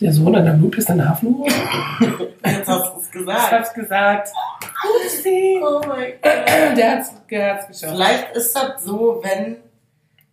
Der 0.00 0.12
Sohn 0.12 0.34
an 0.34 0.44
der 0.44 0.52
Blut 0.52 0.76
ist 0.78 0.90
ein 0.90 1.06
Hafenruhe. 1.06 1.48
Jetzt 2.44 2.68
hast 2.68 2.94
du 2.94 3.00
es 3.00 3.06
Ich 3.06 3.12
gesagt. 3.12 3.52
hab's 3.52 3.74
gesagt. 3.74 4.28
Upsi. 5.04 5.60
Oh 5.62 5.80
mein 5.86 6.12
Gott. 6.22 6.76
Der 6.76 6.92
hat's, 6.92 7.12
der 7.30 7.54
hat's 7.54 7.66
geschafft. 7.68 7.92
Vielleicht 7.94 8.36
ist 8.36 8.56
das 8.56 8.82
so, 8.84 9.20
wenn 9.22 9.56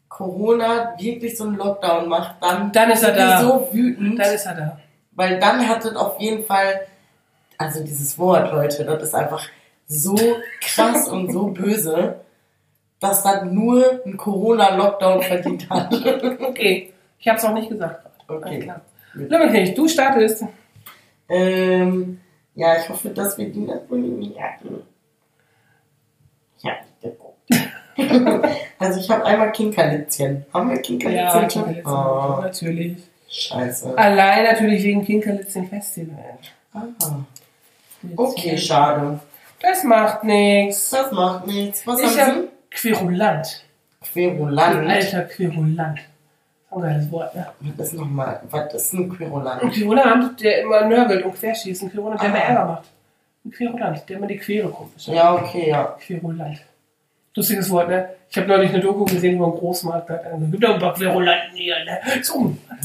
Corona 0.08 0.94
wirklich 0.98 1.38
so 1.38 1.44
einen 1.46 1.58
Lockdown 1.58 2.08
macht, 2.08 2.36
dann, 2.42 2.72
Dann 2.72 2.92
ist 2.92 3.04
er 3.04 3.12
da. 3.14 3.42
so 3.42 3.68
wütend, 3.72 4.18
Dann 4.20 4.34
ist 4.34 4.46
er 4.46 4.56
da. 4.56 4.78
weil 5.12 5.40
dann 5.40 5.68
hat 5.68 5.84
es 5.84 5.96
auf 5.96 6.20
jeden 6.20 6.46
Fall, 6.46 6.82
also 7.58 7.84
dieses 7.84 8.18
Wort, 8.18 8.52
Leute, 8.54 8.86
das 8.86 9.04
ist 9.04 9.14
einfach 9.16 9.48
so 9.88 10.16
krass 10.62 11.08
und 11.10 11.32
so 11.32 11.48
böse, 11.48 12.22
dass 13.00 13.22
das 13.24 13.44
nur 13.44 14.02
ein 14.06 14.16
Corona-Lockdown 14.18 15.22
verdient 15.24 15.70
hat. 15.70 15.94
Okay. 16.42 16.94
Ich 17.20 17.28
hab's 17.28 17.44
auch 17.44 17.54
nicht 17.54 17.70
gesagt. 17.70 18.06
Okay. 18.28 18.46
Alles 18.50 18.64
klar. 18.64 18.82
Lümmelknecht, 19.18 19.78
du 19.78 19.88
startest. 19.88 20.46
Ähm, 21.30 22.20
ja, 22.56 22.78
ich 22.80 22.88
hoffe, 22.90 23.10
dass 23.10 23.38
wir 23.38 23.50
die 23.50 23.60
nicht 23.60 24.40
hatten. 24.40 24.82
Ja, 26.60 26.74
Also 28.80 29.00
ich 29.00 29.10
habe 29.10 29.26
einmal 29.26 29.52
Kinkerlitzchen. 29.52 30.46
Haben 30.54 30.70
wir 30.70 30.82
Kinkerlitzchen 30.82 31.26
Ja? 31.42 31.48
Kinkerlitzchen, 31.48 31.94
Oh, 31.94 32.40
natürlich. 32.42 32.98
scheiße. 33.30 33.98
Allein 33.98 34.44
natürlich 34.44 34.84
wegen 34.84 35.04
Kinkerlitzchen 35.04 35.68
Festival. 35.68 36.38
Ah. 36.74 36.84
Okay, 38.16 38.58
schade. 38.58 39.20
Das 39.60 39.84
macht 39.84 40.24
nichts. 40.24 40.92
Das 40.92 41.12
macht 41.12 41.48
nichts. 41.48 41.86
Was 41.88 42.00
Ich 42.02 42.20
haben 42.22 42.44
hab 42.44 42.72
Querulant. 42.72 43.66
Sie? 44.04 44.12
Querulant. 44.14 44.88
Alter 44.88 45.24
Querulant. 45.24 46.00
Ein 46.78 46.84
geiles 46.84 47.12
Wort, 47.12 47.36
ne? 47.36 47.48
Was 47.78 47.88
ist 47.88 47.94
nochmal? 48.00 48.42
Was 48.50 48.74
ist 48.74 48.94
ein 48.94 49.04
Ein 49.04 49.10
Querulant? 49.10 49.74
Querulant, 49.74 50.42
der 50.42 50.62
immer 50.62 50.86
nörgelt 50.86 51.24
und 51.26 51.34
querschießt. 51.36 51.84
Ein 51.84 51.92
Querulant, 51.92 52.22
der 52.22 52.30
Ah. 52.30 52.32
immer 52.36 52.44
Ärger 52.44 52.66
macht. 52.66 52.84
Ein 53.46 53.52
Querulant, 53.52 54.10
der 54.10 54.18
immer 54.18 54.28
die 54.28 54.38
Quere 54.38 54.70
kommt. 54.70 55.08
Ja, 55.08 55.36
okay, 55.36 55.70
ja. 55.70 55.96
Querulant. 56.00 56.62
Lustiges 57.36 57.70
Wort, 57.70 57.90
ne? 57.90 58.10
Ich 58.30 58.38
habe 58.38 58.48
neulich 58.48 58.72
eine 58.72 58.80
Doku 58.80 59.06
gesehen 59.06 59.36
über 59.36 59.46
einen 59.46 59.54
Großmarkt. 59.56 60.10
Da 60.10 60.16
hat 60.16 60.26
einer 60.26 60.48
gesagt, 60.48 60.74
ein 60.74 60.80
paar 60.80 60.94
Querulanten 60.96 61.56
hier, 61.56 61.76
ne? 61.86 62.00
So. 62.24 62.56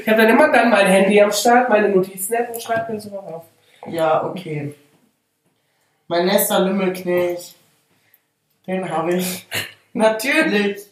Ich 0.00 0.08
habe 0.08 0.22
dann 0.22 0.30
immer 0.30 0.50
dann 0.50 0.70
mein 0.70 0.86
Handy 0.86 1.20
am 1.20 1.30
Start, 1.30 1.68
meine 1.68 1.90
Notizen-App 1.90 2.50
und 2.54 2.62
schreibe 2.62 2.92
mir 2.92 3.00
sowas 3.00 3.24
auf. 3.32 3.44
Ja, 3.88 4.24
okay. 4.24 4.74
Mein 6.08 6.26
Nester 6.26 6.60
Lümmelknecht, 6.60 7.54
den 8.66 8.88
habe 8.90 9.14
ich 9.16 9.46
natürlich 9.92 10.86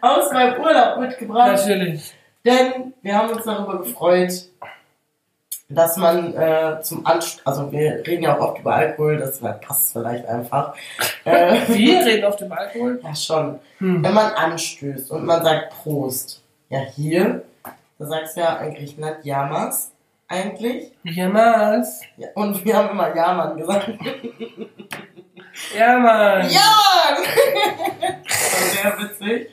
aus 0.00 0.32
meinem 0.32 0.60
Urlaub 0.60 0.98
mitgebracht. 0.98 1.52
Natürlich. 1.52 2.14
Denn 2.44 2.94
wir 3.02 3.16
haben 3.16 3.30
uns 3.30 3.44
darüber 3.44 3.78
gefreut, 3.78 4.32
dass 5.68 5.96
man 5.96 6.34
äh, 6.34 6.80
zum 6.82 7.06
Anst 7.06 7.42
also 7.44 7.70
wir 7.70 8.02
reden 8.06 8.24
ja 8.24 8.36
auch 8.36 8.40
oft 8.40 8.60
über 8.60 8.74
Alkohol, 8.74 9.18
das 9.18 9.40
passt 9.40 9.92
vielleicht 9.92 10.26
einfach. 10.26 10.74
Äh, 11.24 11.56
Wir 11.68 12.04
reden 12.04 12.24
auf 12.24 12.36
dem 12.36 12.50
Alkohol. 12.50 13.00
ja 13.02 13.14
schon. 13.14 13.60
Hm. 13.78 14.02
Wenn 14.02 14.14
man 14.14 14.32
anstößt 14.32 15.10
und 15.12 15.24
man 15.24 15.44
sagt 15.44 15.70
Prost, 15.70 16.42
ja 16.70 16.80
hier, 16.80 17.44
da 17.98 18.06
sagst 18.06 18.36
du 18.36 18.40
ja 18.40 18.56
in 18.56 18.74
Griechenland 18.74 19.24
Yamas 19.24 19.92
eigentlich. 20.26 20.92
Jemals. 21.04 22.00
Ja, 22.16 22.28
und 22.34 22.64
wir 22.64 22.76
haben 22.76 22.90
immer 22.90 23.14
Yaman 23.14 23.56
gesagt. 23.56 23.90
Ja, 25.76 25.98
Mann. 25.98 26.48
Ja! 26.48 27.16
Das 28.24 28.52
war 28.52 28.94
sehr 28.94 28.98
witzig. 28.98 29.50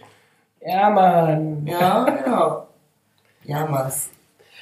Ja, 0.67 0.89
Mann. 0.89 1.65
Ja, 1.65 2.03
genau. 2.03 2.67
Yamas. 3.45 4.09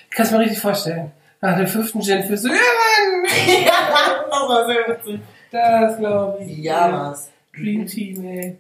Ich 0.10 0.16
kann 0.16 0.26
es 0.28 0.32
mir 0.32 0.40
richtig 0.40 0.60
vorstellen. 0.60 1.12
Nach 1.42 1.58
dem 1.58 1.68
fünften 1.68 2.02
Gin 2.02 2.24
für 2.24 2.38
so, 2.38 2.48
ja, 2.48 2.54
Mann. 2.54 3.26
Ja, 3.66 4.26
das 4.30 4.50
war 4.50 4.66
sehr 4.68 4.88
witzig. 4.88 5.20
Das 5.52 5.98
glaube 5.98 6.44
ich. 6.44 6.58
Yamas. 6.60 7.32
Dream 7.56 7.88
Team, 7.88 8.24
ey. 8.24 8.58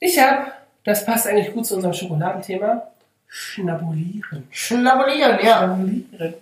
Ich 0.00 0.18
habe, 0.18 0.46
das 0.82 1.04
passt 1.04 1.28
eigentlich 1.28 1.52
gut 1.52 1.66
zu 1.66 1.76
unserem 1.76 1.94
Schokoladenthema, 1.94 2.82
Schnabulieren. 3.28 4.46
Schnabulieren, 4.50 5.38
ja. 5.44 5.58
Schnabulieren. 5.58 6.34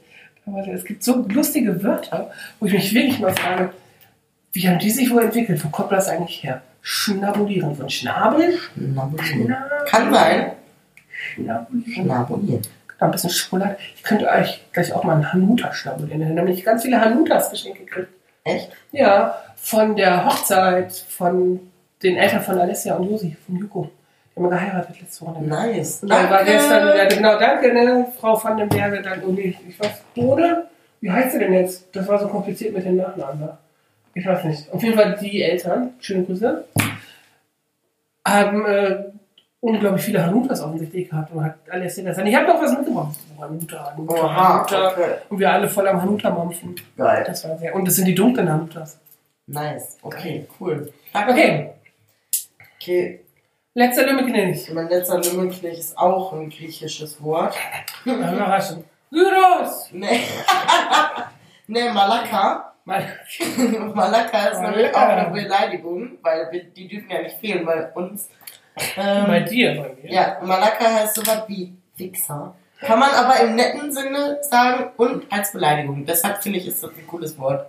Es 0.74 0.84
gibt 0.84 1.02
so 1.02 1.24
lustige 1.28 1.82
Wörter, 1.82 2.30
wo 2.58 2.66
ich 2.66 2.72
mich 2.72 2.94
wirklich 2.94 3.18
mal 3.20 3.34
frage, 3.34 3.72
wie 4.52 4.68
haben 4.68 4.78
die 4.78 4.90
sich 4.90 5.10
wohl 5.10 5.22
entwickelt? 5.24 5.62
Wo 5.64 5.68
kommt 5.68 5.92
das 5.92 6.08
eigentlich 6.08 6.42
her? 6.42 6.62
Schnabulieren. 6.82 7.74
Von 7.74 7.88
Schnabel? 7.88 8.58
Schnabulieren. 8.74 9.56
Kann 9.86 10.12
sein. 10.12 10.52
Schnabulieren. 11.34 11.92
Schnabulieren. 11.92 12.62
Ein 12.98 13.10
bisschen 13.10 13.30
Schokolade. 13.30 13.76
Ich 13.96 14.02
könnte 14.02 14.28
euch 14.28 14.64
gleich 14.72 14.92
auch 14.92 15.02
mal 15.02 15.14
einen 15.14 15.32
Hanuta 15.32 15.72
schnabulieren. 15.72 16.36
Da 16.36 16.42
habe 16.42 16.52
ich 16.52 16.64
ganz 16.64 16.82
viele 16.82 17.00
Hanutas 17.00 17.50
geschenkt 17.50 17.78
gekriegt. 17.78 18.08
Echt? 18.44 18.70
Ja, 18.92 19.42
von 19.56 19.96
der 19.96 20.24
Hochzeit 20.24 20.92
von 20.92 21.60
den 22.02 22.16
Eltern 22.16 22.42
von 22.42 22.58
Alessia 22.58 22.94
und 22.94 23.10
Josi, 23.10 23.36
von 23.46 23.56
Juko. 23.56 23.90
Die 24.34 24.40
haben 24.40 24.50
geheiratet 24.50 25.00
letzte 25.00 25.26
Woche. 25.26 25.42
Nice. 25.42 26.02
Ja, 26.06 26.30
war 26.30 26.44
gestern, 26.44 26.96
ja, 26.96 27.04
genau, 27.04 27.38
danke, 27.38 27.72
ne, 27.72 28.06
Frau 28.18 28.42
van 28.42 28.56
den 28.56 28.68
Berge, 28.68 29.02
dann, 29.02 29.22
oh 29.24 29.32
nee, 29.32 29.56
ich 29.68 29.78
weiß, 29.78 30.02
Bode? 30.14 30.68
Wie 31.00 31.10
heißt 31.10 31.32
sie 31.32 31.38
denn 31.38 31.52
jetzt? 31.52 31.94
Das 31.94 32.08
war 32.08 32.18
so 32.18 32.28
kompliziert 32.28 32.74
mit 32.74 32.84
den 32.84 32.96
Nachnamen, 32.96 33.40
ne? 33.40 33.58
Ich 34.14 34.26
weiß 34.26 34.44
nicht. 34.44 34.70
Auf 34.72 34.82
jeden 34.82 34.96
Fall 34.96 35.16
die 35.20 35.42
Eltern, 35.42 35.94
schöne 36.00 36.24
Grüße, 36.24 36.64
haben 38.26 38.66
äh, 38.66 39.04
unglaublich 39.60 40.02
viele 40.04 40.24
Hanutas 40.24 40.60
offensichtlich 40.60 41.08
gehabt 41.08 41.32
und 41.32 41.44
hat 41.44 41.56
alles 41.70 41.96
gesagt. 41.96 42.26
Ich 42.26 42.34
habe 42.34 42.46
noch 42.46 42.60
was 42.60 42.72
mitgebracht. 42.72 43.16
Hanuta, 43.40 43.92
Hanuta, 43.92 44.14
Oha, 44.14 44.54
Hanuta. 44.58 44.88
okay. 44.92 45.10
Und 45.28 45.38
wir 45.38 45.50
alle 45.52 45.68
voll 45.68 45.88
am 45.88 46.00
Hanuta-Mampfen. 46.02 46.74
Geil. 46.96 47.24
Das 47.26 47.48
war 47.48 47.56
sehr. 47.58 47.74
Und 47.74 47.86
das 47.86 47.96
sind 47.96 48.04
die 48.06 48.14
dunklen 48.14 48.50
Hanutas. 48.50 48.98
Nice. 49.46 49.98
Okay, 50.02 50.46
cool. 50.60 50.92
Okay, 51.14 51.70
Okay, 52.80 53.20
letzter 53.74 54.06
Lümmelknecht. 54.06 54.72
mein 54.74 54.88
letzter 54.88 55.20
Lümmelknecht 55.20 55.78
ist 55.78 55.96
auch 55.98 56.32
ein 56.32 56.50
griechisches 56.50 57.22
Wort. 57.22 57.54
Überraschung. 58.04 58.84
Gyros! 59.10 59.88
Nee. 59.92 60.20
nee, 61.68 61.90
Malaka. 61.92 62.71
Mal. 62.84 63.04
Malaka 63.94 64.46
ist 64.46 64.60
Malaka. 64.60 65.04
auch 65.04 65.08
eine 65.10 65.30
Beleidigung, 65.30 66.18
weil 66.22 66.48
wir, 66.50 66.64
die 66.64 66.88
dürfen 66.88 67.10
ja 67.10 67.22
nicht 67.22 67.36
fehlen 67.38 67.64
bei 67.64 67.90
uns. 67.92 68.28
Bei 68.96 69.38
Ähm, 69.38 69.44
dir, 69.46 69.82
bei 69.82 70.02
mir. 70.02 70.12
ja, 70.12 70.38
Malaka 70.42 70.84
heißt 70.92 71.14
sowas 71.14 71.42
wie 71.46 71.74
Wichser. 71.96 72.54
Kann 72.80 72.98
man 72.98 73.10
aber 73.10 73.38
im 73.40 73.54
netten 73.54 73.92
Sinne 73.92 74.38
sagen 74.42 74.90
und 74.96 75.30
als 75.32 75.52
Beleidigung. 75.52 76.04
Deshalb 76.04 76.42
finde 76.42 76.58
ich, 76.58 76.66
ist 76.66 76.82
das 76.82 76.90
ein 76.90 77.06
cooles 77.06 77.38
Wort. 77.38 77.66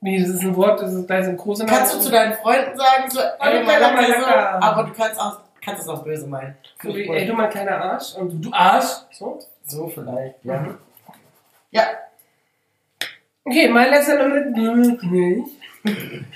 Wie, 0.00 0.18
das 0.20 0.30
ist 0.30 0.42
ein 0.42 0.56
Wort, 0.56 0.80
das 0.80 0.92
ist, 0.94 1.06
da 1.08 1.18
ist 1.18 1.28
ein 1.28 1.36
großer 1.36 1.66
Kannst 1.66 1.94
du 1.94 1.98
zu 2.00 2.10
deinen 2.10 2.32
Freunden 2.34 2.76
sagen, 2.76 3.10
so, 3.10 3.20
ey, 3.20 3.62
Malaka, 3.64 3.94
kleiner 3.96 4.14
so, 4.20 4.26
Malaka. 4.26 4.58
aber 4.66 4.82
du 4.84 4.92
kannst 4.94 5.20
auch, 5.20 5.40
kannst 5.62 5.82
es 5.82 5.88
auch 5.88 6.02
böse 6.04 6.26
meinen. 6.26 6.56
So 6.82 6.88
ey, 6.96 7.26
du 7.26 7.32
mein 7.34 7.50
kleiner 7.50 7.76
Arsch. 7.82 8.14
Und 8.14 8.30
du, 8.32 8.36
du 8.48 8.52
Arsch. 8.54 8.86
So. 9.12 9.38
So 9.66 9.88
vielleicht, 9.88 10.42
ja. 10.44 10.66
Ja, 11.70 11.82
Okay, 13.44 13.68
mein 13.68 13.90
letzter 13.90 14.26
Lümmelknecht 14.26 15.50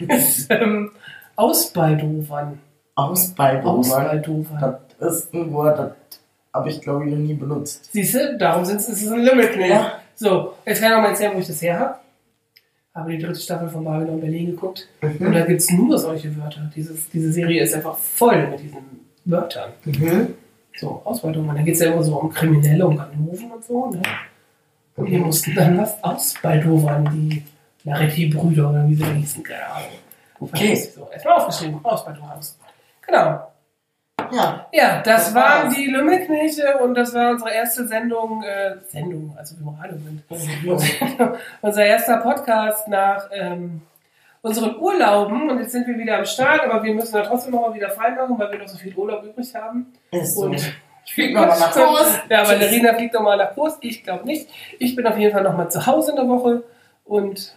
ist 0.08 0.46
ähm, 0.50 0.90
Ausbaldowern. 1.36 2.58
Ausbaldowern. 2.94 3.78
Ausbaldowern. 3.78 4.76
Das 5.00 5.16
ist 5.20 5.32
ein 5.34 5.52
Wort, 5.52 5.78
das 5.78 5.92
habe 6.52 6.68
ich 6.68 6.80
glaube 6.80 7.06
ich 7.06 7.10
noch 7.12 7.18
nie 7.18 7.34
benutzt. 7.34 7.88
Siehst 7.92 8.14
du, 8.14 8.36
darum 8.36 8.64
sind 8.64 8.80
es, 8.80 9.06
ein 9.10 9.24
Lümmelknecht. 9.24 9.70
Ja. 9.70 10.00
So, 10.16 10.54
jetzt 10.66 10.80
kann 10.82 10.90
ich 10.90 10.96
noch 10.96 11.02
mal 11.02 11.10
erzählen, 11.10 11.32
wo 11.34 11.38
ich 11.38 11.46
das 11.46 11.62
her 11.62 11.78
habe. 11.78 11.94
Habe 12.94 13.12
die 13.12 13.18
dritte 13.18 13.38
Staffel 13.40 13.68
von 13.68 13.84
Babylon 13.84 14.20
Berlin 14.20 14.46
geguckt. 14.50 14.88
Und 15.00 15.20
Mhm. 15.20 15.32
da 15.32 15.46
gibt 15.46 15.60
es 15.60 15.70
nur 15.70 15.96
solche 15.98 16.36
Wörter. 16.36 16.70
Dieses, 16.74 17.08
diese 17.10 17.32
Serie 17.32 17.62
ist 17.62 17.72
einfach 17.74 17.96
voll 17.96 18.48
mit 18.48 18.60
diesen 18.60 18.82
Wörtern. 19.24 19.70
Mhm. 19.84 20.34
So, 20.76 21.00
Ausbaldowern. 21.04 21.56
Da 21.56 21.62
geht 21.62 21.74
es 21.74 21.80
ja 21.80 21.92
immer 21.92 22.02
so 22.02 22.16
um 22.16 22.28
Kriminelle 22.30 22.86
und 22.86 22.96
Ganoven 22.96 23.52
und 23.52 23.64
so. 23.64 23.90
Ne? 23.90 24.02
Und 24.98 25.06
die 25.06 25.18
mussten 25.18 25.54
dann 25.54 25.78
was 25.78 26.02
ausbaldowern, 26.02 27.08
die 27.12 27.42
Laretti-Brüder 27.84 28.70
oder 28.70 28.86
wie 28.88 28.94
sie 28.96 29.04
hießen. 29.04 29.42
Keine 29.42 29.66
Ahnung. 29.66 29.88
Okay. 30.40 30.74
So, 30.74 31.08
erstmal 31.12 31.34
aufgeschrieben. 31.34 31.80
Ausbaldowern. 31.84 32.40
Genau. 33.06 33.52
Ja, 34.32 34.66
Ja, 34.72 35.00
das 35.02 35.26
Das 35.26 35.34
waren 35.34 35.66
war's. 35.66 35.74
die 35.74 35.86
Lümmelknechte 35.86 36.78
und 36.82 36.94
das 36.94 37.14
war 37.14 37.30
unsere 37.30 37.52
erste 37.54 37.86
Sendung, 37.86 38.42
äh, 38.42 38.76
Sendung, 38.88 39.34
also 39.38 39.56
wir 39.58 39.72
Radio 39.80 39.96
sind. 39.96 40.22
Unser 41.62 41.84
erster 41.86 42.18
Podcast 42.18 42.88
nach 42.88 43.28
ähm, 43.32 43.80
unseren 44.42 44.76
Urlauben 44.76 45.48
und 45.50 45.60
jetzt 45.60 45.72
sind 45.72 45.86
wir 45.86 45.96
wieder 45.96 46.18
am 46.18 46.24
Start, 46.26 46.60
aber 46.62 46.82
wir 46.82 46.92
müssen 46.94 47.14
da 47.14 47.22
trotzdem 47.22 47.52
noch 47.52 47.68
mal 47.68 47.74
wieder 47.74 47.90
frei 47.90 48.10
machen, 48.10 48.38
weil 48.38 48.50
wir 48.52 48.58
noch 48.58 48.68
so 48.68 48.76
viel 48.76 48.94
Urlaub 48.94 49.24
übrig 49.24 49.54
haben. 49.54 49.86
ist 50.10 50.34
so. 50.34 50.42
Und 50.42 50.72
ich 51.08 51.14
fliege 51.14 51.32
nochmal 51.32 51.58
nach 51.58 51.74
Hause. 51.74 52.20
Ja, 52.28 52.46
Valerina 52.46 52.92
fliegt 52.92 53.14
nochmal 53.14 53.38
nach 53.38 53.54
Kurs, 53.54 53.78
ich 53.80 54.04
glaube 54.04 54.26
nicht. 54.26 54.46
Ich 54.78 54.94
bin 54.94 55.06
auf 55.06 55.16
jeden 55.16 55.32
Fall 55.32 55.42
nochmal 55.42 55.70
zu 55.70 55.86
Hause 55.86 56.10
in 56.10 56.16
der 56.16 56.28
Woche 56.28 56.62
und 57.06 57.56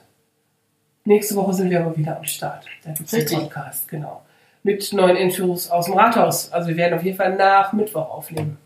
nächste 1.03 1.35
Woche 1.35 1.53
sind 1.53 1.69
wir 1.69 1.81
aber 1.81 1.97
wieder 1.97 2.15
am 2.15 2.23
Start. 2.23 2.65
Da 2.85 2.91
gibt 2.91 3.11
es 3.11 3.33
einen. 3.33 3.43
Podcast, 3.43 3.89
genau. 3.89 4.21
Mit 4.63 4.93
neuen 4.93 5.17
Infos 5.17 5.69
aus 5.69 5.87
dem 5.87 5.95
Rathaus. 5.95 6.49
Also 6.53 6.69
wir 6.69 6.77
werden 6.77 6.97
auf 6.97 7.03
jeden 7.03 7.17
Fall 7.17 7.35
nach 7.35 7.73
Mittwoch 7.73 8.09
aufnehmen, 8.09 8.57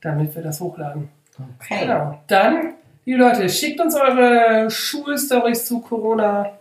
damit 0.00 0.34
wir 0.34 0.42
das 0.42 0.60
hochladen. 0.60 1.10
Okay. 1.60 1.82
Genau. 1.82 2.18
Dann, 2.26 2.74
liebe 3.04 3.20
Leute, 3.20 3.48
schickt 3.48 3.80
uns 3.80 3.94
eure 3.94 4.68
Schulstories 4.68 5.64
zu 5.64 5.80
Corona 5.80 6.58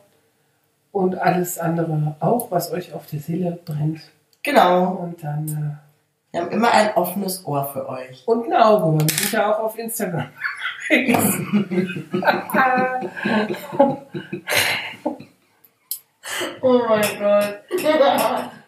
und 0.91 1.17
alles 1.17 1.57
andere 1.57 2.15
auch, 2.19 2.51
was 2.51 2.71
euch 2.71 2.93
auf 2.93 3.07
der 3.07 3.19
Seele 3.19 3.57
brennt. 3.65 4.01
Genau. 4.43 4.91
Und 4.91 5.23
dann 5.23 5.47
äh, 5.47 5.86
Wir 6.37 6.43
haben 6.43 6.51
immer 6.51 6.71
ein 6.71 6.93
offenes 6.93 7.43
Ohr 7.47 7.65
für 7.73 7.89
euch. 7.89 8.21
und 8.27 8.45
ein 8.45 8.53
Auge. 8.53 8.99
Wir 8.99 9.09
sind 9.09 9.31
ja 9.31 9.51
auch 9.51 9.59
auf 9.59 9.77
Instagram. 9.79 10.29
Oh 16.61 16.81
mein 16.87 17.19
Gott. 17.19 17.61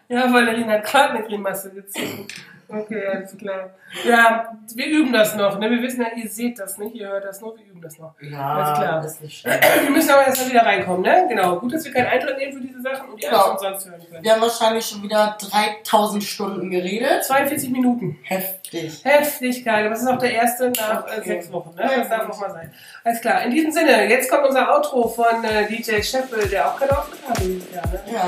ja, 0.08 0.32
Valerina 0.32 0.72
hat 0.72 0.84
gerade 0.84 1.14
eine 1.14 1.26
Grimasse 1.26 1.70
gezogen. 1.70 2.26
Okay, 2.72 3.06
alles 3.06 3.36
klar. 3.36 3.70
Ja, 4.04 4.52
wir 4.74 4.86
üben 4.86 5.12
das 5.12 5.34
noch. 5.34 5.58
Ne? 5.58 5.70
Wir 5.70 5.82
wissen 5.82 6.00
ja, 6.02 6.08
ihr 6.16 6.28
seht 6.28 6.58
das 6.58 6.78
nicht, 6.78 6.94
ihr 6.94 7.08
hört 7.08 7.24
das 7.24 7.40
nur, 7.40 7.56
wir 7.58 7.64
üben 7.66 7.80
das 7.82 7.98
noch. 7.98 8.14
Ja, 8.20 8.54
Alles 8.54 8.78
klar. 8.78 9.04
ist 9.04 9.22
nicht 9.22 9.40
schlimm. 9.40 9.54
Wir 9.82 9.90
müssen 9.90 10.10
aber 10.10 10.26
erstmal 10.26 10.50
wieder 10.50 10.64
reinkommen, 10.64 11.02
ne? 11.02 11.26
Genau. 11.28 11.58
Gut, 11.58 11.72
dass 11.74 11.84
wir 11.84 11.92
keinen 11.92 12.06
Eintritt 12.06 12.36
nehmen 12.38 12.52
für 12.52 12.60
diese 12.60 12.80
Sachen 12.82 13.08
und 13.10 13.16
die 13.20 13.26
Genau. 13.26 13.38
alles 13.38 13.62
umsonst 13.62 13.88
hören 13.90 14.00
können. 14.10 14.22
Wir 14.24 14.32
haben 14.32 14.40
wahrscheinlich 14.42 14.86
schon 14.86 15.02
wieder 15.02 15.36
3000 15.50 16.22
Stunden 16.22 16.70
geredet. 16.70 17.24
42 17.24 17.70
Minuten. 17.70 18.18
Heftig. 18.22 19.04
Heftig 19.04 19.64
geil. 19.64 19.86
Aber 19.86 19.94
es 19.94 20.02
ist 20.02 20.08
auch 20.08 20.18
der 20.18 20.32
erste 20.34 20.70
nach 20.70 21.06
äh, 21.08 21.18
Okay. 21.18 21.28
sechs 21.28 21.50
Wochen. 21.52 21.74
Ne? 21.74 21.82
Ja, 21.82 21.98
Das 21.98 22.08
darf 22.08 22.26
gut. 22.26 22.34
auch 22.36 22.40
mal 22.40 22.50
sein. 22.50 22.72
Alles 23.04 23.20
klar. 23.20 23.42
In 23.42 23.50
diesem 23.50 23.72
Sinne, 23.72 24.08
jetzt 24.08 24.30
kommt 24.30 24.46
unser 24.46 24.72
Outro 24.76 25.08
von 25.08 25.42
äh, 25.44 25.66
DJ 25.66 26.00
Scheffel, 26.02 26.46
der 26.48 26.68
auch 26.68 26.80
Auftritt 26.80 27.28
hatte 27.28 27.42
dieses 27.42 27.72
Jahr. 27.74 27.86
Ne? 27.88 28.00
Ja. 28.12 28.26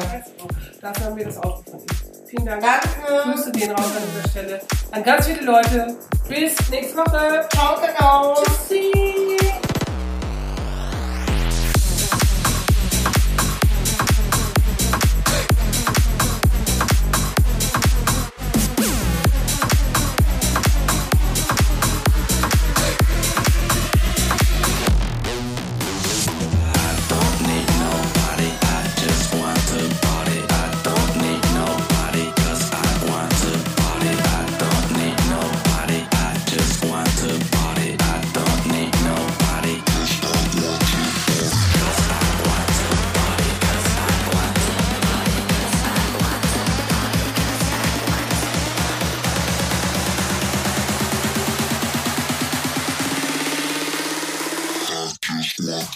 Dafür 0.80 1.06
haben 1.06 1.16
wir 1.16 1.24
das 1.26 1.36
Outro 1.38 1.62
von 1.70 1.78
ihm. 1.80 1.86
Vielen 2.32 2.46
Dank. 2.46 2.62
Danke. 2.62 3.30
Grüße 3.30 3.52
gehen 3.52 3.72
raus 3.72 3.90
an 3.94 4.02
dieser 4.10 4.30
Stelle 4.30 4.60
an 4.90 5.04
ganz 5.04 5.26
viele 5.26 5.42
Leute. 5.44 5.96
Bis 6.28 6.70
nächste 6.70 6.96
Woche. 6.96 7.46
Ciao, 7.50 7.76
Kakao. 7.78 8.34
Tschüssi. 8.42 9.11